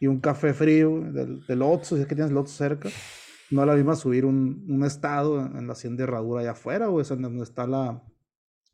y 0.00 0.06
un 0.08 0.20
café 0.20 0.52
frío 0.52 1.00
del, 1.00 1.44
del 1.46 1.62
Otso, 1.62 1.96
si 1.96 2.02
es 2.02 2.08
que 2.08 2.14
tienes 2.14 2.30
el 2.32 2.36
Otso 2.38 2.54
cerca, 2.54 2.88
no 3.50 3.64
la 3.64 3.74
misma 3.74 3.96
subir 3.96 4.24
un, 4.24 4.66
un 4.68 4.84
estado 4.84 5.40
en, 5.40 5.66
la 5.66 5.72
hacienda 5.72 5.98
de 5.98 6.04
herradura 6.04 6.42
allá 6.42 6.50
afuera, 6.52 6.86
güey, 6.86 7.04
o 7.08 7.16
donde 7.16 7.42
está 7.42 7.66
la, 7.66 8.02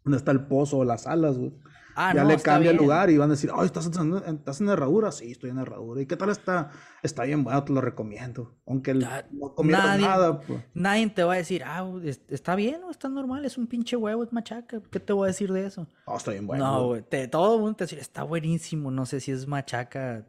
donde 0.05 0.19
está 0.19 0.33
el 0.33 0.47
pozo 0.47 0.79
o 0.79 0.85
las 0.85 1.07
alas, 1.07 1.39
güey. 1.39 1.53
Ah, 1.97 2.13
ya 2.15 2.25
le 2.25 2.37
cambia 2.39 2.73
el 2.73 2.77
lugar 2.77 3.09
y 3.09 3.17
van 3.17 3.31
a 3.31 3.35
decir, 3.35 3.51
ay, 3.55 3.67
¿estás 3.67 3.87
en, 3.87 4.15
¿estás 4.15 4.61
en 4.61 4.69
herradura? 4.69 5.13
Sí, 5.13 5.31
estoy 5.31 5.51
en 5.51 5.59
herradura. 5.59 6.03
¿Y 6.03 6.07
qué 6.07 6.17
tal 6.17 6.31
está? 6.31 6.71
Está 7.03 7.23
bien 7.23 7.45
bueno, 7.45 7.63
te 7.63 7.73
lo 7.73 7.81
recomiendo. 7.81 8.57
Aunque 8.67 8.95
no 8.95 9.55
comieras 9.55 10.01
nada. 10.01 10.41
Pues. 10.41 10.61
Nadie 10.75 11.09
te 11.11 11.23
va 11.23 11.35
a 11.35 11.37
decir, 11.37 11.63
ah, 11.65 11.89
está 12.29 12.57
bien 12.57 12.83
o 12.83 12.91
está 12.91 13.09
normal, 13.09 13.45
es 13.45 13.59
un 13.59 13.69
pinche 13.69 13.97
huevo, 13.97 14.25
es 14.25 14.33
machaca. 14.33 14.83
¿Qué 14.91 14.99
te 14.99 15.13
voy 15.13 15.27
a 15.27 15.29
decir 15.29 15.53
de 15.53 15.67
eso? 15.67 15.87
No, 16.07 16.17
está 16.17 16.33
bien 16.33 16.47
bueno. 16.47 16.65
No, 16.65 16.87
güey, 16.89 17.05
todo 17.31 17.55
el 17.55 17.61
mundo 17.61 17.77
te 17.77 17.85
va 17.85 17.87
a 17.87 17.89
decir, 17.89 17.99
está 18.01 18.25
buenísimo. 18.25 18.91
No 18.91 19.07
sé 19.07 19.21
si 19.21 19.31
es 19.31 19.47
machaca 19.47 20.27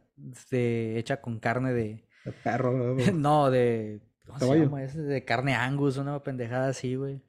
de, 0.50 0.98
hecha 0.98 1.20
con 1.20 1.40
carne 1.40 1.72
de, 1.72 2.06
De 2.24 2.32
perro, 2.32 2.94
güey. 2.94 3.10
no, 3.12 3.50
de. 3.50 4.05
¿Cómo 4.26 4.40
se 4.40 4.46
Caballo. 4.46 4.64
llama 4.64 4.84
ese? 4.84 5.00
De 5.02 5.24
carne 5.24 5.54
angus, 5.54 5.96
una 5.98 6.22
pendejada 6.22 6.68
así, 6.68 6.96
güey. 6.96 7.22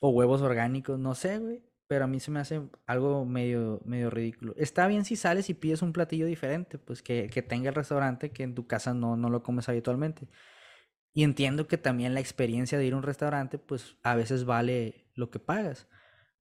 O 0.00 0.10
huevos 0.10 0.42
orgánicos, 0.42 0.98
no 0.98 1.14
sé, 1.14 1.38
güey. 1.38 1.64
Pero 1.88 2.04
a 2.04 2.08
mí 2.08 2.20
se 2.20 2.30
me 2.32 2.40
hace 2.40 2.62
algo 2.86 3.24
medio, 3.26 3.80
medio 3.84 4.10
ridículo. 4.10 4.54
Está 4.56 4.86
bien 4.88 5.04
si 5.04 5.16
sales 5.16 5.50
y 5.50 5.54
pides 5.54 5.82
un 5.82 5.92
platillo 5.92 6.26
diferente, 6.26 6.78
pues 6.78 7.02
que, 7.02 7.28
que 7.30 7.42
tenga 7.42 7.68
el 7.70 7.76
restaurante 7.76 8.32
que 8.32 8.42
en 8.44 8.54
tu 8.56 8.66
casa 8.66 8.94
no, 8.94 9.16
no 9.16 9.30
lo 9.30 9.42
comes 9.42 9.68
habitualmente. 9.68 10.28
Y 11.14 11.24
entiendo 11.24 11.66
que 11.68 11.78
también 11.78 12.14
la 12.14 12.20
experiencia 12.20 12.78
de 12.78 12.86
ir 12.86 12.94
a 12.94 12.96
un 12.98 13.02
restaurante, 13.02 13.58
pues 13.58 13.96
a 14.02 14.14
veces 14.16 14.44
vale 14.44 15.10
lo 15.14 15.30
que 15.30 15.38
pagas. 15.40 15.88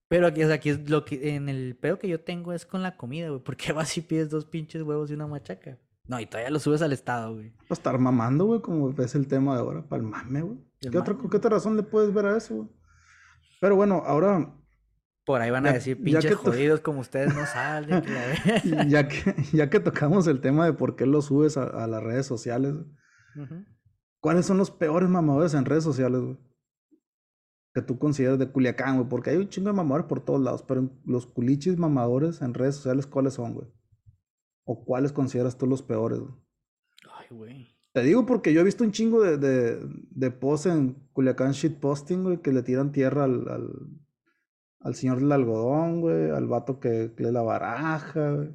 Pero 0.07 0.27
aquí, 0.27 0.43
o 0.43 0.47
sea, 0.47 0.55
aquí 0.57 0.69
es 0.69 0.89
lo 0.89 1.05
que, 1.05 1.35
en 1.35 1.49
el 1.49 1.77
pedo 1.77 1.99
que 1.99 2.07
yo 2.09 2.21
tengo 2.21 2.53
es 2.53 2.65
con 2.65 2.83
la 2.83 2.97
comida, 2.97 3.29
güey. 3.29 3.41
¿Por 3.43 3.57
qué 3.57 3.73
vas 3.73 3.97
y 3.97 4.01
pides 4.01 4.29
dos 4.29 4.45
pinches 4.45 4.83
huevos 4.83 5.11
y 5.11 5.13
una 5.15 5.27
machaca? 5.27 5.79
No, 6.07 6.19
y 6.19 6.25
todavía 6.27 6.51
lo 6.51 6.59
subes 6.59 6.81
al 6.81 6.93
estado, 6.93 7.33
güey. 7.33 7.51
Para 7.51 7.73
estar 7.73 7.97
mamando, 7.99 8.45
güey, 8.45 8.61
como 8.61 8.89
es 9.01 9.15
el 9.15 9.27
tema 9.27 9.55
de 9.55 9.61
ahora, 9.61 9.87
para 9.87 10.01
el 10.03 10.07
mame, 10.07 10.41
güey. 10.41 10.57
¿Qué. 10.79 10.89
¿Qué 10.91 10.97
otra 11.37 11.49
razón 11.49 11.75
le 11.75 11.83
puedes 11.83 12.13
ver 12.13 12.25
a 12.27 12.37
eso, 12.37 12.55
güey? 12.55 12.69
Pero 13.59 13.75
bueno, 13.75 14.03
ahora, 14.05 14.53
Por 15.25 15.41
ahí 15.41 15.49
van 15.49 15.65
a 15.65 15.73
decir, 15.73 16.01
pinches 16.03 16.35
jodidos 16.35 16.81
como 16.81 16.99
ustedes 16.99 17.33
no 17.33 17.45
salen. 17.47 18.01
que 18.03 18.11
la 18.11 18.21
ve-". 18.83 18.89
ya 18.89 19.07
que, 19.07 19.35
ya 19.53 19.69
que 19.71 19.79
tocamos 19.79 20.27
el 20.27 20.41
tema 20.41 20.65
de 20.65 20.73
por 20.73 20.95
qué 20.95 21.07
lo 21.07 21.21
subes 21.23 21.57
a, 21.57 21.63
a 21.63 21.87
las 21.87 22.03
redes 22.03 22.27
sociales, 22.27 22.75
Ujú. 23.35 23.65
¿cuáles 24.19 24.45
son 24.45 24.57
los 24.57 24.69
peores 24.69 25.09
mamadores 25.09 25.55
en 25.55 25.65
redes 25.65 25.83
sociales, 25.83 26.21
güey? 26.21 26.37
Que 27.73 27.81
tú 27.81 27.97
consideras 27.97 28.37
de 28.37 28.51
Culiacán, 28.51 28.97
güey, 28.97 29.09
porque 29.09 29.31
hay 29.31 29.37
un 29.37 29.49
chingo 29.49 29.69
de 29.69 29.75
mamadores 29.75 30.05
por 30.05 30.23
todos 30.23 30.39
lados, 30.41 30.63
pero 30.67 30.89
los 31.05 31.25
culichis 31.25 31.77
mamadores 31.77 32.41
en 32.43 32.53
redes 32.53 32.75
sociales, 32.75 33.07
¿cuáles 33.07 33.33
son, 33.33 33.53
güey? 33.55 33.67
¿O 34.66 34.84
cuáles 34.84 35.11
consideras 35.11 35.57
tú 35.57 35.68
los 35.68 35.82
peores, 35.82 36.20
güey? 36.20 36.34
Ay, 37.20 37.28
güey. 37.30 37.78
Te 37.93 38.01
digo 38.03 38.26
porque 38.26 38.51
yo 38.53 38.59
he 38.61 38.63
visto 38.66 38.84
un 38.84 38.91
chingo 38.91 39.22
de, 39.24 39.38
de, 39.38 39.80
de 40.09 40.32
posts 40.32 40.66
en 40.68 40.95
Culiacán 41.13 41.51
shitposting, 41.53 42.24
güey, 42.24 42.41
que 42.41 42.51
le 42.51 42.61
tiran 42.63 42.91
tierra 42.91 43.24
al, 43.24 43.47
al, 43.47 43.70
al 44.82 44.95
señor 44.95 45.20
del 45.20 45.32
algodón, 45.32 46.01
güey, 46.01 46.30
al 46.32 46.47
vato 46.47 46.80
que, 46.80 47.13
lee 47.18 47.32
la 47.32 47.41
baraja, 47.41 48.32
güey. 48.32 48.49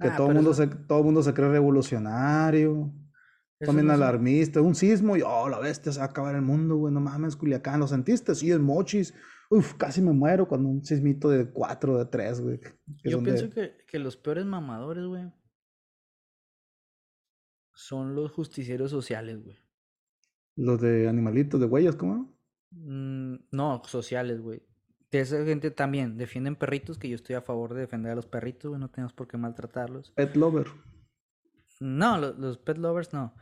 Que 0.00 0.08
Ah, 0.08 0.16
todo 0.16 0.30
mundo 0.30 0.52
eso- 0.52 0.62
se, 0.62 0.68
todo 0.68 1.02
mundo 1.02 1.22
se 1.22 1.34
cree 1.34 1.48
revolucionario. 1.50 2.92
También 3.60 3.86
no 3.86 3.92
alarmista, 3.94 4.60
un 4.60 4.74
sismo 4.74 5.16
y 5.16 5.22
oh, 5.22 5.48
la 5.48 5.58
bestia 5.58 5.90
se 5.92 5.98
va 6.00 6.06
a 6.06 6.08
acabar 6.08 6.34
el 6.34 6.42
mundo, 6.42 6.76
güey, 6.76 6.92
no 6.92 7.00
mames, 7.00 7.36
Culiacán, 7.36 7.80
¿lo 7.80 7.86
sentiste? 7.86 8.34
Sí, 8.34 8.50
en 8.50 8.62
Mochis. 8.62 9.14
Uf, 9.56 9.74
casi 9.74 10.00
me 10.02 10.12
muero 10.12 10.48
cuando 10.48 10.68
un 10.68 10.84
sismito 10.84 11.28
de 11.28 11.48
cuatro, 11.50 11.96
de 11.98 12.06
tres, 12.06 12.40
güey. 12.40 12.58
que 12.58 13.10
Yo 13.10 13.18
de- 13.18 13.24
pienso 13.24 13.50
que, 13.50 13.76
que 13.86 13.98
los 13.98 14.16
peores 14.16 14.44
mamadores, 14.44 15.04
güey, 15.06 15.30
son 17.74 18.14
los 18.14 18.32
justicieros 18.32 18.90
sociales, 18.90 19.42
güey. 19.42 19.56
Los 20.56 20.80
de 20.80 21.08
animalitos, 21.08 21.60
de 21.60 21.66
huellas, 21.66 21.96
¿cómo? 21.96 22.36
Mm, 22.70 23.34
no, 23.50 23.82
sociales, 23.86 24.40
güey. 24.40 24.62
De 25.10 25.20
esa 25.20 25.44
gente 25.44 25.70
también 25.70 26.16
defienden 26.16 26.56
perritos, 26.56 26.98
que 26.98 27.08
yo 27.08 27.14
estoy 27.16 27.36
a 27.36 27.42
favor 27.42 27.74
de 27.74 27.80
defender 27.82 28.12
a 28.12 28.16
los 28.16 28.26
perritos, 28.26 28.68
güey, 28.70 28.80
no 28.80 28.90
tenemos 28.90 29.12
por 29.12 29.28
qué 29.28 29.36
maltratarlos. 29.36 30.10
Pet 30.12 30.34
lover. 30.36 30.66
No, 31.80 32.18
lo- 32.18 32.32
los, 32.32 32.58
pet 32.58 32.78
lovers 32.78 33.12
no. 33.12 33.34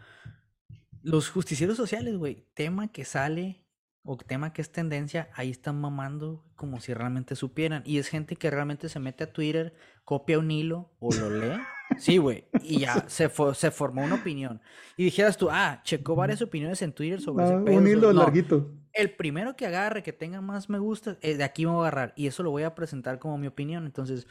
Los 1.02 1.30
justicieros 1.30 1.76
sociales, 1.76 2.16
güey. 2.16 2.48
Tema 2.54 2.92
que 2.92 3.04
sale 3.04 3.61
o 4.04 4.16
tema 4.16 4.52
que 4.52 4.62
es 4.62 4.72
tendencia, 4.72 5.28
ahí 5.34 5.50
están 5.50 5.80
mamando 5.80 6.44
como 6.56 6.80
si 6.80 6.92
realmente 6.94 7.36
supieran. 7.36 7.82
Y 7.86 7.98
es 7.98 8.08
gente 8.08 8.36
que 8.36 8.50
realmente 8.50 8.88
se 8.88 8.98
mete 8.98 9.24
a 9.24 9.32
Twitter, 9.32 9.74
copia 10.04 10.38
un 10.38 10.50
hilo 10.50 10.90
o 10.98 11.12
lo 11.14 11.30
lee. 11.30 11.60
Sí, 11.98 12.16
güey. 12.18 12.46
Y 12.62 12.80
ya 12.80 13.04
se, 13.08 13.30
fo- 13.30 13.54
se 13.54 13.70
formó 13.70 14.02
una 14.02 14.16
opinión. 14.16 14.60
Y 14.96 15.04
dijeras 15.04 15.36
tú, 15.36 15.48
ah, 15.50 15.80
checó 15.84 16.16
varias 16.16 16.42
opiniones 16.42 16.82
en 16.82 16.92
Twitter 16.92 17.20
sobre 17.20 17.44
ese 17.44 17.54
Ah, 17.54 17.62
pedo. 17.64 17.76
un 17.76 17.86
hilo 17.86 18.12
No, 18.12 18.22
larguito. 18.24 18.72
el 18.92 19.14
primero 19.14 19.54
que 19.56 19.66
agarre, 19.66 20.02
que 20.02 20.12
tenga 20.12 20.40
más 20.40 20.68
me 20.68 20.78
gusta, 20.78 21.16
eh, 21.20 21.36
de 21.36 21.44
aquí 21.44 21.64
me 21.64 21.70
voy 21.72 21.84
a 21.84 21.88
agarrar. 21.88 22.12
Y 22.16 22.26
eso 22.26 22.42
lo 22.42 22.50
voy 22.50 22.64
a 22.64 22.74
presentar 22.74 23.18
como 23.20 23.38
mi 23.38 23.46
opinión. 23.46 23.84
Entonces, 23.86 24.26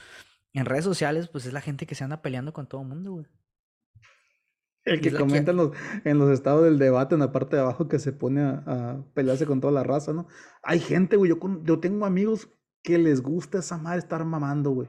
en 0.53 0.65
redes 0.65 0.83
sociales, 0.83 1.29
pues 1.29 1.45
es 1.45 1.53
la 1.53 1.61
gente 1.61 1.85
que 1.85 1.95
se 1.95 2.03
anda 2.03 2.21
peleando 2.21 2.51
con 2.51 2.67
todo 2.67 2.81
el 2.81 2.87
mundo, 2.89 3.11
güey. 3.13 3.25
El 4.85 4.99
que 5.01 5.11
que- 5.11 5.17
comenta 5.17 5.51
en 5.51 5.57
los, 5.57 5.71
en 6.05 6.17
los 6.17 6.29
estados 6.31 6.63
del 6.63 6.79
debate, 6.79 7.13
en 7.15 7.19
la 7.21 7.31
parte 7.31 7.55
de 7.55 7.61
abajo, 7.61 7.87
que 7.87 7.99
se 7.99 8.11
pone 8.13 8.41
a, 8.41 8.63
a 8.65 9.05
pelearse 9.13 9.45
con 9.45 9.61
toda 9.61 9.71
la 9.73 9.83
raza, 9.83 10.11
¿no? 10.13 10.27
Hay 10.63 10.79
gente, 10.79 11.17
güey, 11.17 11.29
yo, 11.29 11.39
con- 11.39 11.63
yo 11.65 11.79
tengo 11.79 12.05
amigos 12.05 12.49
que 12.83 12.97
les 12.97 13.21
gusta 13.21 13.59
esa 13.59 13.77
madre 13.77 13.99
estar 13.99 14.25
mamando, 14.25 14.71
güey. 14.71 14.87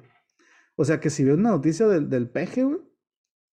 O 0.76 0.84
sea, 0.86 0.98
que 1.00 1.10
si 1.10 1.24
ven 1.24 1.40
una 1.40 1.50
noticia 1.50 1.86
del, 1.86 2.08
del 2.08 2.28
peje, 2.30 2.64
güey, 2.64 2.78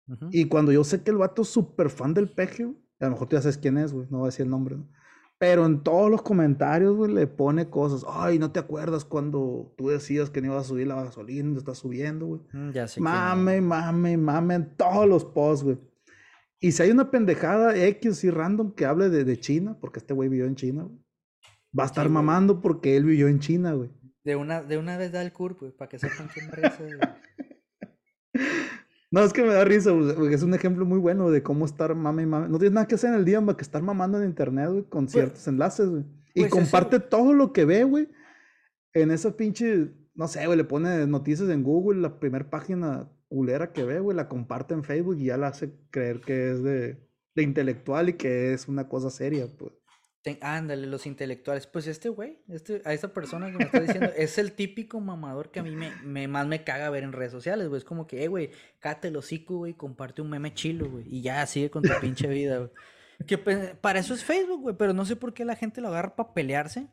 Ujú. 0.09 0.27
y 0.31 0.45
cuando 0.45 0.71
yo 0.73 0.83
sé 0.83 1.01
que 1.03 1.11
el 1.11 1.17
vato 1.17 1.43
es 1.43 1.47
súper 1.47 1.89
fan 1.89 2.13
del 2.13 2.29
peje, 2.29 2.65
güey, 2.65 2.77
a 2.99 3.05
lo 3.05 3.11
mejor 3.11 3.27
tú 3.29 3.35
ya 3.37 3.41
sabes 3.41 3.57
quién 3.57 3.77
es, 3.77 3.93
güey, 3.93 4.07
no 4.09 4.17
voy 4.19 4.25
a 4.25 4.29
decir 4.31 4.43
el 4.43 4.49
nombre, 4.51 4.75
¿no? 4.75 4.89
Pero 5.37 5.65
en 5.65 5.83
todos 5.83 6.09
los 6.09 6.21
comentarios, 6.21 6.95
güey, 6.95 7.11
le 7.13 7.27
pone 7.27 7.69
cosas. 7.69 8.05
Ay, 8.09 8.39
¿no 8.39 8.51
te 8.53 8.59
acuerdas 8.59 9.03
cuando 9.03 9.73
tú 9.77 9.89
decías 9.89 10.29
que 10.29 10.39
no 10.41 10.47
ibas 10.47 10.65
a 10.65 10.67
subir 10.69 10.87
la 10.87 10.95
gasolina 10.95 11.49
y 11.49 11.53
te 11.53 11.59
está 11.59 11.75
subiendo, 11.75 12.25
güey? 12.25 12.41
Mm, 12.53 12.71
Ya 12.71 12.87
sé. 12.87 13.01
Mame, 13.01 13.59
mame, 13.59 14.15
mame 14.17 14.55
en 14.55 14.75
todos 14.77 15.07
los 15.09 15.25
posts, 15.25 15.63
güey. 15.65 15.77
Y 16.65 16.71
si 16.71 16.81
hay 16.81 16.89
una 16.89 17.11
pendejada 17.11 17.77
X 17.77 18.23
y 18.23 18.31
random 18.31 18.71
que 18.73 18.85
hable 18.87 19.09
de, 19.09 19.23
de 19.23 19.39
China, 19.39 19.77
porque 19.79 19.99
este 19.99 20.15
güey 20.15 20.29
vivió 20.29 20.45
en 20.47 20.55
China, 20.55 20.81
güey, 20.83 20.97
va 21.77 21.83
a 21.83 21.85
estar 21.85 22.09
mamando 22.09 22.59
porque 22.59 22.97
él 22.97 23.03
vivió 23.05 23.27
en 23.27 23.39
China, 23.39 23.73
güey. 23.73 23.91
De 24.23 24.35
una, 24.35 24.63
de 24.63 24.79
una 24.79 24.97
vez 24.97 25.11
da 25.11 25.21
el 25.21 25.31
CURP, 25.31 25.59
güey, 25.59 25.71
para 25.73 25.89
que 25.89 25.99
sepan 25.99 26.27
quién 26.33 26.49
merece. 26.49 26.83
güey. 26.85 26.99
No, 29.11 29.23
es 29.23 29.31
que 29.31 29.43
me 29.43 29.53
da 29.53 29.63
risa, 29.63 29.91
güey, 29.91 30.13
porque 30.15 30.35
es 30.35 30.43
un 30.43 30.53
ejemplo 30.55 30.85
muy 30.85 30.97
bueno 30.99 31.29
de 31.29 31.41
cómo 31.43 31.65
estar 31.65 31.93
mame 31.95 32.23
y 32.23 32.25
mame. 32.25 32.49
No 32.49 32.57
tienes 32.57 32.73
nada 32.73 32.87
que 32.87 32.95
hacer 32.95 33.11
en 33.11 33.17
el 33.17 33.23
día 33.25 33.39
más 33.39 33.55
que 33.55 33.61
estar 33.61 33.81
mamando 33.81 34.19
en 34.19 34.27
internet, 34.27 34.69
güey, 34.69 34.83
con 34.89 35.07
ciertos 35.07 35.47
enlaces, 35.47 35.87
güey. 35.87 36.03
Y 36.33 36.41
pues 36.41 36.47
eso- 36.47 36.55
comparte 36.55 36.99
todo 36.99 37.31
lo 37.31 37.53
que 37.53 37.63
ve, 37.63 37.83
güey, 37.85 38.09
en 38.93 39.11
esa 39.11 39.37
pinche, 39.37 39.91
no 40.15 40.27
sé, 40.27 40.45
güey, 40.47 40.57
le 40.57 40.63
pone 40.65 41.05
noticias 41.07 41.47
en 41.49 41.63
Google, 41.63 42.01
la 42.01 42.19
primera 42.19 42.49
página 42.49 43.07
culera 43.27 43.73
que 43.73 43.83
ve, 43.83 43.99
güey, 43.99 44.15
la 44.15 44.27
comparte 44.29 44.73
en 44.73 44.83
Facebook 44.83 45.17
y 45.19 45.25
ya 45.25 45.37
la 45.37 45.47
hace 45.47 45.73
creer 45.91 46.21
que 46.21 46.51
es 46.51 46.63
de, 46.63 46.97
de 47.35 47.43
intelectual 47.43 48.09
y 48.09 48.13
que 48.13 48.53
es 48.53 48.67
una 48.67 48.87
cosa 48.87 49.09
seria, 49.09 49.47
pues. 49.57 49.73
Ten- 50.21 50.39
ándale, 50.41 50.87
los 50.87 51.05
intelectuales. 51.05 51.67
Pues 51.67 51.85
este 51.85 52.09
güey, 52.09 52.39
este, 52.47 52.81
a 52.83 52.93
esta 52.93 53.13
persona 53.13 53.51
que 53.51 53.57
me 53.57 53.65
está 53.65 53.79
diciendo, 53.79 54.09
es 54.17 54.37
el 54.39 54.53
típico 54.53 54.99
mamador 54.99 55.51
que 55.51 55.59
a 55.59 55.63
mí 55.63 55.75
me, 55.75 55.91
me- 56.03 56.27
más 56.27 56.47
me 56.47 56.63
caga 56.63 56.89
ver 56.89 57.03
en 57.03 57.11
redes 57.13 57.31
sociales, 57.31 57.67
güey. 57.67 57.77
Es 57.79 57.85
como 57.85 58.07
que, 58.07 58.23
eh, 58.23 58.27
güey, 58.27 58.49
cállate 58.79 59.09
el 59.09 59.17
hocico, 59.17 59.57
güey, 59.57 59.73
comparte 59.75 60.21
un 60.23 60.29
meme 60.31 60.53
chilo, 60.53 60.89
güey. 60.89 61.05
Y 61.07 61.21
ya 61.21 61.45
sigue 61.45 61.69
con 61.69 61.83
tu 61.83 61.89
pinche 62.01 62.27
vida, 62.27 62.57
güey. 62.57 62.69
Que 63.27 63.37
pe- 63.37 63.75
para 63.79 63.99
eso 63.99 64.13
es 64.13 64.23
Facebook, 64.23 64.61
güey, 64.61 64.75
pero 64.75 64.93
no 64.93 65.05
sé 65.05 65.15
por 65.15 65.33
qué 65.33 65.45
la 65.45 65.55
gente 65.55 65.79
lo 65.79 65.87
agarra 65.89 66.15
para 66.15 66.33
pelearse 66.33 66.87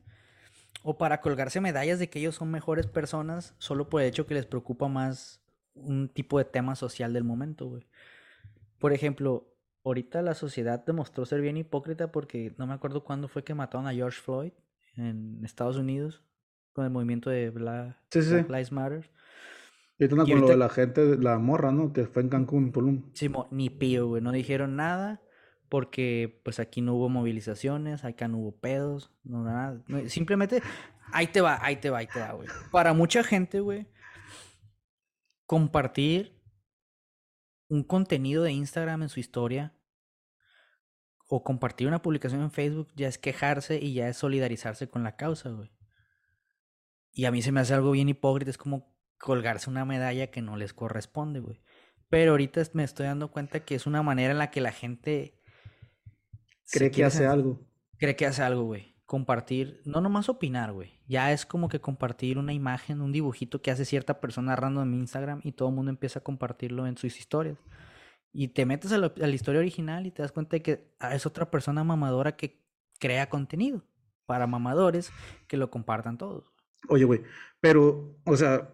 o 0.83 0.97
para 0.99 1.21
colgarse 1.21 1.61
medallas 1.61 1.99
de 1.99 2.09
que 2.11 2.19
ellos 2.19 2.35
son 2.35 2.51
mejores 2.51 2.87
personas 2.87 3.55
solo 3.59 3.89
por 3.89 4.03
el 4.03 4.09
hecho 4.09 4.27
que 4.27 4.35
les 4.35 4.47
preocupa 4.47 4.89
más 4.89 5.42
un 5.75 6.09
tipo 6.09 6.39
de 6.39 6.45
tema 6.45 6.75
social 6.75 7.13
del 7.13 7.25
momento, 7.25 7.67
güey. 7.67 7.87
Por 8.79 8.93
ejemplo, 8.93 9.49
ahorita 9.85 10.23
la 10.23 10.35
sociedad 10.35 10.85
demostró 10.85 11.25
ser 11.25 11.41
bien 11.41 11.57
hipócrita 11.57 12.13
porque 12.13 12.55
no 12.59 12.67
me 12.67 12.75
acuerdo 12.75 13.05
cuándo 13.05 13.29
fue 13.29 13.45
que 13.45 13.55
mataron 13.55 13.87
a 13.87 13.93
George 13.93 14.21
Floyd 14.21 14.53
en 14.97 15.45
Estados 15.45 15.77
Unidos 15.77 16.23
con 16.73 16.85
el 16.85 16.91
movimiento 16.91 17.31
de 17.31 17.53
Bla- 17.53 17.97
Sí, 18.11 18.23
sí, 18.23 18.31
Black 18.31 18.47
sí. 18.47 18.53
Lives 18.53 18.73
Matter. 18.73 19.11
Y 19.99 20.05
ahorita 20.05 20.17
con 20.17 20.29
lo 20.29 20.35
ahorita- 20.35 20.53
de 20.53 20.57
la 20.59 20.69
gente, 20.69 21.17
la 21.19 21.39
morra, 21.39 21.71
¿no? 21.71 21.93
Que 21.93 22.07
fue 22.07 22.23
en 22.23 22.29
Cancún, 22.29 22.73
Tulum. 22.73 23.11
Simo, 23.15 23.47
ni 23.51 23.71
pío, 23.71 24.09
güey. 24.09 24.23
No 24.23 24.33
dijeron 24.33 24.75
nada 24.77 25.21
porque 25.69 26.41
pues 26.45 26.59
aquí 26.61 26.81
no 26.83 26.95
hubo 26.95 27.09
movilizaciones, 27.09 28.05
acá 28.05 28.29
no 28.29 28.39
hubo 28.39 28.53
pedos, 28.57 29.11
no 29.25 29.45
nada. 29.45 29.81
simplemente 30.07 30.61
ahí 31.13 31.29
te 31.29 31.41
va, 31.41 31.59
ahí 31.65 31.77
te 31.77 31.89
va, 31.91 31.99
ahí 31.99 32.07
te 32.13 32.21
va, 32.21 32.33
güey. 32.33 32.49
Para 32.71 32.93
mucha 32.95 33.23
gente, 33.23 33.61
güey, 33.61 33.87
compartir 35.53 36.43
un 37.69 37.83
contenido 37.83 38.43
de 38.43 38.53
Instagram 38.53 39.03
en 39.03 39.11
su 39.11 39.21
historia 39.21 39.77
o 41.29 41.45
compartir 41.45 41.87
una 41.87 42.01
publicación 42.01 42.41
en 42.41 42.51
Facebook 42.51 42.89
ya 42.97 43.07
es 43.07 43.19
quejarse 43.19 43.79
y 43.79 43.93
ya 43.93 44.09
es 44.09 44.17
solidarizarse 44.17 44.89
con 44.89 45.03
la 45.03 45.15
causa, 45.15 45.51
güey. 45.51 45.71
Y 47.13 47.27
a 47.27 47.31
mí 47.31 47.43
se 47.43 47.53
me 47.53 47.61
hace 47.61 47.75
algo 47.75 47.91
bien 47.91 48.09
hipócrita, 48.09 48.51
es 48.51 48.57
como 48.57 48.97
colgarse 49.19 49.69
una 49.69 49.85
medalla 49.85 50.31
que 50.31 50.41
no 50.41 50.57
les 50.57 50.73
corresponde, 50.73 51.41
güey. 51.41 51.61
Pero 52.09 52.31
ahorita 52.31 52.63
me 52.73 52.85
estoy 52.85 53.05
dando 53.05 53.31
cuenta 53.31 53.61
que 53.61 53.75
es 53.75 53.87
una 53.87 54.03
manera 54.03 54.33
en 54.33 54.39
la 54.39 54.51
que 54.51 54.63
la 54.63 54.73
gente 54.73 55.39
Cree 56.71 56.91
que 56.91 57.05
hace 57.05 57.27
algo. 57.27 57.61
Cree 57.99 58.17
que 58.17 58.25
hace 58.25 58.43
algo, 58.43 58.63
güey. 58.63 58.92
Compartir, 59.13 59.83
no 59.85 60.01
nomás 60.01 60.31
opinar, 60.31 60.73
güey. 60.73 60.91
Ya 61.07 61.33
es 61.33 61.45
como 61.45 61.69
que 61.69 61.83
compartir 61.83 62.39
una 62.39 62.55
imagen, 62.55 63.03
un 63.03 63.13
dibujito 63.13 63.61
que 63.61 63.71
hace 63.71 63.85
cierta 63.85 64.21
persona 64.23 64.57
random 64.57 64.89
en 64.89 65.01
Instagram 65.01 65.41
y 65.45 65.53
todo 65.53 65.69
el 65.69 65.75
mundo 65.75 65.91
empieza 65.91 66.21
a 66.21 66.23
compartirlo 66.23 66.87
en 66.87 66.97
sus 66.97 67.19
historias. 67.19 67.59
Y 68.33 68.49
te 68.49 68.65
metes 68.65 68.91
a, 68.91 68.97
lo- 68.97 69.13
a 69.15 69.27
la 69.27 69.35
historia 69.35 69.61
original 69.61 70.07
y 70.07 70.13
te 70.13 70.23
das 70.23 70.33
cuenta 70.33 70.57
de 70.57 70.63
que 70.63 70.95
ah, 70.99 71.15
es 71.15 71.27
otra 71.27 71.51
persona 71.51 71.85
mamadora 71.85 72.37
que 72.37 72.65
crea 72.99 73.29
contenido 73.29 73.83
para 74.25 74.47
mamadores 74.47 75.11
que 75.47 75.59
lo 75.59 75.71
compartan 75.71 76.17
todos. 76.17 76.51
Oye, 76.89 77.05
güey, 77.05 77.21
pero, 77.61 78.17
o 78.25 78.35
sea, 78.39 78.71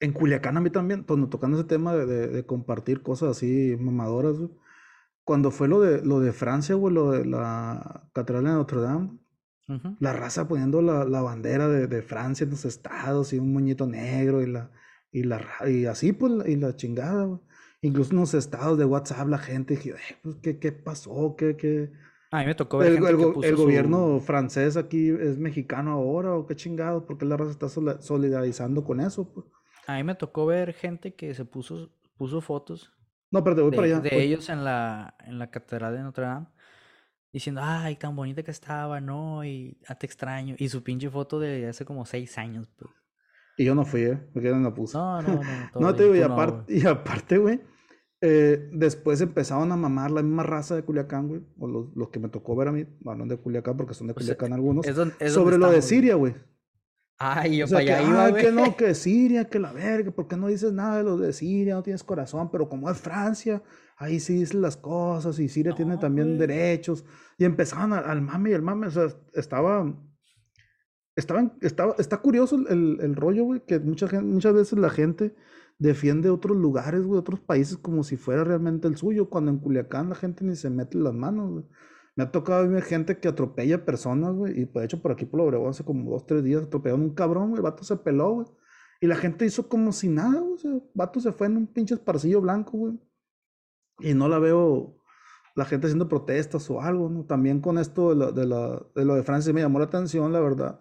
en 0.00 0.14
Culiacán 0.14 0.56
a 0.56 0.62
mí 0.62 0.70
también, 0.70 1.02
cuando 1.02 1.28
tocando 1.28 1.58
ese 1.58 1.68
tema 1.68 1.94
de, 1.94 2.06
de- 2.28 2.46
compartir 2.46 3.02
cosas 3.02 3.36
así 3.36 3.76
mamadoras, 3.78 4.36
cuando 5.24 5.50
fue 5.50 5.68
lo 5.68 5.82
de, 5.82 6.00
lo 6.02 6.20
de 6.20 6.32
Francia, 6.32 6.74
güey, 6.74 6.94
lo 6.94 7.10
de 7.10 7.26
la 7.26 8.08
Catedral 8.14 8.44
de 8.44 8.50
Notre 8.52 8.80
Dame, 8.80 9.18
Ujú. 9.66 9.96
la 9.98 10.12
raza 10.12 10.46
poniendo 10.46 10.82
la, 10.82 11.04
la 11.04 11.22
bandera 11.22 11.68
de, 11.68 11.86
de 11.86 12.02
Francia 12.02 12.44
en 12.44 12.50
los 12.50 12.64
estados 12.66 13.32
y 13.32 13.38
un 13.38 13.52
moñito 13.52 13.86
negro 13.86 14.42
y 14.42 14.46
la, 14.46 14.70
y 15.10 15.22
la, 15.22 15.40
y 15.66 15.86
así, 15.86 16.12
pues, 16.12 16.32
y 16.46 16.56
la 16.56 16.76
chingada, 16.76 17.24
güey. 17.24 17.40
Incluso 17.80 18.12
en 18.12 18.20
los 18.20 18.34
estados 18.34 18.78
de 18.78 18.84
WhatsApp 18.86 19.28
la 19.28 19.38
gente 19.38 19.74
dije, 19.76 19.90
"Eh, 19.90 20.16
pues, 20.22 20.36
¿qué, 20.42 20.58
qué 20.58 20.72
pasó? 20.72 21.34
¿Qué, 21.36 21.56
qué? 21.56 21.92
A 22.30 22.40
mí 22.40 22.46
me 22.46 22.54
tocó 22.54 22.78
ver 22.78 22.88
El, 22.88 22.94
gente 22.94 23.10
el 23.10 23.16
que 23.18 23.26
puso 23.28 23.48
el 23.48 23.56
su- 23.56 23.62
gobierno 23.62 24.20
francés 24.20 24.76
aquí 24.76 25.08
es 25.10 25.38
mexicano 25.38 25.92
ahora 25.92 26.34
o 26.34 26.46
qué 26.46 26.56
chingado, 26.56 27.06
porque 27.06 27.24
la 27.24 27.36
raza 27.36 27.50
está 27.52 27.68
solidarizando 27.68 28.84
con 28.84 29.00
eso, 29.00 29.32
pues? 29.32 29.46
A 29.86 29.96
mí 29.96 30.04
me 30.04 30.14
tocó 30.14 30.46
ver 30.46 30.72
gente 30.72 31.14
que 31.14 31.34
se 31.34 31.44
puso, 31.44 31.90
puso 32.16 32.40
fotos 32.40 32.92
No, 33.30 33.44
pero 33.44 33.54
te 33.56 33.62
voy 33.62 33.70
de, 33.70 33.76
para 33.76 33.86
allá. 33.86 34.00
de 34.00 34.10
voy- 34.10 34.20
ellos 34.22 34.48
en 34.48 34.64
la, 34.64 35.14
en 35.26 35.38
la 35.38 35.50
catedral 35.50 35.94
de 35.94 36.02
Notre 36.02 36.24
Dame, 36.24 36.46
diciendo, 37.34 37.60
ay, 37.64 37.96
tan 37.96 38.14
bonita 38.14 38.44
que 38.44 38.52
estaba, 38.52 39.00
¿no? 39.00 39.44
Y 39.44 39.76
ah, 39.88 39.96
te 39.96 40.06
extraño. 40.06 40.54
Y 40.56 40.68
su 40.68 40.84
pinche 40.84 41.10
foto 41.10 41.40
de 41.40 41.66
hace 41.68 41.84
como 41.84 42.06
seis 42.06 42.38
años, 42.38 42.70
pues. 42.78 42.90
Y 43.56 43.64
yo 43.64 43.74
no 43.74 43.84
fui, 43.84 44.02
¿eh? 44.02 44.16
Porque 44.32 44.48
yo 44.48 44.56
no 44.56 44.62
la 44.62 44.74
puse. 44.74 44.96
No, 44.96 45.20
no, 45.20 45.34
no, 45.34 45.42
no, 45.80 45.94
te 45.94 46.04
digo, 46.04 46.14
y, 46.14 46.20
no, 46.20 46.34
güey. 46.34 46.78
y 46.80 46.86
aparte, 46.86 47.38
güey, 47.38 47.60
eh, 48.20 48.70
después 48.72 49.20
empezaron 49.20 49.70
a 49.72 49.76
mamar 49.76 50.12
la 50.12 50.22
misma 50.22 50.44
raza 50.44 50.76
de 50.76 50.82
Culiacán, 50.82 51.26
güey, 51.26 51.42
o 51.58 51.66
los, 51.66 51.96
los 51.96 52.08
que 52.10 52.20
me 52.20 52.28
tocó 52.28 52.54
ver 52.54 52.68
a 52.68 52.72
mí, 52.72 52.86
bueno, 53.00 53.26
de 53.26 53.36
Culiacán 53.36 53.76
porque 53.76 53.94
son 53.94 54.06
de 54.06 54.14
Culiacán 54.14 54.52
algunos, 54.52 54.86
Es 54.86 54.94
donde, 54.94 55.14
es 55.18 55.34
donde 55.34 55.50
sobre 55.50 55.58
lo 55.58 55.70
de. 55.70 55.82
Siria, 55.82 56.14
güey. 56.14 56.34
Ay, 57.18 57.58
yo 57.58 57.64
O 57.64 57.68
sea, 57.68 57.76
para 57.78 57.84
que, 57.86 57.92
allá 57.94 58.08
iba, 58.08 58.24
ay, 58.24 58.30
güey. 58.32 58.44
que 58.44 58.52
no, 58.52 58.62
que 58.76 58.94
Siria, 58.94 59.44
que 59.44 59.58
la 59.58 59.72
verga, 59.72 60.10
¿por 60.10 60.26
qué 60.28 60.36
no 60.36 60.48
dices 60.48 60.72
nada 60.72 60.98
de 60.98 61.04
lo 61.04 61.16
de 61.16 61.32
Siria? 61.32 61.74
No 61.74 61.82
tienes 61.82 62.02
corazón, 62.02 62.50
pero 62.50 62.68
como 62.68 62.90
es 62.90 62.98
Francia, 62.98 63.62
ahí 63.96 64.18
sí 64.20 64.34
dices 64.34 64.54
las 64.54 64.76
cosas, 64.76 65.38
y 65.38 65.48
Siria 65.48 65.74
tiene 65.74 65.96
también 65.96 66.28
güey. 66.36 66.38
derechos, 66.38 67.04
y 67.38 67.44
empezaban 67.44 67.92
a- 67.92 67.98
al 67.98 68.20
mame 68.20 68.50
y 68.50 68.54
al 68.54 68.62
mame, 68.62 68.88
o 68.88 68.90
sea, 68.90 69.06
estaba, 69.34 69.94
estaba, 71.16 71.52
estaba, 71.60 71.94
está 71.98 72.18
curioso 72.18 72.56
el, 72.56 72.66
el- 72.68 72.98
el 73.00 73.16
rollo, 73.16 73.44
güey, 73.44 73.60
que 73.64 73.78
mucha 73.78 74.08
gente, 74.08 74.24
muchas 74.26 74.52
veces 74.54 74.78
la 74.78 74.90
gente 74.90 75.34
defiende 75.78 76.30
otros 76.30 76.56
lugares, 76.56 77.02
güey, 77.04 77.18
otros 77.20 77.40
países 77.40 77.76
como 77.78 78.02
si 78.04 78.16
fuera 78.16 78.44
realmente 78.44 78.88
el 78.88 78.96
suyo, 78.96 79.28
cuando 79.30 79.50
en 79.50 79.58
Culiacán 79.58 80.08
la 80.08 80.14
gente 80.14 80.44
ni 80.44 80.56
se 80.56 80.70
mete 80.70 80.98
las 80.98 81.14
manos, 81.14 81.50
güey. 81.50 81.64
Me 82.16 82.24
ha 82.24 82.30
tocado 82.32 82.68
ver 82.68 82.82
gente 82.84 83.18
que 83.18 83.28
atropella 83.28 83.84
personas, 83.84 84.34
güey, 84.34 84.60
y 84.60 84.66
pues, 84.66 84.82
de 84.82 84.86
hecho 84.86 85.02
por 85.02 85.12
aquí 85.12 85.24
por 85.26 85.40
Obregón 85.40 85.70
hace 85.70 85.84
como 85.84 86.10
dos, 86.10 86.26
tres 86.26 86.44
días 86.44 86.64
atropellaron 86.64 87.02
un 87.02 87.14
cabrón, 87.14 87.48
güey, 87.50 87.56
el 87.58 87.62
vato 87.62 87.84
se 87.84 87.96
peló, 87.96 88.32
güey. 88.34 88.46
Y 89.00 89.06
la 89.08 89.16
gente 89.16 89.44
hizo 89.46 89.68
como 89.68 89.92
si 89.92 90.08
nada, 90.08 90.40
güey, 90.40 90.54
o 90.54 90.58
sea, 90.58 90.70
el 90.72 90.82
vato 90.94 91.20
se 91.20 91.32
fue 91.32 91.48
en 91.48 91.56
un 91.56 91.66
pinche 91.66 91.94
esparcillo 91.94 92.40
blanco, 92.40 92.78
güey. 92.78 93.00
Y 94.00 94.14
no 94.14 94.28
la 94.28 94.38
veo 94.38 94.96
la 95.56 95.64
gente 95.64 95.86
haciendo 95.86 96.08
protestas 96.08 96.68
o 96.70 96.80
algo, 96.80 97.08
¿no? 97.10 97.24
También 97.26 97.60
con 97.60 97.78
esto 97.78 98.10
de, 98.10 98.16
la- 98.16 98.32
de, 98.32 98.46
la- 98.46 98.86
de 98.94 99.04
lo 99.04 99.14
de 99.14 99.22
Francia 99.22 99.52
me 99.52 99.60
llamó 99.60 99.78
la 99.78 99.86
atención, 99.86 100.32
la 100.32 100.40
verdad, 100.40 100.80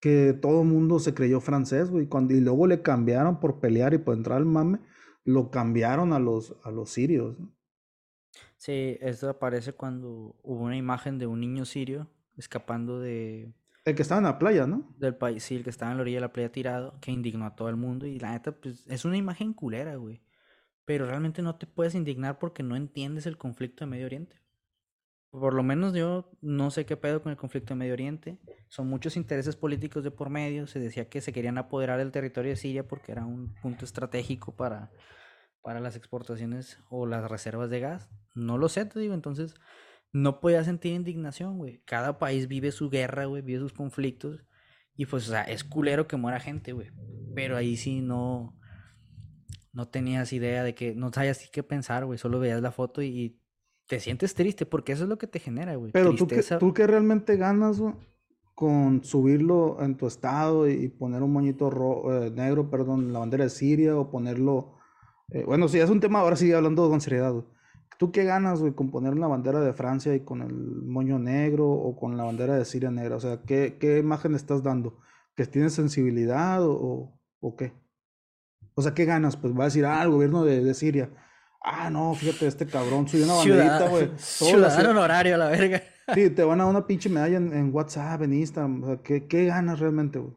que 0.00 0.34
todo 0.34 0.62
el 0.62 0.68
mundo 0.68 0.98
se 1.00 1.14
creyó 1.14 1.40
francés, 1.40 1.90
güey, 1.90 2.08
cuando, 2.08 2.34
y 2.34 2.40
luego 2.40 2.66
le 2.66 2.82
cambiaron 2.82 3.40
por 3.40 3.60
pelear 3.60 3.94
y 3.94 3.98
por 3.98 4.16
entrar 4.16 4.38
al 4.38 4.46
mame, 4.46 4.80
lo 5.24 5.50
cambiaron 5.50 6.12
a 6.12 6.18
los, 6.20 6.56
a 6.64 6.70
los 6.72 6.90
sirios, 6.90 7.38
¿no? 7.40 7.53
Sí, 8.64 8.96
esto 9.02 9.28
aparece 9.28 9.74
cuando 9.74 10.36
hubo 10.42 10.64
una 10.64 10.78
imagen 10.78 11.18
de 11.18 11.26
un 11.26 11.38
niño 11.38 11.66
sirio 11.66 12.08
escapando 12.38 12.98
de, 12.98 13.52
El 13.84 13.94
que 13.94 14.00
estaba 14.00 14.20
en 14.20 14.24
la 14.24 14.38
playa, 14.38 14.66
¿no? 14.66 14.90
del 14.96 15.14
país, 15.14 15.44
sí, 15.44 15.56
el 15.56 15.64
que 15.64 15.68
estaba 15.68 15.90
en 15.90 15.98
la 15.98 16.00
orilla 16.00 16.16
de 16.16 16.22
la 16.22 16.32
playa 16.32 16.50
tirado, 16.50 16.98
que 17.02 17.12
indignó 17.12 17.44
a 17.44 17.56
todo 17.56 17.68
el 17.68 17.76
mundo. 17.76 18.06
Y 18.06 18.18
la 18.18 18.30
neta, 18.30 18.52
pues, 18.52 18.86
es 18.86 19.04
una 19.04 19.18
imagen 19.18 19.52
culera, 19.52 19.96
güey. 19.96 20.22
Pero 20.86 21.04
realmente 21.04 21.42
no 21.42 21.56
te 21.56 21.66
puedes 21.66 21.94
indignar 21.94 22.38
porque 22.38 22.62
no 22.62 22.74
entiendes 22.74 23.26
el 23.26 23.36
conflicto 23.36 23.84
de 23.84 23.90
Medio 23.90 24.06
Oriente. 24.06 24.40
Por 25.28 25.52
lo 25.52 25.62
menos 25.62 25.92
yo 25.92 26.30
no 26.40 26.70
sé 26.70 26.86
qué 26.86 26.96
pedo 26.96 27.20
con 27.20 27.32
el 27.32 27.36
conflicto 27.36 27.74
de 27.74 27.78
Medio 27.80 27.92
Oriente. 27.92 28.38
Son 28.68 28.88
muchos 28.88 29.18
intereses 29.18 29.56
políticos 29.56 30.02
de 30.04 30.10
por 30.10 30.30
medio. 30.30 30.66
Se 30.66 30.80
decía 30.80 31.10
que 31.10 31.20
se 31.20 31.34
querían 31.34 31.58
apoderar 31.58 31.98
del 31.98 32.12
territorio 32.12 32.52
de 32.52 32.56
Siria 32.56 32.88
porque 32.88 33.12
era 33.12 33.26
un 33.26 33.54
punto 33.60 33.84
estratégico 33.84 34.56
para, 34.56 34.90
para 35.64 35.80
las 35.80 35.96
exportaciones 35.96 36.78
o 36.90 37.06
las 37.06 37.28
reservas 37.28 37.70
de 37.70 37.80
gas. 37.80 38.08
No 38.34 38.58
lo 38.58 38.68
sé, 38.68 38.84
te 38.84 39.00
digo. 39.00 39.14
Entonces, 39.14 39.54
no 40.12 40.38
podía 40.40 40.62
sentir 40.62 40.92
indignación, 40.92 41.56
güey. 41.58 41.82
Cada 41.86 42.18
país 42.18 42.46
vive 42.46 42.70
su 42.70 42.90
guerra, 42.90 43.24
güey, 43.24 43.42
vive 43.42 43.58
sus 43.58 43.72
conflictos. 43.72 44.44
Y 44.94 45.06
pues, 45.06 45.26
o 45.26 45.30
sea, 45.32 45.42
es 45.42 45.64
culero 45.64 46.06
que 46.06 46.16
muera 46.16 46.38
gente, 46.38 46.72
güey. 46.72 46.92
Pero 47.34 47.56
ahí 47.56 47.76
sí 47.76 48.00
no, 48.00 48.56
no 49.72 49.88
tenías 49.88 50.32
idea 50.32 50.62
de 50.62 50.74
que, 50.74 50.94
no 50.94 51.10
sabías 51.12 51.48
qué 51.50 51.62
pensar, 51.62 52.04
güey. 52.04 52.18
Solo 52.18 52.38
veías 52.38 52.62
la 52.62 52.70
foto 52.70 53.02
y, 53.02 53.06
y 53.08 53.40
te 53.88 53.98
sientes 54.00 54.34
triste 54.34 54.66
porque 54.66 54.92
eso 54.92 55.04
es 55.04 55.08
lo 55.08 55.18
que 55.18 55.26
te 55.26 55.40
genera, 55.40 55.74
güey. 55.76 55.92
Pero 55.92 56.14
tú 56.14 56.26
que, 56.28 56.42
tú 56.58 56.72
que 56.74 56.86
realmente 56.86 57.36
ganas, 57.36 57.80
güey, 57.80 57.94
con 58.54 59.02
subirlo 59.02 59.82
en 59.82 59.96
tu 59.96 60.06
estado 60.06 60.68
y, 60.68 60.74
y 60.74 60.88
poner 60.88 61.22
un 61.22 61.32
moñito 61.32 61.70
ro- 61.70 62.24
eh, 62.26 62.30
negro, 62.30 62.70
perdón, 62.70 63.12
la 63.12 63.18
bandera 63.18 63.44
de 63.44 63.50
Siria 63.50 63.96
o 63.96 64.10
ponerlo, 64.10 64.76
eh, 65.30 65.44
bueno, 65.44 65.68
sí, 65.68 65.78
es 65.78 65.90
un 65.90 66.00
tema, 66.00 66.20
ahora 66.20 66.36
sí 66.36 66.52
hablando 66.52 66.88
con 66.88 67.00
seriedad, 67.00 67.32
güey. 67.32 67.44
¿Tú 67.98 68.10
qué 68.10 68.24
ganas, 68.24 68.60
güey, 68.60 68.72
con 68.72 68.90
poner 68.90 69.12
una 69.12 69.28
bandera 69.28 69.60
de 69.60 69.72
Francia 69.72 70.14
y 70.14 70.20
con 70.20 70.42
el 70.42 70.52
moño 70.52 71.18
negro 71.18 71.70
o 71.70 71.94
con 71.96 72.16
la 72.16 72.24
bandera 72.24 72.56
de 72.56 72.64
Siria 72.64 72.90
negra? 72.90 73.16
O 73.16 73.20
sea, 73.20 73.40
¿qué, 73.46 73.76
qué 73.80 73.98
imagen 73.98 74.34
estás 74.34 74.62
dando? 74.64 74.98
¿Que 75.36 75.46
tienes 75.46 75.74
sensibilidad 75.74 76.62
o, 76.64 77.16
o, 77.40 77.56
qué? 77.56 77.72
O 78.74 78.82
sea, 78.82 78.94
¿qué 78.94 79.04
ganas? 79.04 79.36
Pues 79.36 79.54
va 79.56 79.62
a 79.62 79.66
decir, 79.66 79.86
ah, 79.86 80.02
el 80.02 80.10
gobierno 80.10 80.44
de, 80.44 80.64
de 80.64 80.74
Siria. 80.74 81.10
Ah, 81.62 81.88
no, 81.88 82.14
fíjate, 82.14 82.46
este 82.48 82.66
cabrón 82.66 83.06
subió 83.06 83.24
una 83.26 83.34
banderita, 83.34 83.88
güey. 83.88 84.10
Ciudadano 84.16 84.70
ciudad- 84.74 84.90
honorario, 84.90 85.36
la 85.36 85.48
verga. 85.48 85.82
Sí, 86.14 86.30
te 86.30 86.42
van 86.44 86.60
a 86.60 86.64
dar 86.64 86.70
una 86.70 86.86
pinche 86.86 87.08
medalla 87.08 87.36
en, 87.36 87.52
en 87.52 87.72
WhatsApp, 87.74 88.20
en 88.22 88.34
Instagram. 88.34 88.82
O 88.82 88.86
sea, 88.86 88.96
¿qué, 89.02 89.26
qué 89.26 89.46
ganas 89.46 89.78
realmente, 89.78 90.18
güey? 90.18 90.34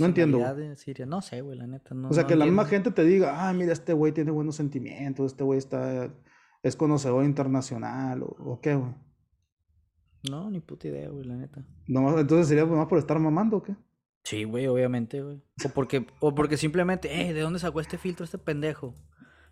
No 0.00 0.06
entiendo, 0.06 0.38
de 0.54 0.76
Siria. 0.76 1.06
No 1.06 1.22
sé, 1.22 1.40
güey, 1.40 1.56
la 1.58 1.66
neta. 1.66 1.94
No, 1.94 2.08
O 2.08 2.12
sea, 2.12 2.22
no 2.24 2.28
que 2.28 2.36
la 2.36 2.44
misma 2.44 2.64
gente 2.66 2.90
te 2.90 3.04
diga, 3.04 3.48
ah, 3.48 3.52
mira, 3.52 3.72
este 3.72 3.92
güey 3.92 4.12
tiene 4.12 4.30
buenos 4.30 4.56
sentimientos, 4.56 5.32
este 5.32 5.44
güey 5.44 5.58
está, 5.58 6.12
es 6.62 6.76
conocedor 6.76 7.24
internacional, 7.24 8.22
o, 8.22 8.26
o 8.26 8.60
qué, 8.60 8.74
güey. 8.74 8.92
No, 10.30 10.50
ni 10.50 10.60
puta 10.60 10.88
idea, 10.88 11.08
güey, 11.10 11.24
la 11.24 11.36
neta. 11.36 11.64
Nomás- 11.86 12.18
entonces 12.18 12.48
sería 12.48 12.64
nomás 12.64 12.86
por 12.86 12.98
estar 12.98 13.18
mamando, 13.18 13.58
¿o 13.58 13.62
qué? 13.62 13.76
Sí, 14.22 14.44
güey, 14.44 14.66
obviamente, 14.66 15.22
güey. 15.22 15.42
O 15.64 15.68
porque, 15.68 16.06
o 16.20 16.34
porque 16.34 16.56
simplemente, 16.56 17.28
eh, 17.28 17.34
¿de 17.34 17.40
dónde 17.42 17.58
sacó 17.58 17.80
este 17.80 17.98
filtro 17.98 18.24
este 18.24 18.38
pendejo? 18.38 18.94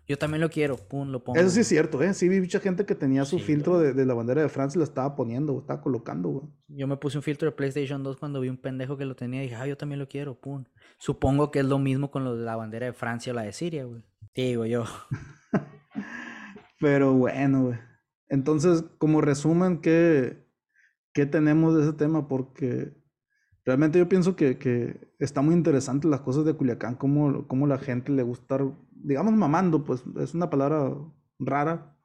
Yo 0.07 0.17
también 0.17 0.41
lo 0.41 0.49
quiero, 0.49 0.75
pum, 0.75 1.09
lo 1.09 1.23
pongo. 1.23 1.39
Eso 1.39 1.49
sí 1.49 1.61
es 1.61 1.67
cierto, 1.67 2.01
¿eh? 2.01 2.13
Sí 2.13 2.27
vi 2.27 2.41
mucha 2.41 2.59
gente 2.59 2.85
que 2.85 2.93
tenía 2.93 3.23
su 3.23 3.37
Sí, 3.37 3.43
filtro 3.43 3.79
de, 3.79 3.93
de 3.93 4.05
la 4.05 4.13
bandera 4.13 4.41
de 4.41 4.49
Francia 4.49 4.77
y 4.77 4.79
la 4.79 4.83
estaba 4.83 5.15
poniendo, 5.15 5.57
estaba 5.59 5.81
colocando, 5.81 6.29
güey. 6.29 6.47
Yo 6.67 6.87
me 6.87 6.97
puse 6.97 7.17
un 7.17 7.23
filtro 7.23 7.49
de 7.49 7.55
PlayStation 7.55 8.03
2 8.03 8.17
cuando 8.17 8.41
vi 8.41 8.49
un 8.49 8.57
pendejo 8.57 8.97
que 8.97 9.05
lo 9.05 9.15
tenía 9.15 9.41
y 9.41 9.43
dije, 9.43 9.55
ah, 9.55 9.65
yo 9.65 9.77
también 9.77 9.99
lo 9.99 10.07
quiero, 10.09 10.35
pum. 10.39 10.65
Supongo 10.97 11.51
que 11.51 11.59
es 11.59 11.65
lo 11.65 11.79
mismo 11.79 12.11
con 12.11 12.23
lo 12.25 12.35
de 12.35 12.43
la 12.43 12.55
bandera 12.55 12.85
de 12.85 12.93
Francia 12.93 13.31
o 13.31 13.35
la 13.35 13.43
de 13.43 13.53
Siria, 13.53 13.85
güey. 13.85 14.03
Digo 14.35 14.65
yo. 14.65 14.83
Pero 16.79 17.13
bueno, 17.13 17.63
güey. 17.63 17.79
Entonces, 18.27 18.83
como 18.97 19.21
resumen, 19.21 19.79
¿qué, 19.79 20.45
qué 21.13 21.25
tenemos 21.25 21.75
de 21.75 21.83
ese 21.83 21.93
tema? 21.93 22.27
Porque 22.27 22.93
realmente 23.65 23.99
yo 23.99 24.09
pienso 24.09 24.35
que, 24.35 24.57
que 24.57 25.13
está 25.19 25.41
muy 25.41 25.53
interesante 25.55 26.07
las 26.07 26.21
cosas 26.21 26.45
de 26.45 26.53
Culiacán, 26.53 26.95
cómo, 26.95 27.47
cómo 27.47 27.67
la 27.67 27.77
gente 27.77 28.11
le 28.11 28.23
gusta 28.23 28.55
estar, 28.55 28.67
digamos, 28.91 29.33
mamando, 29.33 29.83
pues 29.83 30.03
es 30.19 30.33
una 30.33 30.49
palabra 30.49 30.93
rara, 31.39 31.97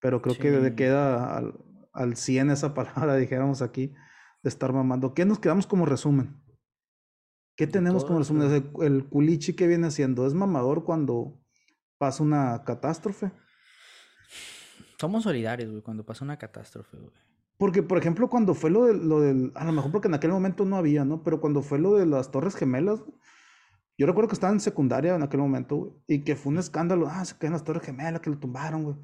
pero 0.00 0.20
creo 0.22 0.36
que 0.36 0.50
le 0.50 0.70
Sí. 0.70 0.76
queda 0.76 1.36
al, 1.36 1.54
al 1.92 2.16
100 2.16 2.50
esa 2.50 2.74
palabra, 2.74 3.16
dijéramos 3.16 3.62
aquí, 3.62 3.94
de 4.42 4.48
estar 4.48 4.72
mamando. 4.72 5.14
¿Qué 5.14 5.24
nos 5.24 5.38
quedamos 5.38 5.66
como 5.66 5.86
resumen? 5.86 6.40
¿Qué 7.56 7.66
tenemos 7.66 8.04
como 8.04 8.18
resumen? 8.18 8.48
Sea, 8.48 8.86
El, 8.86 9.04
culichi 9.08 9.52
que 9.54 9.66
viene 9.66 9.86
haciendo, 9.86 10.26
¿es 10.26 10.34
mamador 10.34 10.84
cuando 10.84 11.38
pasa 11.98 12.22
una 12.22 12.64
catástrofe? 12.64 13.30
Somos 14.98 15.24
solidarios, 15.24 15.70
güey, 15.70 15.82
cuando 15.82 16.04
pasa 16.04 16.24
una 16.24 16.38
catástrofe, 16.38 16.96
güey. 16.96 17.12
Porque, 17.58 17.82
por 17.82 17.98
ejemplo, 17.98 18.28
cuando 18.28 18.54
fue 18.54 18.70
lo, 18.70 18.86
de, 18.86 18.94
lo 18.94 19.20
del, 19.20 19.52
a 19.54 19.64
lo 19.64 19.72
mejor 19.72 19.92
porque 19.92 20.08
en 20.08 20.14
aquel 20.14 20.32
momento 20.32 20.64
no 20.64 20.76
había, 20.76 21.04
¿no? 21.04 21.22
Pero 21.22 21.40
cuando 21.40 21.62
fue 21.62 21.78
lo 21.78 21.94
de 21.94 22.06
las 22.06 22.30
Torres 22.30 22.56
Gemelas, 22.56 23.00
güey, 23.00 23.14
yo 23.98 24.06
recuerdo 24.06 24.28
que 24.28 24.34
estaba 24.34 24.52
en 24.52 24.60
secundaria 24.60 25.14
en 25.14 25.22
aquel 25.22 25.40
momento, 25.40 25.76
güey, 25.76 25.92
y 26.08 26.24
que 26.24 26.34
fue 26.34 26.52
un 26.52 26.58
escándalo, 26.58 27.06
ah, 27.08 27.24
se 27.24 27.36
caen 27.36 27.52
las 27.52 27.64
Torres 27.64 27.84
Gemelas, 27.84 28.20
que 28.20 28.30
lo 28.30 28.38
tumbaron, 28.38 28.84
güey. 28.84 28.96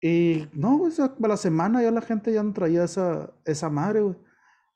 Y 0.00 0.48
no, 0.52 0.78
güey, 0.78 0.92
a 0.98 1.28
la 1.28 1.36
semana 1.36 1.82
ya 1.82 1.92
la 1.92 2.00
gente 2.00 2.32
ya 2.32 2.42
no 2.42 2.52
traía 2.52 2.82
esa, 2.84 3.32
esa 3.44 3.70
madre, 3.70 4.00
güey. 4.00 4.16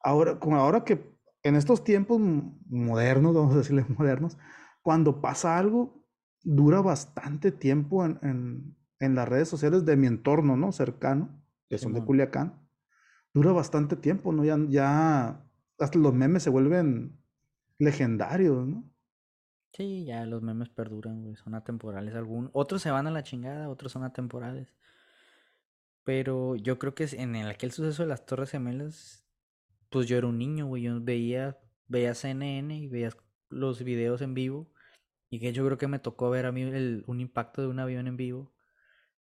Ahora, 0.01 0.39
como 0.39 0.57
ahora 0.57 0.85
que 0.85 1.17
en 1.43 1.57
estos 1.57 1.83
tiempos 1.83 2.21
modernos, 2.69 3.35
vamos 3.35 3.55
a 3.55 3.59
decirle 3.59 3.85
modernos, 3.99 4.39
cuando 4.83 5.21
pasa 5.21 5.59
algo, 5.59 6.05
dura 6.43 6.81
bastante 6.81 7.51
tiempo 7.51 8.05
en, 8.05 8.19
en, 8.23 8.77
en 9.01 9.15
las 9.17 9.29
redes 9.29 9.49
sociales 9.49 9.85
de 9.85 9.97
mi 9.97 10.07
entorno, 10.07 10.57
¿no? 10.57 10.71
Cercano, 10.71 11.43
que 11.69 11.79
son 11.79 11.93
de 11.93 12.01
Simón. 12.01 12.07
Culiacán. 12.07 12.66
Dura 13.37 13.53
bastante 13.53 13.97
tiempo, 13.97 14.33
¿no? 14.33 14.47
Ya, 14.47 14.57
ya 14.67 15.47
hasta 15.79 15.99
los 15.99 16.15
memes 16.15 16.43
se 16.43 16.49
vuelven 16.49 17.21
legendarios, 17.79 18.67
¿no? 18.67 18.91
Sí, 19.75 20.07
ya 20.07 20.25
los 20.25 20.41
memes 20.41 20.71
perduran, 20.71 21.23
güey, 21.23 21.37
son 21.37 21.55
atemporales. 21.55 22.15
Algún... 22.15 22.49
Otros 22.55 22.81
se 22.81 22.91
van 22.91 23.07
a 23.07 23.11
la 23.11 23.23
chingada, 23.23 23.69
otros 23.69 23.93
son 23.93 24.05
atemporales. 24.05 24.75
Pero 26.03 26.57
yo 26.57 26.79
creo 26.79 26.95
que 26.95 27.05
en 27.13 27.37
aquel 27.37 27.73
suceso 27.73 28.05
de 28.05 28.09
las 28.09 28.25
Torres 28.25 28.53
Gemelas, 28.53 29.27
pues 29.91 30.07
yo 30.07 30.17
era 30.17 30.29
un 30.29 30.39
niño, 30.39 30.65
güey. 30.65 30.85
Yo 30.85 30.99
veía, 31.03 31.59
veía 31.89 32.15
CNN 32.15 32.75
y 32.75 32.89
veía 32.89 33.11
los 33.51 33.85
videos 33.85 34.23
en 34.23 34.33
vivo. 34.33 34.73
Y 35.29 35.41
que 35.41 35.53
yo 35.53 35.67
creo 35.67 35.77
que 35.77 35.89
me 35.89 35.99
tocó 35.99 36.31
ver 36.31 36.47
a 36.47 36.53
mí 36.53 36.63
el, 36.63 37.05
un 37.07 37.21
impacto 37.21 37.61
de 37.61 37.69
un 37.69 37.81
avión 37.81 38.07
en 38.07 38.17
vivo. 38.17 38.55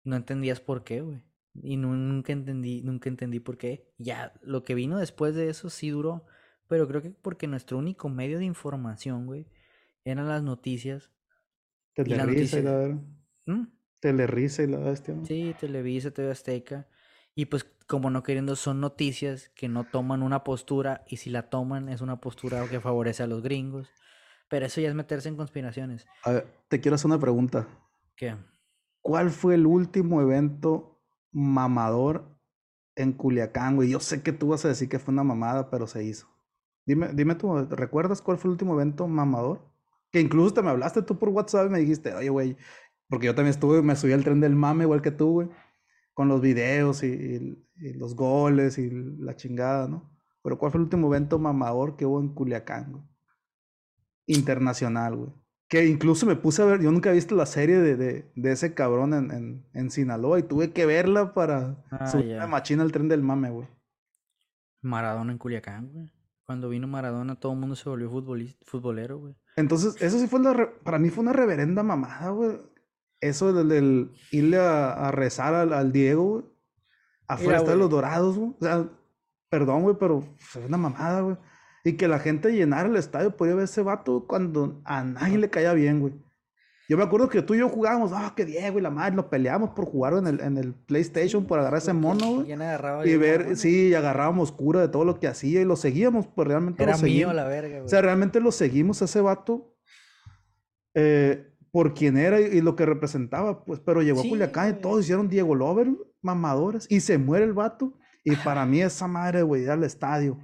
No 0.06 0.16
entendías 0.16 0.62
por 0.62 0.86
qué, 0.86 1.02
güey. 1.02 1.22
Y 1.62 1.78
nunca 1.78 2.34
entendí, 2.34 2.82
nunca 2.82 3.10
entendí 3.10 3.40
por 3.40 3.58
qué. 3.58 3.92
Ya, 3.98 4.34
lo 4.42 4.64
que 4.64 4.76
vino 4.76 4.98
después 4.98 5.36
de 5.36 5.50
eso 5.50 5.70
sí 5.70 5.90
duró. 5.90 6.26
Pero 6.68 6.88
creo 6.88 7.02
que 7.02 7.10
porque 7.10 7.48
nuestro 7.48 7.78
único 7.78 8.10
medio 8.10 8.38
de 8.38 8.46
información, 8.46 9.26
güey, 9.26 9.48
eran 10.04 10.28
las 10.28 10.44
noticias. 10.44 11.12
Telerisa 11.94 12.60
y 12.60 12.64
la 12.64 12.76
verdad. 12.76 13.02
¿Mm? 13.46 13.64
Telerisa 14.00 14.64
y 14.64 14.68
la 14.68 14.78
bestia. 14.78 15.16
Sí, 15.24 15.56
Televisa, 15.60 16.12
TV 16.12 16.32
Azteca. 16.32 16.88
Y 17.36 17.46
pues 17.46 17.66
como 17.88 18.10
no 18.10 18.22
queriendo 18.22 18.56
son 18.56 18.80
noticias 18.80 19.50
que 19.56 19.68
no 19.68 19.84
toman 19.84 20.22
una 20.22 20.44
postura 20.44 21.04
y 21.08 21.18
si 21.18 21.30
la 21.30 21.50
toman 21.50 21.90
es 21.90 22.02
una 22.02 22.22
postura 22.22 22.68
que 22.68 22.80
favorece 22.80 23.24
a 23.24 23.28
los 23.28 23.42
gringos. 23.42 23.92
Pero 24.48 24.66
eso 24.66 24.82
ya 24.82 24.90
es 24.90 24.96
meterse 24.96 25.30
en 25.30 25.36
conspiraciones. 25.36 26.06
A 26.24 26.32
ver, 26.32 26.48
te 26.68 26.80
quiero 26.80 26.96
hacer 26.96 27.08
una 27.08 27.20
pregunta. 27.20 27.68
¿Qué? 28.16 28.36
¿Cuál 29.02 29.30
fue 29.30 29.56
el 29.56 29.66
último 29.66 30.22
evento 30.22 30.99
mamador 31.32 32.36
en 32.96 33.14
Culiacán, 33.14 33.76
güey? 33.76 33.90
Yo 33.90 34.00
sé 34.00 34.22
que 34.24 34.34
tú 34.34 34.50
vas 34.50 34.66
a 34.66 34.70
decir 34.70 34.90
que 34.90 35.00
fue 35.00 35.14
una 35.14 35.24
mamada, 35.24 35.70
pero 35.70 35.88
se 35.88 36.04
hizo. 36.04 36.28
Dime, 36.86 37.10
dime 37.14 37.36
tú, 37.36 37.54
¿recuerdas 37.70 38.22
cuál 38.22 38.38
fue 38.38 38.50
el 38.50 38.54
último 38.54 38.74
evento 38.74 39.08
mamador? 39.08 39.62
Que 40.12 40.20
incluso 40.20 40.54
te 40.54 40.62
me 40.62 40.70
hablaste 40.70 41.04
tú 41.04 41.20
por 41.20 41.30
WhatsApp 41.30 41.68
y 41.68 41.70
me 41.70 41.80
dijiste, 41.80 42.14
oye, 42.16 42.30
güey, 42.30 42.58
porque 43.08 43.28
yo 43.28 43.36
también 43.36 43.52
estuve, 43.54 43.82
me 43.82 43.96
subí 43.96 44.14
al 44.14 44.24
tren 44.24 44.40
del 44.40 44.56
mame 44.56 44.86
igual 44.86 45.02
que 45.02 45.12
tú, 45.12 45.32
güey, 45.34 45.50
con 46.14 46.28
los 46.28 46.42
videos 46.42 47.04
y, 47.04 47.66
los 47.96 48.16
goles 48.16 48.78
y 48.78 48.90
la 48.90 49.36
chingada, 49.36 49.88
¿no? 49.88 50.12
Pero 50.44 50.58
¿cuál 50.58 50.72
fue 50.72 50.80
el 50.80 50.86
último 50.86 51.08
evento 51.08 51.40
mamador 51.40 51.96
que 51.96 52.06
hubo 52.06 52.20
en 52.20 52.34
Culiacán, 52.34 52.92
güey? 52.92 53.04
Internacional, 54.28 55.16
güey. 55.16 55.32
Que 55.70 55.86
incluso 55.86 56.26
me 56.26 56.36
puse 56.36 56.64
a 56.64 56.66
ver, 56.66 56.82
yo 56.82 56.92
nunca 56.92 57.12
he 57.12 57.14
visto 57.14 57.36
la 57.36 57.46
serie 57.46 57.78
de, 57.78 57.96
de, 57.96 58.32
de 58.36 58.52
ese 58.52 58.74
cabrón 58.74 59.14
en, 59.14 59.32
en, 59.32 59.66
en, 59.74 59.92
Sinaloa 59.92 60.40
y 60.40 60.44
tuve 60.44 60.74
que 60.74 60.88
verla 60.88 61.36
para 61.36 61.78
ah, 61.92 62.08
subir 62.08 62.38
la 62.38 62.48
machina 62.48 62.82
al 62.82 62.92
tren 62.92 63.08
del 63.08 63.22
mame, 63.22 63.52
güey. 63.52 63.68
Maradona 64.82 65.32
en 65.32 65.38
Culiacán, 65.38 65.92
güey. 65.94 66.12
Cuando 66.44 66.70
vino 66.70 66.88
Maradona 66.88 67.40
todo 67.40 67.54
el 67.54 67.60
mundo 67.60 67.76
se 67.76 67.88
volvió 67.88 68.10
futbolero, 68.10 69.20
güey. 69.20 69.36
Entonces, 69.56 70.02
eso 70.02 70.18
sí 70.18 70.26
fue 70.26 70.40
la 70.40 70.72
para 70.84 70.98
mí 70.98 71.12
fue 71.12 71.22
una 71.22 71.34
reverenda 71.34 71.84
mamada, 71.84 72.32
güey. 72.32 72.58
Eso 73.22 73.54
del, 73.54 74.12
irle 74.32 74.58
a, 74.58 75.12
rezar 75.12 75.54
al, 75.54 75.92
Diego, 75.92 76.24
güey. 76.24 76.46
Afuera 77.28 77.62
de 77.62 77.76
los 77.76 77.90
dorados, 77.90 78.36
güey. 78.38 78.50
O 78.60 78.64
sea, 78.64 78.90
perdón, 79.50 79.84
güey, 79.84 79.96
pero 80.00 80.24
fue 80.40 80.66
una 80.66 80.78
mamada, 80.78 81.22
güey. 81.22 81.38
Y 81.84 81.94
que 81.94 82.08
la 82.08 82.20
gente 82.20 82.52
llenara 82.52 82.90
el 82.90 82.96
estadio 82.96 83.36
podía 83.36 83.56
ver 83.56 83.66
ese 83.66 83.82
vato 83.82 84.26
cuando 84.28 84.82
a 84.84 85.04
nadie 85.04 85.38
le 85.38 85.50
caía 85.50 85.74
bien, 85.74 86.00
güey. 86.00 86.14
Yo 86.90 86.98
me 86.98 87.04
acuerdo 87.04 87.30
que 87.30 87.44
tú 87.44 87.54
y 87.54 87.60
yo 87.60 87.70
jugábamos, 87.70 88.12
ah, 88.16 88.34
que 88.36 88.46
Diego 88.46 88.80
y 88.80 88.82
la 88.82 88.90
madre, 88.90 89.16
nos 89.16 89.26
peleábamos 89.26 89.70
por 89.70 89.86
jugar 89.86 90.14
en 90.14 90.26
el, 90.26 90.40
en 90.40 90.58
el 90.58 90.74
PlayStation, 90.74 91.46
por 91.46 91.60
agarrar 91.60 91.78
ese 91.78 91.94
mono, 91.94 92.34
güey. 92.34 92.52
Y 93.06 93.16
ver, 93.16 93.56
sí, 93.58 93.90
y 93.90 93.94
agarrábamos 93.94 94.52
cura 94.52 94.82
de 94.82 94.88
todo 94.88 95.06
lo 95.06 95.20
que 95.20 95.28
hacía 95.28 95.62
y 95.62 95.66
lo 95.66 95.76
seguíamos, 95.76 96.26
pues 96.26 96.48
realmente 96.48 96.82
Era 96.82 96.98
lo 96.98 97.04
mío 97.04 97.32
la 97.32 97.48
verga, 97.48 97.76
güey. 97.76 97.86
O 97.86 97.88
sea, 97.88 98.02
realmente 98.02 98.40
lo 98.40 98.52
seguimos 98.52 99.04
a 99.04 99.06
ese 99.06 99.22
vato 99.22 99.76
eh, 100.96 101.54
por 101.70 101.94
quien 101.94 102.18
era 102.18 102.42
y, 102.42 102.60
lo 102.60 102.76
que 102.76 102.88
representaba, 102.88 103.64
pues, 103.66 103.80
pero 103.80 104.02
llegó 104.02 104.22
a 104.22 104.24
Culiacán 104.24 104.72
y 104.72 104.82
todos 104.82 105.02
hicieron 105.02 105.30
Diego 105.30 105.54
Lover, 105.54 105.92
mamadores, 106.24 106.88
y 106.90 107.02
se 107.02 107.20
muere 107.20 107.46
el 107.46 107.54
vato. 107.54 107.94
Y 108.24 108.36
para 108.38 108.66
mí 108.66 108.82
esa 108.82 109.08
madre, 109.08 109.44
güey, 109.44 109.62
ir 109.62 109.70
al 109.70 109.84
estadio 109.84 110.40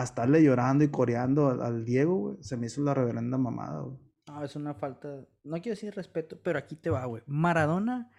a 0.00 0.02
estarle 0.02 0.42
llorando 0.42 0.84
y 0.84 0.88
coreando 0.88 1.48
al, 1.48 1.84
Diego, 1.84 2.16
güey, 2.16 2.36
se 2.40 2.56
me 2.56 2.66
hizo 2.66 2.82
la 2.82 2.94
reverenda 2.94 3.38
mamada, 3.38 3.80
güey. 3.80 3.98
No, 4.26 4.42
es 4.42 4.56
una 4.56 4.74
falta, 4.74 5.08
no 5.44 5.56
quiero 5.56 5.74
decir 5.74 5.94
respeto, 5.94 6.38
pero 6.42 6.58
aquí 6.58 6.76
te 6.76 6.90
va, 6.90 7.04
güey. 7.04 7.22
Maradona, 7.26 8.10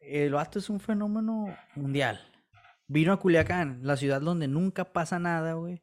el 0.00 0.32
vato 0.32 0.58
es 0.58 0.68
un 0.68 0.80
fenómeno 0.80 1.46
mundial. 1.76 2.20
Vino 2.88 3.12
a 3.12 3.20
Culiacán, 3.20 3.80
la 3.82 3.96
ciudad 3.96 4.20
donde 4.20 4.48
nunca 4.48 4.92
pasa 4.92 5.18
nada, 5.18 5.54
güey. 5.54 5.82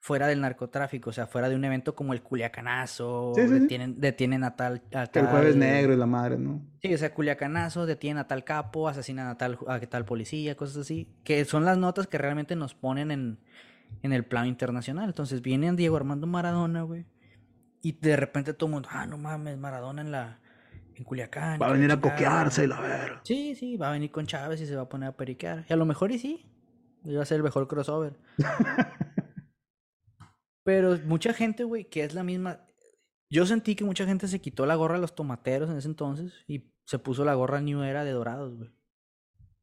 Fuera 0.00 0.26
del 0.26 0.40
narcotráfico, 0.40 1.10
o 1.10 1.12
sea, 1.12 1.28
fuera 1.28 1.48
de 1.48 1.54
un 1.54 1.64
evento 1.64 1.94
como 1.94 2.12
el 2.12 2.22
Culiacanazo, 2.22 3.34
detienen, 3.36 4.00
detienen 4.00 4.42
a 4.42 4.56
tal, 4.56 4.82
El 4.90 5.26
jueves 5.26 5.54
negro 5.54 5.92
y 5.92 5.96
la 5.96 6.06
madre, 6.06 6.38
¿no? 6.38 6.60
Sí, 6.82 6.92
o 6.92 6.98
sea, 6.98 7.14
Culiacanazo, 7.14 7.86
detienen 7.86 8.18
a 8.18 8.26
tal 8.26 8.42
capo, 8.42 8.88
asesinan 8.88 9.28
a 9.28 9.38
tal, 9.38 9.58
a 9.68 9.78
tal 9.78 10.04
policía, 10.04 10.56
cosas 10.56 10.78
así. 10.78 11.20
Que 11.22 11.44
son 11.44 11.64
las 11.64 11.78
notas 11.78 12.08
que 12.08 12.18
realmente 12.18 12.56
nos 12.56 12.74
ponen 12.74 13.12
en, 13.12 13.38
en 14.02 14.12
el 14.12 14.24
plano 14.24 14.46
internacional. 14.46 15.08
Entonces 15.08 15.42
viene 15.42 15.72
Diego 15.72 15.96
Armando 15.96 16.26
Maradona, 16.26 16.82
güey. 16.82 17.06
Y 17.82 17.92
de 17.92 18.16
repente 18.16 18.54
todo 18.54 18.68
el 18.68 18.74
mundo, 18.74 18.88
ah, 18.92 19.06
no 19.06 19.18
mames, 19.18 19.58
Maradona 19.58 20.02
en 20.02 20.12
la 20.12 20.40
en 20.94 21.04
Culiacán. 21.04 21.60
Va 21.60 21.68
a 21.68 21.72
venir 21.72 21.90
a 21.90 22.00
coquearse 22.00 22.66
la 22.66 22.80
ver. 22.80 23.20
Sí, 23.24 23.54
sí, 23.54 23.76
va 23.76 23.88
a 23.88 23.92
venir 23.92 24.10
con 24.10 24.26
Chávez 24.26 24.60
y 24.60 24.66
se 24.66 24.76
va 24.76 24.82
a 24.82 24.88
poner 24.88 25.10
a 25.10 25.16
periquear. 25.16 25.64
Y 25.68 25.72
a 25.72 25.76
lo 25.76 25.86
mejor 25.86 26.12
y 26.12 26.18
sí. 26.18 26.46
Iba 27.04 27.22
a 27.22 27.26
ser 27.26 27.38
el 27.38 27.42
mejor 27.42 27.66
crossover. 27.66 28.18
Pero 30.64 30.98
mucha 31.04 31.32
gente, 31.32 31.64
güey, 31.64 31.88
que 31.88 32.04
es 32.04 32.14
la 32.14 32.22
misma. 32.22 32.64
Yo 33.28 33.46
sentí 33.46 33.74
que 33.74 33.84
mucha 33.84 34.06
gente 34.06 34.28
se 34.28 34.40
quitó 34.40 34.66
la 34.66 34.74
gorra 34.74 34.96
a 34.96 35.00
los 35.00 35.14
tomateros 35.14 35.70
en 35.70 35.78
ese 35.78 35.88
entonces 35.88 36.32
y 36.46 36.72
se 36.84 36.98
puso 36.98 37.24
la 37.24 37.34
gorra 37.34 37.60
New 37.60 37.82
Era 37.82 38.04
de 38.04 38.12
Dorados, 38.12 38.56
güey. 38.56 38.70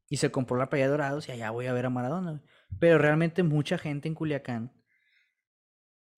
Y 0.08 0.16
se 0.16 0.30
compró 0.30 0.56
la 0.56 0.68
playa 0.68 0.86
de 0.86 0.90
Dorados 0.90 1.28
y 1.28 1.32
allá 1.32 1.50
voy 1.50 1.66
a 1.66 1.72
ver 1.72 1.86
a 1.86 1.90
Maradona, 1.90 2.32
güey. 2.32 2.42
Pero 2.78 2.98
realmente 2.98 3.42
mucha 3.42 3.78
gente 3.78 4.08
en 4.08 4.14
Culiacán 4.14 4.72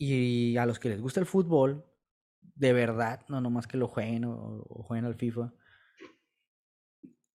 y 0.05 0.57
a 0.57 0.67
los 0.67 0.81
que 0.81 0.89
les 0.89 1.01
gusta 1.01 1.21
el 1.21 1.27
fútbol, 1.27 1.87
de 2.41 2.73
verdad, 2.73 3.25
no 3.29 3.41
nomás 3.41 3.69
que 3.69 3.77
lo 3.77 3.87
jueguen 3.87 4.25
o, 4.25 4.65
jueguen 4.85 5.05
al 5.05 5.15
FIFA, 5.15 5.53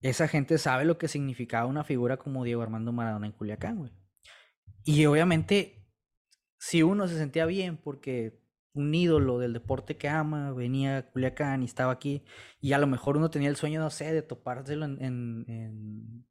esa 0.02 0.28
gente 0.28 0.58
sabe 0.58 0.84
lo 0.84 0.98
que 0.98 1.08
significaba 1.08 1.66
una 1.66 1.86
figura 1.86 2.18
como 2.18 2.44
Diego 2.44 2.62
Armando 2.62 2.92
Maradona 2.92 3.26
en 3.26 3.32
Culiacán, 3.32 3.78
güey. 3.78 3.94
Y 4.84 5.06
obviamente, 5.06 5.90
si 6.58 6.84
uno 6.84 7.08
se 7.08 7.18
sentía 7.18 7.46
bien 7.46 7.78
porque 7.78 8.42
un 8.74 8.94
ídolo 8.94 9.40
del 9.40 9.54
deporte 9.54 9.98
que 9.98 10.10
ama 10.10 10.52
venía 10.52 10.98
a 10.98 11.10
Culiacán 11.10 11.64
y 11.64 11.66
estaba 11.66 11.94
aquí, 11.94 12.26
y 12.60 12.74
a 12.74 12.80
lo 12.80 12.88
mejor 12.88 13.16
uno 13.16 13.30
tenía 13.30 13.50
el 13.50 13.56
sueño, 13.56 13.80
no 13.80 13.90
sé, 13.90 14.12
de 14.12 14.22
topárselo 14.22 14.86
en 14.86 15.02
en 15.02 16.28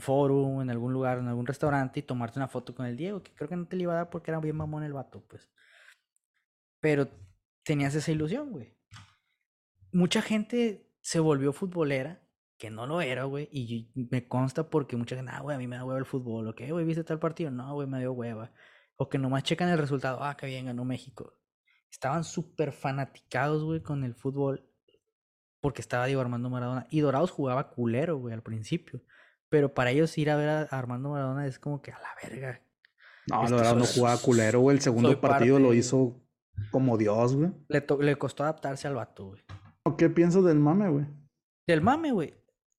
forum, 0.00 0.62
en 0.62 0.70
algún 0.70 0.92
lugar, 0.92 1.18
en 1.18 1.28
algún 1.28 1.46
restaurante 1.46 2.00
y 2.00 2.02
tomarte 2.02 2.38
una 2.38 2.48
foto 2.48 2.74
con 2.74 2.86
el 2.86 2.96
Diego, 2.96 3.22
que 3.22 3.32
creo 3.32 3.48
que 3.48 3.56
no 3.56 3.66
te 3.66 3.76
le 3.76 3.84
iba 3.84 3.92
a 3.92 3.96
dar 3.96 4.10
porque 4.10 4.30
era 4.30 4.40
bien 4.40 4.56
mamón 4.56 4.82
el 4.82 4.92
vato, 4.92 5.24
pues. 5.28 5.48
Pero 6.80 7.08
tenías 7.64 7.94
esa 7.94 8.10
ilusión, 8.10 8.50
güey. 8.50 8.76
Mucha 9.92 10.22
gente 10.22 10.92
se 11.00 11.20
volvió 11.20 11.52
futbolera, 11.52 12.22
que 12.58 12.70
no 12.70 12.86
lo 12.86 13.00
era, 13.00 13.24
güey, 13.24 13.48
y 13.52 13.92
me 13.94 14.26
consta 14.28 14.70
porque 14.70 14.96
mucha 14.96 15.14
gente, 15.16 15.30
ah, 15.34 15.40
güey, 15.40 15.54
a 15.56 15.58
mí 15.58 15.66
me 15.66 15.76
da 15.76 15.84
hueva 15.84 15.98
el 15.98 16.06
fútbol, 16.06 16.48
¿ok, 16.48 16.62
güey, 16.70 16.84
viste 16.84 17.04
tal 17.04 17.18
partido? 17.18 17.50
No, 17.50 17.74
güey, 17.74 17.86
me 17.86 17.98
dio 17.98 18.12
hueva. 18.12 18.52
O 18.96 19.08
que 19.08 19.18
nomás 19.18 19.42
checan 19.44 19.68
el 19.68 19.78
resultado, 19.78 20.22
ah, 20.22 20.36
que 20.36 20.46
bien, 20.46 20.66
ganó 20.66 20.84
México. 20.84 21.34
Estaban 21.90 22.24
súper 22.24 22.72
fanaticados, 22.72 23.62
güey, 23.62 23.82
con 23.82 24.04
el 24.04 24.14
fútbol 24.14 24.68
porque 25.60 25.80
estaba 25.80 26.06
Diego 26.06 26.20
Armando 26.20 26.50
Maradona. 26.50 26.86
Y 26.90 27.00
Dorados 27.00 27.30
jugaba 27.30 27.70
culero, 27.70 28.18
güey, 28.18 28.34
al 28.34 28.42
principio. 28.42 29.02
Pero 29.48 29.74
para 29.74 29.90
ellos 29.90 30.16
ir 30.18 30.30
a 30.30 30.36
ver 30.36 30.48
a 30.48 30.62
Armando 30.62 31.10
Maradona 31.10 31.46
es 31.46 31.58
como 31.58 31.82
que 31.82 31.92
a 31.92 31.98
la 31.98 32.08
verga. 32.22 32.62
No, 33.28 33.42
la 33.44 33.56
verdad 33.56 33.76
no 33.76 33.84
jugaba 33.84 34.18
culero, 34.18 34.60
güey. 34.60 34.76
El 34.76 34.82
segundo 34.82 35.20
partido 35.20 35.58
lo 35.58 35.74
hizo 35.74 36.20
como 36.70 36.96
Dios, 36.96 37.34
güey. 37.34 37.50
Le, 37.68 37.84
le 38.00 38.16
costó 38.16 38.44
adaptarse 38.44 38.86
al 38.86 38.94
vato, 38.94 39.26
güey. 39.26 39.42
¿Qué 39.96 40.10
piensas 40.10 40.44
del 40.44 40.58
mame, 40.58 40.88
güey? 40.88 41.06
Del 41.66 41.80
mame, 41.80 42.12
güey. 42.12 42.34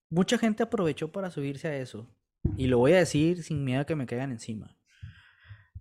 Mucha 0.10 0.38
gente 0.38 0.64
aprovechó 0.64 1.12
para 1.12 1.32
subirse 1.32 1.68
a 1.68 1.78
eso. 1.78 2.08
Y 2.56 2.68
lo 2.68 2.78
voy 2.78 2.94
a 2.94 2.98
decir 2.98 3.44
sin 3.44 3.64
miedo 3.64 3.82
a 3.82 3.86
que 3.86 3.96
me 3.96 4.06
caigan 4.06 4.32
encima. 4.32 4.78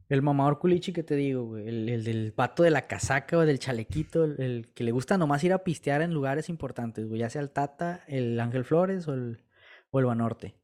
El 0.09 0.23
mamador 0.23 0.59
culichi 0.59 0.93
que 0.93 1.03
te 1.03 1.17
digo, 1.17 1.45
güey. 1.45 1.69
El, 1.69 2.05
del 2.05 2.33
pato 2.33 2.63
de 2.63 2.71
la 2.71 2.87
casaca 2.87 3.39
o 3.39 3.41
del 3.41 3.59
chalequito. 3.59 4.25
El, 4.25 4.73
que 4.75 4.85
le 4.85 4.93
gusta 4.93 5.19
nomás 5.19 5.43
ir 5.45 5.53
a 5.53 5.65
pistear 5.65 6.03
en 6.03 6.15
lugares 6.15 6.49
importantes, 6.49 7.07
güey. 7.07 7.21
Ya 7.21 7.31
sea 7.31 7.43
el 7.43 7.51
Tata, 7.51 8.05
el 8.07 8.39
Ángel 8.41 8.65
Flores 8.65 9.07
o 9.09 9.15
el, 9.15 9.45
o 9.91 9.99
el 9.99 10.07
Banorte. 10.07 10.57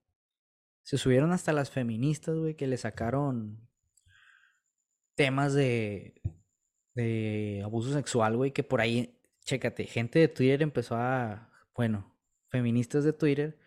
Se 0.83 0.99
subieron 0.99 1.33
hasta 1.33 1.53
las 1.53 1.71
feministas, 1.71 2.37
güey, 2.37 2.55
que 2.55 2.67
le 2.67 2.77
sacaron 2.77 3.69
temas 5.15 5.55
de, 5.55 6.21
de 6.95 7.63
abuso 7.65 7.93
sexual, 7.93 8.37
güey, 8.37 8.53
que 8.53 8.65
por 8.65 8.81
ahí, 8.81 9.21
chécate, 9.45 9.85
gente 9.85 10.19
de 10.19 10.29
Twitter 10.29 10.63
empezó 10.63 10.97
a, 10.97 11.51
bueno, 11.75 12.15
feministas 12.49 13.05
de 13.05 13.13
Twitter 13.13 13.59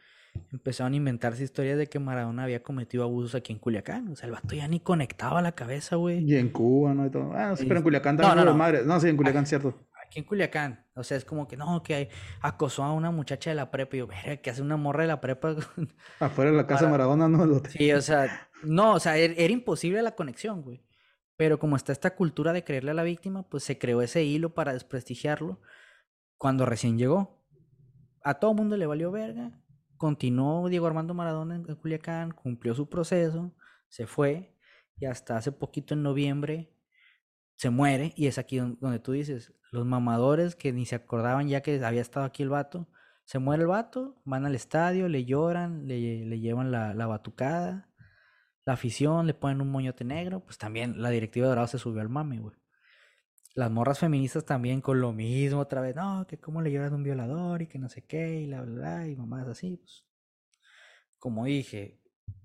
empezaron 0.51 0.93
a 0.93 0.95
inventarse 0.95 1.43
historias 1.43 1.77
de 1.77 1.87
que 1.87 1.99
Maradona 1.99 2.43
había 2.43 2.63
cometido 2.63 3.03
abusos 3.03 3.35
aquí 3.35 3.53
en 3.53 3.59
Culiacán. 3.59 4.07
O 4.09 4.15
sea, 4.15 4.27
el 4.27 4.33
vato 4.33 4.55
ya 4.55 4.67
ni 4.67 4.79
conectaba 4.79 5.41
la 5.41 5.53
cabeza, 5.53 5.95
güey. 5.95 6.23
Y 6.23 6.35
en 6.35 6.49
Cuba, 6.49 6.93
¿no? 6.93 7.05
Y 7.05 7.09
todo. 7.09 7.31
Ah, 7.33 7.55
sí, 7.55 7.65
pero 7.65 7.77
en 7.77 7.83
Culiacán 7.83 8.17
también 8.17 8.37
no, 8.37 8.45
no, 8.45 8.51
no. 8.51 8.57
madres. 8.57 8.85
No, 8.85 8.99
sí, 8.99 9.09
en 9.09 9.17
Culiacán, 9.17 9.45
cierto. 9.45 9.75
Aquí 10.15 10.21
en 10.21 10.25
Culiacán. 10.27 10.85
O 10.95 11.03
sea, 11.03 11.17
es 11.17 11.25
como 11.25 11.45
que 11.45 11.57
no, 11.57 11.83
que 11.83 12.09
acosó 12.39 12.83
a 12.83 12.93
una 12.93 13.11
muchacha 13.11 13.49
de 13.49 13.55
la 13.57 13.69
prepa. 13.69 13.97
Y 13.97 13.99
yo, 13.99 14.07
verga, 14.07 14.37
que 14.37 14.49
hace 14.49 14.61
una 14.61 14.77
morra 14.77 15.01
de 15.01 15.07
la 15.07 15.19
prepa. 15.19 15.57
Afuera 16.21 16.51
de 16.51 16.57
la 16.57 16.65
casa 16.65 16.85
de 16.85 16.91
Maradona, 16.91 17.27
no 17.27 17.45
lo 17.45 17.61
Sí, 17.65 17.91
o 17.91 18.01
sea, 18.01 18.49
no, 18.63 18.93
o 18.93 18.99
sea, 19.01 19.17
er, 19.17 19.33
era, 19.37 19.51
imposible 19.51 20.01
la 20.01 20.15
conexión, 20.15 20.61
güey. 20.61 20.85
Pero 21.35 21.59
como 21.59 21.75
está 21.75 21.91
esta 21.91 22.15
cultura 22.15 22.53
de 22.53 22.63
creerle 22.63 22.91
a 22.91 22.93
la 22.93 23.03
víctima, 23.03 23.43
pues 23.43 23.65
se 23.65 23.77
creó 23.77 24.01
ese 24.01 24.23
hilo 24.23 24.53
para 24.53 24.71
desprestigiarlo 24.71 25.59
cuando 26.37 26.65
recién 26.65 26.97
llegó. 26.97 27.45
A 28.23 28.35
todo 28.35 28.53
mundo 28.53 28.77
le 28.77 28.85
valió 28.85 29.11
verga. 29.11 29.51
Continuó 29.97 30.69
Diego 30.69 30.87
Armando 30.87 31.13
Maradona 31.13 31.55
en 31.55 31.75
Culiacán, 31.75 32.31
cumplió 32.31 32.73
su 32.73 32.87
proceso, 32.87 33.53
se 33.89 34.07
fue 34.07 34.55
y 34.97 35.07
hasta 35.07 35.35
hace 35.35 35.51
poquito 35.51 35.93
en 35.93 36.03
noviembre 36.03 36.71
se 37.55 37.69
muere 37.69 38.13
y 38.15 38.27
es 38.27 38.37
aquí 38.37 38.57
donde 38.57 38.99
tú 38.99 39.13
dices, 39.13 39.53
los 39.75 39.85
mamadores 39.85 40.55
que 40.55 40.73
ni 40.73 40.85
se 40.85 40.95
acordaban 40.95 41.47
ya 41.47 41.61
que 41.61 41.83
había 41.83 42.01
estado 42.01 42.25
aquí 42.25 42.43
el 42.43 42.49
vato, 42.49 42.87
se 43.25 43.39
muere 43.39 43.63
el 43.63 43.67
vato, 43.67 44.21
van 44.23 44.45
al 44.45 44.55
estadio, 44.55 45.07
le 45.09 45.25
lloran, 45.25 45.87
le, 45.87 46.25
le 46.25 46.39
llevan 46.39 46.71
la, 46.71 46.93
la, 46.93 47.07
batucada, 47.07 47.89
la 48.65 48.73
afición, 48.73 49.27
le 49.27 49.33
ponen 49.33 49.61
un 49.61 49.71
moñote 49.71 50.03
negro, 50.05 50.41
pues 50.41 50.57
también 50.57 51.01
la 51.01 51.09
directiva 51.09 51.45
de 51.45 51.49
Dorado 51.49 51.67
se 51.67 51.79
subió 51.79 52.01
al 52.01 52.09
mame, 52.09 52.39
güey. 52.39 52.55
Las 53.55 53.71
morras 53.71 53.99
feministas 53.99 54.45
también 54.45 54.81
con 54.81 54.99
lo 54.99 55.13
mismo 55.13 55.59
otra 55.59 55.81
vez, 55.81 55.95
no, 55.95 56.27
que 56.27 56.39
cómo 56.39 56.61
le 56.61 56.71
lloran 56.71 56.93
a 56.93 56.95
un 56.95 57.03
violador 57.03 57.61
y 57.61 57.67
que 57.67 57.79
no 57.79 57.89
sé 57.89 58.05
qué, 58.05 58.41
y 58.41 58.47
la 58.47 58.61
verdad, 58.61 59.05
y 59.05 59.15
mamás 59.15 59.47
así, 59.47 59.77
pues. 59.77 60.05
Como 61.17 61.45
dije, 61.45 62.01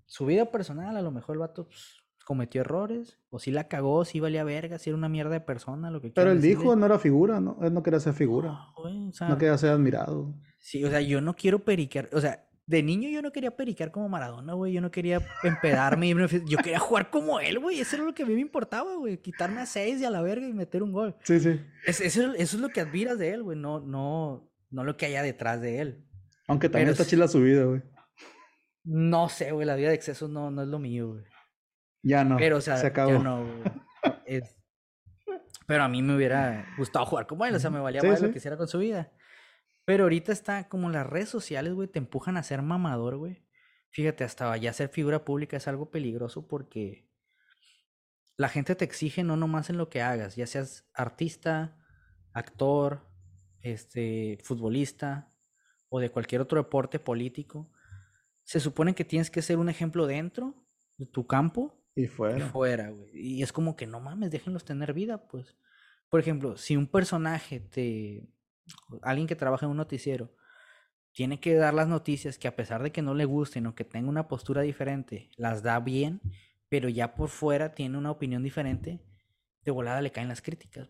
su 0.06 0.26
vida 0.26 0.50
personal, 0.50 0.96
a 0.96 1.02
lo 1.02 1.10
mejor 1.10 1.34
el 1.34 1.40
vato 1.40 1.66
pues, 1.66 1.99
cometió 2.30 2.60
errores, 2.60 3.18
o 3.30 3.40
si 3.40 3.50
la 3.50 3.66
cagó, 3.66 4.04
si 4.04 4.20
valía 4.20 4.44
verga, 4.44 4.78
si 4.78 4.88
era 4.88 4.96
una 4.96 5.08
mierda 5.08 5.32
de 5.32 5.40
persona, 5.40 5.90
lo 5.90 6.00
que 6.00 6.10
Pero 6.10 6.30
él 6.30 6.40
dijo, 6.40 6.76
no 6.76 6.86
era 6.86 6.96
figura, 6.96 7.40
¿no? 7.40 7.58
Él 7.60 7.74
no 7.74 7.82
quería 7.82 7.98
ser 7.98 8.12
figura. 8.12 8.50
No, 8.50 9.08
o 9.08 9.12
sea, 9.12 9.28
no 9.28 9.36
quería 9.36 9.58
ser 9.58 9.70
admirado. 9.70 10.32
Sí, 10.60 10.84
o 10.84 10.90
sea, 10.90 11.00
yo 11.00 11.20
no 11.20 11.34
quiero 11.34 11.64
periquear, 11.64 12.08
o 12.12 12.20
sea, 12.20 12.46
de 12.66 12.84
niño 12.84 13.08
yo 13.08 13.20
no 13.20 13.32
quería 13.32 13.56
periquear 13.56 13.90
como 13.90 14.08
Maradona, 14.08 14.52
güey. 14.52 14.72
Yo 14.72 14.80
no 14.80 14.92
quería 14.92 15.20
empedarme. 15.42 16.14
yo 16.46 16.58
quería 16.58 16.78
jugar 16.78 17.10
como 17.10 17.40
él, 17.40 17.58
güey. 17.58 17.80
Eso 17.80 17.96
era 17.96 18.04
lo 18.04 18.14
que 18.14 18.22
a 18.22 18.26
mí 18.26 18.34
me 18.34 18.42
importaba, 18.42 18.94
güey. 18.94 19.18
Quitarme 19.18 19.60
a 19.62 19.66
seis 19.66 20.00
y 20.00 20.04
a 20.04 20.10
la 20.10 20.22
verga 20.22 20.46
y 20.46 20.52
meter 20.52 20.84
un 20.84 20.92
gol. 20.92 21.16
Sí, 21.24 21.40
sí. 21.40 21.60
eso, 21.84 22.32
es 22.32 22.54
lo 22.54 22.68
que 22.68 22.82
admiras 22.82 23.18
de 23.18 23.32
él, 23.32 23.42
güey. 23.42 23.58
No, 23.58 23.80
no, 23.80 24.48
no 24.70 24.84
lo 24.84 24.96
que 24.96 25.06
haya 25.06 25.24
detrás 25.24 25.60
de 25.60 25.80
él. 25.80 26.06
Aunque 26.46 26.68
también 26.68 26.90
está 26.90 27.04
chila 27.04 27.26
su 27.26 27.42
vida, 27.42 27.64
güey. 27.64 27.82
No 28.84 29.28
sé, 29.28 29.50
güey. 29.50 29.66
La 29.66 29.74
vida 29.74 29.88
de 29.88 29.96
exceso 29.96 30.28
no, 30.28 30.52
no 30.52 30.62
es 30.62 30.68
lo 30.68 30.78
mío, 30.78 31.08
güey. 31.08 31.24
Ya 32.02 32.24
no. 32.24 32.36
Pero, 32.36 32.58
o 32.58 32.60
sea, 32.60 32.76
se 32.76 32.86
acabó. 32.86 33.12
Ya 33.12 33.18
no, 33.18 33.46
es... 34.26 34.56
Pero 35.66 35.84
a 35.84 35.88
mí 35.88 36.02
me 36.02 36.16
hubiera 36.16 36.66
gustado 36.76 37.06
jugar 37.06 37.26
como 37.26 37.44
él. 37.46 37.54
O 37.54 37.58
sea, 37.60 37.70
me 37.70 37.78
valía 37.78 38.02
más 38.02 38.20
lo 38.20 38.30
que 38.32 38.38
hiciera 38.38 38.56
con 38.56 38.66
su 38.66 38.78
vida. 38.78 39.12
Pero 39.84 40.04
ahorita 40.04 40.32
está 40.32 40.68
como 40.68 40.90
las 40.90 41.06
redes 41.06 41.28
sociales, 41.28 41.74
güey, 41.74 41.88
te 41.88 41.98
empujan 41.98 42.36
a 42.36 42.42
ser 42.42 42.62
mamador, 42.62 43.16
güey. 43.16 43.44
Fíjate, 43.90 44.24
hasta 44.24 44.56
ya 44.56 44.72
ser 44.72 44.88
figura 44.88 45.24
pública 45.24 45.56
es 45.56 45.68
algo 45.68 45.90
peligroso 45.90 46.46
porque 46.46 47.08
la 48.36 48.48
gente 48.48 48.74
te 48.74 48.84
exige 48.84 49.24
no 49.24 49.36
nomás 49.36 49.68
en 49.68 49.78
lo 49.78 49.88
que 49.88 50.00
hagas, 50.00 50.36
ya 50.36 50.46
seas 50.46 50.88
artista, 50.94 51.76
actor, 52.32 53.06
este, 53.62 54.38
futbolista 54.44 55.34
o 55.88 55.98
de 56.00 56.10
cualquier 56.10 56.40
otro 56.40 56.62
deporte 56.62 56.98
político. 56.98 57.70
Se 58.44 58.60
supone 58.60 58.94
que 58.94 59.04
tienes 59.04 59.30
que 59.30 59.42
ser 59.42 59.58
un 59.58 59.68
ejemplo 59.68 60.06
dentro 60.06 60.54
de 60.96 61.06
tu 61.06 61.26
campo 61.26 61.79
y 61.94 62.06
fuera. 62.06 62.38
Y 62.38 62.40
fuera, 62.42 62.90
güey. 62.90 63.10
Y 63.12 63.42
es 63.42 63.52
como 63.52 63.76
que 63.76 63.86
no 63.86 64.00
mames, 64.00 64.30
déjenlos 64.30 64.64
tener 64.64 64.92
vida, 64.92 65.26
pues. 65.28 65.56
Por 66.08 66.20
ejemplo, 66.20 66.56
si 66.56 66.76
un 66.76 66.86
personaje 66.86 67.60
te 67.60 68.28
alguien 69.02 69.26
que 69.26 69.36
trabaja 69.36 69.66
en 69.66 69.70
un 69.70 69.76
noticiero, 69.76 70.30
tiene 71.12 71.40
que 71.40 71.54
dar 71.54 71.74
las 71.74 71.88
noticias 71.88 72.38
que 72.38 72.48
a 72.48 72.56
pesar 72.56 72.82
de 72.82 72.92
que 72.92 73.02
no 73.02 73.14
le 73.14 73.24
gusten 73.24 73.66
o 73.66 73.74
que 73.74 73.84
tenga 73.84 74.08
una 74.08 74.28
postura 74.28 74.62
diferente, 74.62 75.30
las 75.36 75.62
da 75.62 75.80
bien, 75.80 76.20
pero 76.68 76.88
ya 76.88 77.14
por 77.14 77.28
fuera 77.28 77.74
tiene 77.74 77.98
una 77.98 78.10
opinión 78.10 78.42
diferente, 78.42 79.00
de 79.64 79.70
volada 79.70 80.02
le 80.02 80.12
caen 80.12 80.28
las 80.28 80.40
críticas. 80.40 80.88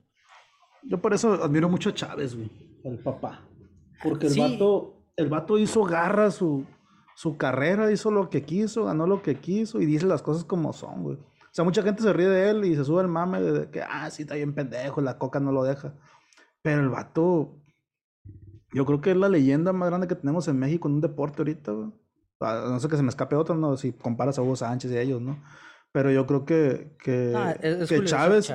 Yo 0.82 1.00
por 1.00 1.14
eso 1.14 1.42
admiro 1.42 1.68
mucho 1.68 1.90
a 1.90 1.94
Chávez, 1.94 2.34
güey, 2.34 2.50
el 2.84 2.98
papá. 2.98 3.46
Porque 4.02 4.28
el, 4.28 4.38
vato, 4.38 5.04
el 5.16 5.28
vato 5.28 5.58
hizo 5.58 5.82
garra 5.84 6.30
su, 6.30 6.66
su 7.14 7.36
carrera, 7.36 7.90
hizo 7.92 8.10
lo 8.10 8.30
que 8.30 8.42
quiso, 8.42 8.84
ganó 8.84 9.06
lo 9.06 9.22
que 9.22 9.36
quiso 9.36 9.80
y 9.80 9.86
dice 9.86 10.06
las 10.06 10.22
cosas 10.22 10.44
como 10.44 10.72
son, 10.72 11.02
güey. 11.02 11.16
O 11.16 11.52
sea, 11.52 11.64
mucha 11.64 11.82
gente 11.82 12.02
se 12.02 12.12
ríe 12.12 12.28
de 12.28 12.50
él 12.50 12.64
y 12.64 12.76
se 12.76 12.84
sube 12.84 13.02
el 13.02 13.08
mame 13.08 13.40
de 13.40 13.70
que, 13.70 13.82
ah, 13.82 14.08
sí, 14.10 14.22
está 14.22 14.36
bien 14.36 14.54
pendejo, 14.54 15.00
la 15.00 15.18
coca 15.18 15.40
no 15.40 15.50
lo 15.50 15.64
deja. 15.64 15.94
Pero 16.62 16.80
el 16.80 16.88
vato 16.88 17.60
yo 18.72 18.86
creo 18.86 19.00
que 19.00 19.10
es 19.10 19.16
la 19.16 19.28
leyenda 19.28 19.72
más 19.72 19.88
grande 19.88 20.06
que 20.06 20.14
tenemos 20.14 20.46
en 20.48 20.58
México 20.58 20.88
en 20.88 20.94
un 20.94 21.00
deporte 21.00 21.38
ahorita, 21.38 21.72
güey. 21.72 21.90
No 22.40 22.80
sé 22.80 22.88
que 22.88 22.96
se 22.96 23.02
me 23.02 23.10
escape 23.10 23.36
otro, 23.36 23.54
¿no? 23.54 23.76
Si 23.76 23.92
comparas 23.92 24.38
a 24.38 24.42
Hugo 24.42 24.56
Sánchez 24.56 24.92
y 24.92 24.98
ellos, 24.98 25.20
¿no? 25.20 25.42
Pero 25.92 26.10
yo 26.10 26.26
creo 26.26 26.44
que, 26.44 26.96
que, 27.02 27.34
que 27.88 28.04
Chávez, 28.04 28.50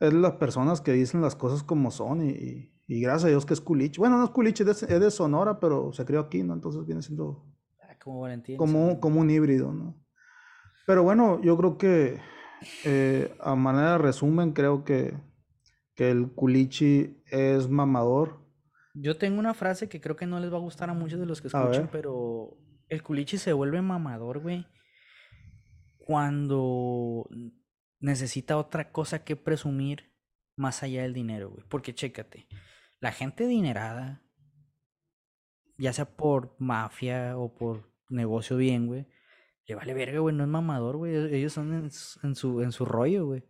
es 0.00 0.12
las 0.14 0.32
personas 0.34 0.80
que 0.80 0.92
dicen 0.92 1.20
las 1.20 1.34
cosas 1.34 1.62
como 1.64 1.90
son 1.90 2.22
y, 2.22 2.72
y, 2.86 3.00
gracias 3.00 3.24
a 3.24 3.28
Dios 3.28 3.44
que 3.44 3.54
es 3.54 3.60
Culich. 3.60 3.98
Bueno, 3.98 4.16
no 4.16 4.24
es 4.24 4.30
Culich, 4.30 4.60
es 4.60 4.86
de, 4.86 5.10
Sonora, 5.10 5.58
pero 5.58 5.92
se 5.92 6.04
crió 6.04 6.20
aquí, 6.20 6.42
¿no? 6.42 6.54
Entonces 6.54 6.86
viene 6.86 7.02
siendo 7.02 7.44
como, 8.08 8.20
Valentín, 8.20 8.56
como, 8.56 9.00
como 9.00 9.20
un 9.20 9.30
híbrido, 9.30 9.72
¿no? 9.72 9.94
Pero 10.86 11.02
bueno, 11.02 11.40
yo 11.42 11.56
creo 11.56 11.78
que 11.78 12.20
eh, 12.84 13.34
a 13.40 13.54
manera 13.54 13.92
de 13.92 13.98
resumen, 13.98 14.52
creo 14.52 14.84
que, 14.84 15.14
que 15.94 16.10
el 16.10 16.32
Culichi 16.32 17.22
es 17.26 17.68
mamador 17.68 18.48
yo 19.00 19.16
tengo 19.16 19.38
una 19.38 19.54
frase 19.54 19.88
que 19.88 20.00
creo 20.00 20.16
que 20.16 20.26
no 20.26 20.40
les 20.40 20.52
va 20.52 20.56
a 20.56 20.60
gustar 20.60 20.90
a 20.90 20.94
muchos 20.94 21.20
de 21.20 21.26
los 21.26 21.40
que 21.40 21.48
escuchan, 21.48 21.88
pero 21.90 22.58
el 22.88 23.02
culichi 23.02 23.38
se 23.38 23.52
vuelve 23.52 23.80
mamador, 23.80 24.40
güey, 24.40 24.66
cuando 25.98 27.28
necesita 28.00 28.56
otra 28.56 28.90
cosa 28.90 29.24
que 29.24 29.36
presumir 29.36 30.12
más 30.56 30.82
allá 30.82 31.02
del 31.02 31.14
dinero, 31.14 31.50
güey. 31.50 31.64
Porque 31.68 31.94
chécate, 31.94 32.48
la 32.98 33.12
gente 33.12 33.46
dinerada, 33.46 34.22
ya 35.76 35.92
sea 35.92 36.16
por 36.16 36.56
mafia 36.58 37.36
o 37.38 37.54
por 37.54 37.87
negocio 38.08 38.56
bien, 38.56 38.86
güey, 38.86 39.06
le 39.68 39.74
vale 39.74 39.92
verga, 39.94 40.18
güey, 40.20 40.34
no 40.34 40.44
es 40.44 40.48
mamador, 40.48 40.96
güey. 40.96 41.14
Ellos 41.34 41.52
son 41.52 41.74
en, 41.74 41.90
en, 42.22 42.34
su, 42.34 42.62
en 42.62 42.72
su 42.72 42.84
rollo, 42.86 43.26
güey. 43.26 43.44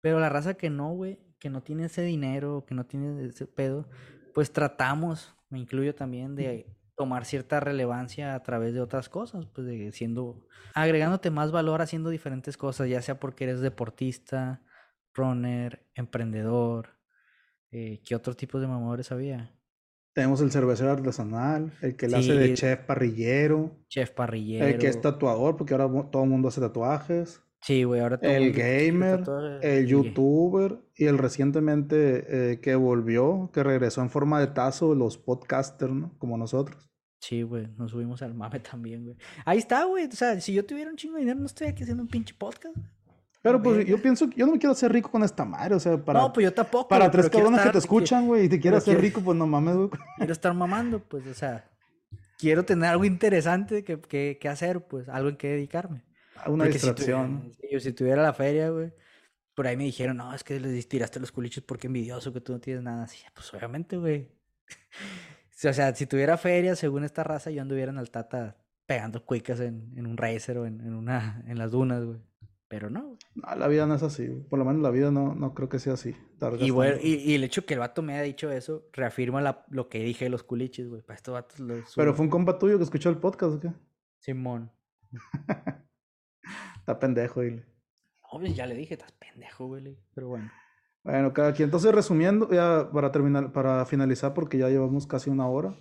Pero 0.00 0.20
la 0.20 0.28
raza 0.28 0.54
que 0.54 0.70
no, 0.70 0.92
güey, 0.92 1.18
que 1.40 1.50
no 1.50 1.62
tiene 1.62 1.86
ese 1.86 2.02
dinero, 2.02 2.64
que 2.66 2.74
no 2.74 2.86
tiene 2.86 3.26
ese 3.26 3.46
pedo, 3.46 3.88
pues 4.32 4.52
tratamos, 4.52 5.34
me 5.50 5.58
incluyo 5.58 5.94
también, 5.94 6.36
de 6.36 6.66
tomar 6.96 7.24
cierta 7.24 7.58
relevancia 7.58 8.34
a 8.34 8.42
través 8.42 8.72
de 8.72 8.80
otras 8.80 9.08
cosas, 9.08 9.46
pues 9.46 9.66
de 9.66 9.90
siendo, 9.92 10.46
agregándote 10.74 11.30
más 11.30 11.50
valor 11.50 11.82
haciendo 11.82 12.10
diferentes 12.10 12.56
cosas, 12.56 12.88
ya 12.88 13.02
sea 13.02 13.18
porque 13.18 13.44
eres 13.44 13.60
deportista, 13.60 14.62
runner, 15.12 15.84
emprendedor, 15.94 16.98
eh, 17.70 18.00
¿qué 18.04 18.14
otros 18.14 18.36
tipos 18.36 18.60
de 18.60 18.68
mamadores 18.68 19.10
había? 19.10 19.53
Tenemos 20.14 20.40
el 20.40 20.52
cervecero 20.52 20.92
artesanal, 20.92 21.72
el 21.82 21.96
que 21.96 22.08
le 22.08 22.16
hace 22.18 22.34
de 22.34 22.54
chef 22.54 22.80
parrillero. 22.80 23.76
Chef 23.88 24.10
parrillero. 24.10 24.66
El 24.66 24.78
que 24.78 24.86
es 24.86 25.00
tatuador, 25.00 25.56
porque 25.56 25.74
ahora 25.74 26.08
todo 26.10 26.22
el 26.22 26.30
mundo 26.30 26.48
hace 26.48 26.60
tatuajes. 26.60 27.42
Sí, 27.60 27.82
güey, 27.82 28.00
ahora 28.00 28.20
todo 28.20 28.30
El 28.30 28.52
gamer, 28.52 29.24
el 29.62 29.86
youtuber 29.86 30.78
y 30.94 31.06
el 31.06 31.18
recientemente 31.18 32.52
eh, 32.52 32.60
que 32.60 32.76
volvió, 32.76 33.50
que 33.52 33.62
regresó 33.62 34.02
en 34.02 34.10
forma 34.10 34.38
de 34.38 34.48
tazo, 34.48 34.94
los 34.94 35.18
podcasters, 35.18 35.92
¿no? 35.92 36.16
Como 36.18 36.36
nosotros. 36.36 36.90
Sí, 37.20 37.42
güey, 37.42 37.68
nos 37.78 37.92
subimos 37.92 38.20
al 38.20 38.34
mame 38.34 38.60
también, 38.70 39.04
güey. 39.04 39.16
Ahí 39.46 39.58
está, 39.58 39.84
güey. 39.84 40.04
O 40.04 40.12
sea, 40.12 40.38
si 40.40 40.52
yo 40.52 40.66
tuviera 40.66 40.90
un 40.90 40.96
chingo 40.96 41.14
de 41.14 41.20
dinero, 41.20 41.40
no 41.40 41.46
estoy 41.46 41.68
aquí 41.68 41.82
haciendo 41.82 42.02
un 42.02 42.08
pinche 42.08 42.34
podcast. 42.38 42.76
Pero 43.44 43.62
pues 43.62 43.86
yo 43.86 44.00
pienso 44.00 44.28
que 44.30 44.36
yo 44.36 44.46
no 44.46 44.52
me 44.52 44.58
quiero 44.58 44.72
hacer 44.72 44.90
rico 44.90 45.10
con 45.10 45.22
esta 45.22 45.44
madre, 45.44 45.74
o 45.74 45.80
sea, 45.80 46.02
para. 46.02 46.20
No, 46.20 46.32
pues 46.32 46.44
yo 46.44 46.54
tampoco. 46.54 46.88
Para 46.88 47.10
tres 47.10 47.28
cabrones 47.28 47.60
que 47.60 47.70
te 47.70 47.78
escuchan, 47.78 48.26
güey, 48.26 48.46
y 48.46 48.48
te 48.48 48.58
quieres 48.58 48.78
hacer 48.78 48.98
rico, 48.98 49.20
pues 49.20 49.36
no 49.36 49.46
mames, 49.46 49.76
güey. 49.76 49.90
Quiero 50.16 50.32
estar 50.32 50.54
mamando, 50.54 51.00
pues, 51.00 51.26
o 51.26 51.34
sea, 51.34 51.70
quiero 52.38 52.64
tener 52.64 52.88
algo 52.88 53.04
interesante 53.04 53.84
que, 53.84 54.00
que, 54.00 54.38
que 54.40 54.48
hacer, 54.48 54.86
pues, 54.86 55.10
algo 55.10 55.28
en 55.28 55.36
que 55.36 55.48
dedicarme 55.48 56.04
una 56.46 56.64
distracción. 56.66 57.52
Si 57.60 57.80
si 57.80 57.92
tuviera 57.92 58.22
la 58.22 58.32
feria, 58.32 58.70
güey, 58.70 58.92
por 59.54 59.66
ahí 59.66 59.76
me 59.76 59.84
dijeron, 59.84 60.16
no, 60.16 60.34
es 60.34 60.44
que 60.44 60.58
les 60.60 60.88
tiraste 60.88 61.20
los 61.20 61.32
culichos 61.32 61.64
porque 61.64 61.86
envidioso 61.86 62.32
que 62.32 62.40
tú 62.40 62.52
no 62.52 62.60
tienes 62.60 62.82
nada 62.82 63.04
así. 63.04 63.18
Pues 63.34 63.52
obviamente, 63.54 63.96
güey. 63.96 64.28
o 65.68 65.72
sea, 65.72 65.94
si 65.94 66.06
tuviera 66.06 66.36
feria, 66.36 66.76
según 66.76 67.04
esta 67.04 67.24
raza, 67.24 67.50
yo 67.50 67.62
anduviera 67.62 67.90
en 67.90 67.98
Altata 67.98 68.56
pegando 68.86 69.24
cuicas 69.24 69.60
en, 69.60 69.92
en 69.96 70.06
un 70.06 70.16
racer 70.16 70.58
o 70.58 70.66
en, 70.66 70.80
en, 70.80 70.94
una, 70.94 71.42
en 71.46 71.58
las 71.58 71.70
dunas, 71.70 72.04
güey. 72.04 72.18
Pero 72.68 72.90
no, 72.90 73.18
No, 73.34 73.54
la 73.56 73.68
vida 73.68 73.86
no 73.86 73.94
es 73.94 74.02
así. 74.02 74.28
Por 74.48 74.58
lo 74.58 74.64
menos 74.64 74.82
la 74.82 74.90
vida 74.90 75.10
no, 75.10 75.34
no 75.34 75.54
creo 75.54 75.68
que 75.68 75.78
sea 75.78 75.94
así. 75.94 76.16
Y, 76.58 76.70
bueno, 76.70 76.96
y, 77.02 77.34
el 77.34 77.44
hecho 77.44 77.64
que 77.64 77.74
el 77.74 77.80
vato 77.80 78.02
me 78.02 78.14
haya 78.14 78.22
dicho 78.22 78.50
eso 78.50 78.88
reafirma 78.92 79.40
la, 79.40 79.64
lo 79.68 79.88
que 79.88 80.02
dije 80.02 80.24
de 80.24 80.30
los 80.30 80.42
culiches, 80.42 80.88
güey. 80.88 81.02
Para 81.02 81.16
estos 81.16 81.34
vatos 81.34 81.60
los... 81.60 81.94
Pero 81.94 82.14
fue 82.14 82.24
un 82.24 82.30
compa 82.30 82.58
tuyo 82.58 82.76
que 82.78 82.84
escuchó 82.84 83.10
el 83.10 83.18
podcast, 83.18 83.54
¿o 83.54 83.60
qué? 83.60 83.72
Simón. 84.18 84.72
Está 86.78 86.98
pendejo, 86.98 87.40
dile. 87.40 87.64
Obvio, 88.30 88.52
ya 88.52 88.66
le 88.66 88.74
dije, 88.74 88.94
estás 88.94 89.12
pendejo, 89.12 89.66
güey. 89.66 89.96
Pero 90.14 90.28
bueno. 90.28 90.50
Bueno, 91.02 91.32
cada 91.32 91.52
quien. 91.52 91.68
Entonces, 91.68 91.94
resumiendo, 91.94 92.50
ya 92.50 92.90
para 92.92 93.12
terminar, 93.12 93.52
para 93.52 93.84
finalizar, 93.86 94.34
porque 94.34 94.58
ya 94.58 94.68
llevamos 94.68 95.06
casi 95.06 95.30
una 95.30 95.46
hora. 95.46 95.76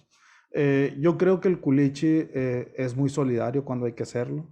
eh, 0.52 0.96
yo 1.00 1.18
creo 1.18 1.40
que 1.40 1.48
el 1.48 1.60
culichi 1.60 2.08
eh, 2.08 2.74
es 2.78 2.96
muy 2.96 3.10
solidario 3.10 3.66
cuando 3.66 3.86
hay 3.86 3.94
que 3.94 4.04
hacerlo. 4.04 4.48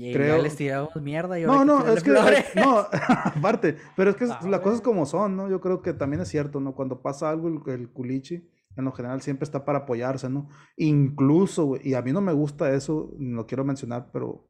Y 0.00 0.12
Creo- 0.12 0.36
ya 0.36 0.42
les 0.42 0.54
tiramos 0.54 0.94
mierda 1.02 1.38
y 1.40 1.44
No, 1.44 1.64
no, 1.64 1.84
es 1.88 2.02
que, 2.04 2.12
flores. 2.12 2.44
no, 2.54 2.86
aparte, 3.24 3.76
pero 3.96 4.10
es 4.10 4.16
que 4.16 4.26
Ah, 4.30 4.38
las 4.48 4.60
cosas 4.60 4.80
como 4.80 5.04
son, 5.06 5.36
¿no? 5.36 5.48
Yo 5.50 5.60
creo 5.60 5.82
que 5.82 5.92
también 5.92 6.22
es 6.22 6.28
cierto, 6.28 6.60
¿no? 6.60 6.74
Cuando 6.74 7.02
pasa 7.02 7.28
algo, 7.30 7.48
el, 7.48 7.60
el 7.72 7.90
culichi, 7.90 8.48
en 8.76 8.84
lo 8.84 8.92
general, 8.92 9.20
siempre 9.22 9.44
está 9.44 9.64
para 9.64 9.80
apoyarse, 9.80 10.28
¿no? 10.30 10.48
Incluso, 10.76 11.64
güey, 11.66 11.80
y 11.88 11.94
a 11.94 12.02
mí 12.02 12.12
no 12.12 12.20
me 12.20 12.32
gusta 12.32 12.72
eso, 12.72 13.12
no 13.18 13.44
quiero 13.46 13.64
mencionar, 13.64 14.10
pero, 14.12 14.48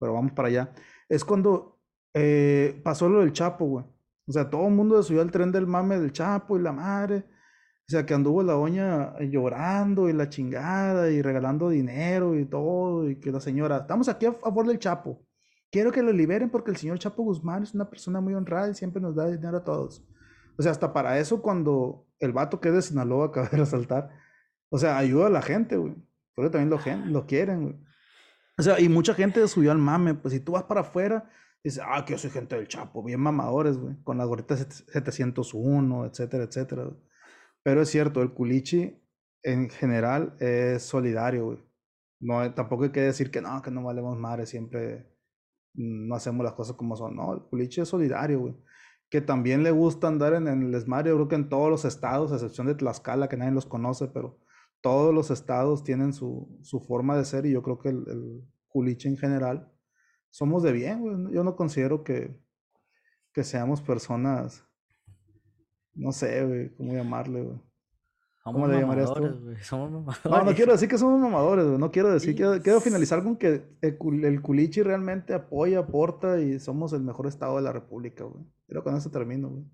pero 0.00 0.14
vamos 0.14 0.32
para 0.32 0.48
allá. 0.48 0.72
Es 1.10 1.24
cuando 1.24 1.78
eh, 2.14 2.80
pasó 2.82 3.08
lo 3.10 3.20
del 3.20 3.34
Chapo, 3.34 3.66
güey. 3.66 3.84
O 4.26 4.32
sea, 4.32 4.48
todo 4.48 4.66
el 4.66 4.72
mundo 4.74 5.00
subió 5.02 5.20
al 5.20 5.30
tren 5.30 5.52
del 5.52 5.66
mame 5.66 6.00
del 6.00 6.12
Chapo 6.12 6.58
y 6.58 6.62
la 6.62 6.72
madre. 6.72 7.26
O 7.88 7.92
sea, 7.92 8.04
que 8.04 8.14
anduvo 8.14 8.42
la 8.42 8.54
doña 8.54 9.14
eh, 9.20 9.28
llorando 9.30 10.08
y 10.08 10.12
la 10.12 10.28
chingada 10.28 11.08
y 11.08 11.22
regalando 11.22 11.68
dinero 11.68 12.36
y 12.36 12.44
todo. 12.44 13.08
Y 13.08 13.20
que 13.20 13.30
la 13.30 13.38
señora, 13.40 13.78
estamos 13.78 14.08
aquí 14.08 14.26
a 14.26 14.32
favor 14.32 14.66
del 14.66 14.80
Chapo. 14.80 15.24
Quiero 15.70 15.92
que 15.92 16.02
lo 16.02 16.12
liberen 16.12 16.50
porque 16.50 16.72
el 16.72 16.76
señor 16.76 16.98
Chapo 16.98 17.22
Guzmán 17.22 17.62
es 17.62 17.74
una 17.74 17.88
persona 17.88 18.20
muy 18.20 18.34
honrada 18.34 18.68
y 18.70 18.74
siempre 18.74 19.00
nos 19.00 19.14
da 19.14 19.30
dinero 19.30 19.58
a 19.58 19.64
todos. 19.64 20.04
O 20.58 20.62
sea, 20.62 20.72
hasta 20.72 20.92
para 20.92 21.18
eso 21.20 21.40
cuando 21.42 22.08
el 22.18 22.32
vato 22.32 22.60
que 22.60 22.70
es 22.70 22.74
de 22.74 22.82
Sinaloa 22.82 23.26
acaba 23.26 23.48
de 23.48 23.58
resaltar, 23.58 24.10
o 24.68 24.78
sea, 24.78 24.98
ayuda 24.98 25.28
a 25.28 25.30
la 25.30 25.42
gente, 25.42 25.76
güey. 25.76 25.94
Porque 26.34 26.50
también 26.50 26.70
lo, 27.12 27.24
quieren, 27.26 27.62
güey. 27.62 27.76
O 28.58 28.62
sea, 28.62 28.80
y 28.80 28.88
mucha 28.88 29.14
gente 29.14 29.46
subió 29.48 29.70
al 29.70 29.78
mame, 29.78 30.14
pues 30.14 30.34
si 30.34 30.40
tú 30.40 30.52
vas 30.52 30.64
para 30.64 30.80
afuera, 30.80 31.30
dices, 31.62 31.82
ah, 31.86 32.04
que 32.04 32.14
yo 32.14 32.18
soy 32.18 32.30
gente 32.30 32.56
del 32.56 32.68
Chapo, 32.68 33.02
bien 33.02 33.20
mamadores, 33.20 33.78
güey, 33.78 33.96
con 34.02 34.18
la 34.18 34.24
gorrita 34.24 34.56
set- 34.56 34.72
701, 34.72 36.06
etcétera, 36.06 36.44
etcétera. 36.44 36.90
Pero 37.66 37.82
es 37.82 37.88
cierto, 37.88 38.22
el 38.22 38.32
culichi 38.32 38.96
en 39.42 39.68
general 39.70 40.36
es 40.38 40.84
solidario, 40.84 41.46
güey. 41.46 41.58
No, 42.20 42.54
tampoco 42.54 42.84
hay 42.84 42.92
que 42.92 43.00
decir 43.00 43.32
que 43.32 43.42
no, 43.42 43.60
que 43.60 43.72
no 43.72 43.82
valemos 43.82 44.16
madre, 44.16 44.46
siempre 44.46 45.12
mm, 45.74 46.06
no 46.06 46.14
hacemos 46.14 46.44
las 46.44 46.54
cosas 46.54 46.76
como 46.76 46.94
son. 46.94 47.16
No, 47.16 47.34
el 47.34 47.40
culichi 47.42 47.80
es 47.80 47.88
solidario, 47.88 48.38
güey. 48.38 48.54
Que 49.10 49.20
también 49.20 49.64
le 49.64 49.72
gusta 49.72 50.06
andar 50.06 50.34
en, 50.34 50.46
el 50.46 50.70
desmadre, 50.70 51.12
creo 51.12 51.26
que 51.26 51.34
en 51.34 51.48
todos 51.48 51.68
los 51.68 51.84
estados, 51.84 52.30
a 52.30 52.36
excepción 52.36 52.68
de 52.68 52.76
Tlaxcala, 52.76 53.28
que 53.28 53.36
nadie 53.36 53.50
los 53.50 53.66
conoce, 53.66 54.06
pero 54.06 54.38
todos 54.80 55.12
los 55.12 55.32
estados 55.32 55.82
tienen 55.82 56.12
su, 56.12 56.60
su 56.62 56.78
forma 56.80 57.16
de 57.16 57.24
ser 57.24 57.46
y 57.46 57.52
yo 57.52 57.64
creo 57.64 57.80
que 57.80 57.88
el, 57.88 58.04
el 58.06 58.44
culichi 58.68 59.08
en 59.08 59.16
general 59.16 59.72
somos 60.30 60.62
de 60.62 60.70
bien, 60.70 61.00
güey. 61.00 61.34
Yo 61.34 61.42
no 61.42 61.56
considero 61.56 62.04
que, 62.04 62.40
que 63.32 63.42
seamos 63.42 63.82
personas, 63.82 64.64
no 65.96 66.12
sé, 66.12 66.44
güey, 66.44 66.74
cómo 66.76 66.92
llamarle, 66.94 67.42
güey. 67.42 67.58
¿Cómo 68.44 68.68
le 68.68 68.78
llamarías 68.80 69.12
tú? 69.12 69.54
Somos 69.62 69.90
mamadores. 69.90 70.24
No, 70.24 70.44
no 70.44 70.54
quiero 70.54 70.70
decir 70.70 70.88
que 70.88 70.98
somos 70.98 71.18
mamadores, 71.18 71.66
güey. 71.66 71.78
No 71.78 71.90
quiero 71.90 72.12
decir, 72.12 72.30
Sí, 72.30 72.36
quiero, 72.36 72.62
quiero 72.62 72.78
sí. 72.78 72.84
finalizar 72.84 73.24
con 73.24 73.36
que 73.36 73.64
el, 73.80 73.98
cul- 73.98 74.24
el 74.24 74.40
culichi 74.40 74.82
realmente 74.82 75.34
apoya, 75.34 75.80
aporta 75.80 76.40
y 76.40 76.60
somos 76.60 76.92
el 76.92 77.00
mejor 77.02 77.26
estado 77.26 77.56
de 77.56 77.62
la 77.62 77.72
república, 77.72 78.22
güey. 78.22 78.44
Pero 78.68 78.84
con 78.84 78.94
eso 78.96 79.10
termino, 79.10 79.48
güey. 79.48 79.64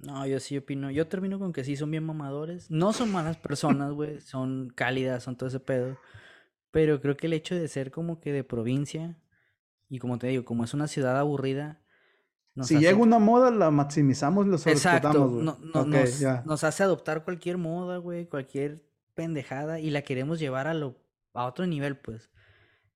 No, 0.00 0.26
yo 0.26 0.40
sí 0.40 0.58
opino. 0.58 0.90
Yo 0.90 1.06
termino 1.08 1.38
con 1.38 1.54
que 1.54 1.64
sí 1.64 1.74
son 1.76 1.90
bien 1.90 2.04
mamadores. 2.04 2.70
No 2.70 2.92
son 2.92 3.10
malas 3.10 3.38
personas, 3.38 3.92
güey. 3.92 4.20
Son 4.20 4.70
cálidas, 4.74 5.22
son 5.22 5.36
todo 5.36 5.48
ese 5.48 5.60
pedo. 5.60 5.96
Pero 6.70 7.00
creo 7.00 7.16
que 7.16 7.28
el 7.28 7.32
hecho 7.32 7.54
de 7.54 7.68
ser 7.68 7.90
como 7.90 8.20
que 8.20 8.32
de 8.32 8.44
provincia 8.44 9.16
y 9.88 10.00
como 10.00 10.18
te 10.18 10.26
digo, 10.26 10.44
como 10.44 10.64
es 10.64 10.74
una 10.74 10.88
ciudad 10.88 11.16
aburrida, 11.18 11.80
nos 12.54 12.68
si 12.68 12.76
hace- 12.76 12.84
llega 12.86 12.98
una 12.98 13.18
moda, 13.18 13.50
la 13.50 13.70
maximizamos 13.70 14.46
y 14.46 14.50
la 14.50 14.56
Exacto, 14.56 15.28
güey. 15.28 15.44
no- 15.44 15.58
no- 15.60 15.80
Ok, 15.82 15.94
nos, 16.46 16.64
hace 16.64 16.82
adoptar 16.82 17.24
cualquier 17.24 17.58
moda, 17.58 17.98
güey, 17.98 18.26
cualquier 18.26 18.84
pendejada 19.14 19.80
y 19.80 19.90
la 19.90 20.02
queremos 20.02 20.38
llevar 20.38 20.66
a 20.66 20.74
lo 20.74 20.96
a 21.34 21.46
otro 21.46 21.66
nivel, 21.66 21.96
pues. 21.96 22.30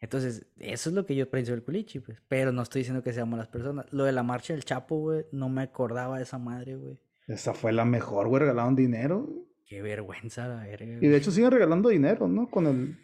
Entonces, 0.00 0.46
eso 0.58 0.90
es 0.90 0.94
lo 0.94 1.04
que 1.06 1.16
yo 1.16 1.28
pienso 1.28 1.50
del 1.52 1.64
culichi, 1.64 1.98
pues. 1.98 2.22
Pero 2.28 2.52
no 2.52 2.62
estoy 2.62 2.80
diciendo 2.82 3.02
que 3.02 3.12
seamos 3.12 3.36
las 3.36 3.48
personas. 3.48 3.86
Lo 3.92 4.04
de 4.04 4.12
la 4.12 4.22
marcha 4.22 4.52
del 4.52 4.64
Chapo, 4.64 4.96
güey, 5.00 5.24
no 5.32 5.48
me 5.48 5.62
acordaba 5.62 6.18
de 6.18 6.22
esa 6.22 6.38
madre, 6.38 6.76
güey. 6.76 7.00
Esa 7.26 7.52
fue 7.52 7.72
la 7.72 7.84
mejor, 7.84 8.28
güey. 8.28 8.40
Regalaron 8.42 8.76
dinero. 8.76 9.28
Qué 9.66 9.82
vergüenza 9.82 10.46
la 10.46 10.62
verga. 10.62 10.98
Y 11.00 11.08
de 11.08 11.16
hecho 11.16 11.32
siguen 11.32 11.50
regalando 11.50 11.88
dinero, 11.88 12.28
¿no? 12.28 12.48
Con 12.48 12.66
el, 12.68 12.96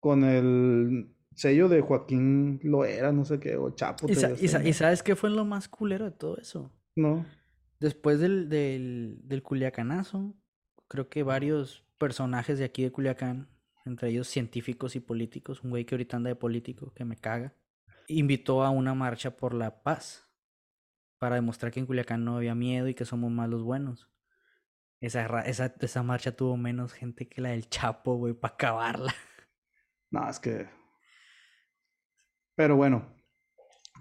con 0.00 0.22
el 0.22 1.16
sello 1.34 1.68
de 1.68 1.80
Joaquín 1.80 2.60
Loera, 2.62 3.12
no 3.12 3.24
sé 3.24 3.38
qué, 3.40 3.56
o 3.56 3.70
Chapo. 3.70 4.06
¿Y, 4.08 4.14
sa- 4.14 4.62
y 4.64 4.72
sabes 4.72 5.02
qué 5.02 5.14
fue 5.16 5.30
lo 5.30 5.44
más 5.44 5.68
culero 5.68 6.04
de 6.06 6.10
todo 6.12 6.36
eso? 6.38 6.72
No. 6.96 7.24
Después 7.80 8.18
del, 8.18 8.48
del, 8.48 9.20
del 9.22 9.42
Culiacanazo, 9.42 10.34
creo 10.88 11.08
que 11.08 11.22
varios 11.22 11.84
personajes 11.98 12.58
de 12.58 12.64
aquí 12.64 12.82
de 12.82 12.90
Culiacán, 12.92 13.48
entre 13.84 14.08
ellos 14.10 14.26
científicos 14.28 14.96
y 14.96 15.00
políticos, 15.00 15.62
un 15.62 15.70
güey 15.70 15.84
que 15.84 15.94
ahorita 15.94 16.16
anda 16.16 16.28
de 16.28 16.36
político, 16.36 16.92
que 16.92 17.04
me 17.04 17.16
caga, 17.16 17.54
invitó 18.08 18.64
a 18.64 18.70
una 18.70 18.94
marcha 18.94 19.36
por 19.36 19.54
la 19.54 19.82
paz 19.82 20.28
para 21.18 21.36
demostrar 21.36 21.70
que 21.72 21.80
en 21.80 21.86
Culiacán 21.86 22.24
no 22.24 22.36
había 22.36 22.54
miedo 22.54 22.88
y 22.88 22.94
que 22.94 23.04
somos 23.04 23.30
más 23.30 23.48
los 23.48 23.62
buenos. 23.62 24.08
Esa, 25.00 25.40
esa, 25.42 25.74
esa 25.80 26.02
marcha 26.02 26.32
tuvo 26.32 26.56
menos 26.56 26.92
gente 26.92 27.28
que 27.28 27.40
la 27.40 27.50
del 27.50 27.68
Chapo, 27.68 28.16
güey, 28.16 28.34
para 28.34 28.54
acabarla. 28.54 29.14
No, 30.10 30.28
es 30.28 30.40
que. 30.40 30.68
Pero 32.58 32.74
bueno, 32.74 33.06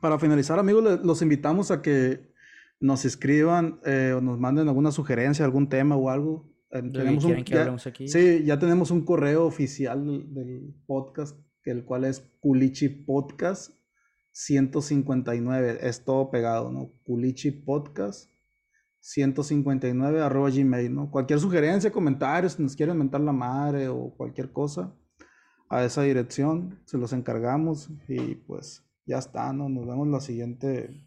para 0.02 0.18
finalizar, 0.18 0.58
amigos, 0.58 1.00
los 1.06 1.22
invitamos 1.22 1.70
a 1.70 1.84
que 1.84 2.34
nos 2.80 3.06
escriban 3.06 3.80
eh, 3.86 4.14
o 4.18 4.20
nos 4.20 4.40
manden 4.40 4.68
alguna 4.68 4.92
sugerencia, 4.92 5.46
algún 5.46 5.70
tema 5.70 5.96
o 5.96 6.10
algo. 6.10 6.52
Eh, 6.72 6.82
tenemos 6.92 7.24
un, 7.24 7.44
quieran 7.44 7.78
que 7.78 7.84
ya- 7.84 7.90
aquí. 7.90 8.08
sí, 8.08 8.44
ya 8.46 8.58
tenemos 8.58 8.90
un 8.90 9.06
correo 9.06 9.46
oficial 9.46 10.04
del, 10.04 10.34
del 10.34 10.76
podcast, 10.88 11.38
que 11.62 11.70
el 11.70 11.86
cual 11.86 12.06
es 12.06 12.20
Culichi 12.40 12.90
Podcast 12.90 13.74
159. 14.32 15.78
Es 15.82 16.04
todo 16.04 16.32
pegado, 16.32 16.72
¿no? 16.72 16.90
Culichi 17.04 17.52
Podcast 17.52 18.28
159 19.02 20.20
arroba 20.20 20.50
gmail, 20.50 20.96
¿no? 20.96 21.12
Cualquier 21.12 21.40
sugerencia, 21.40 21.92
comentarios, 21.92 22.54
si 22.54 22.64
nos 22.64 22.76
quieren 22.76 22.98
mentar 22.98 23.22
la 23.22 23.34
madre 23.34 23.88
o 23.88 24.16
cualquier 24.18 24.52
cosa, 24.52 24.96
a 25.70 25.84
esa 25.84 26.02
dirección 26.04 26.80
se 26.86 26.98
los 26.98 27.14
encargamos 27.14 27.90
y 28.08 28.36
pues 28.36 28.84
ya 29.06 29.18
está, 29.18 29.52
¿no? 29.54 29.70
Nos 29.70 29.88
vemos 29.88 30.08
la 30.08 30.20
siguiente 30.20 30.94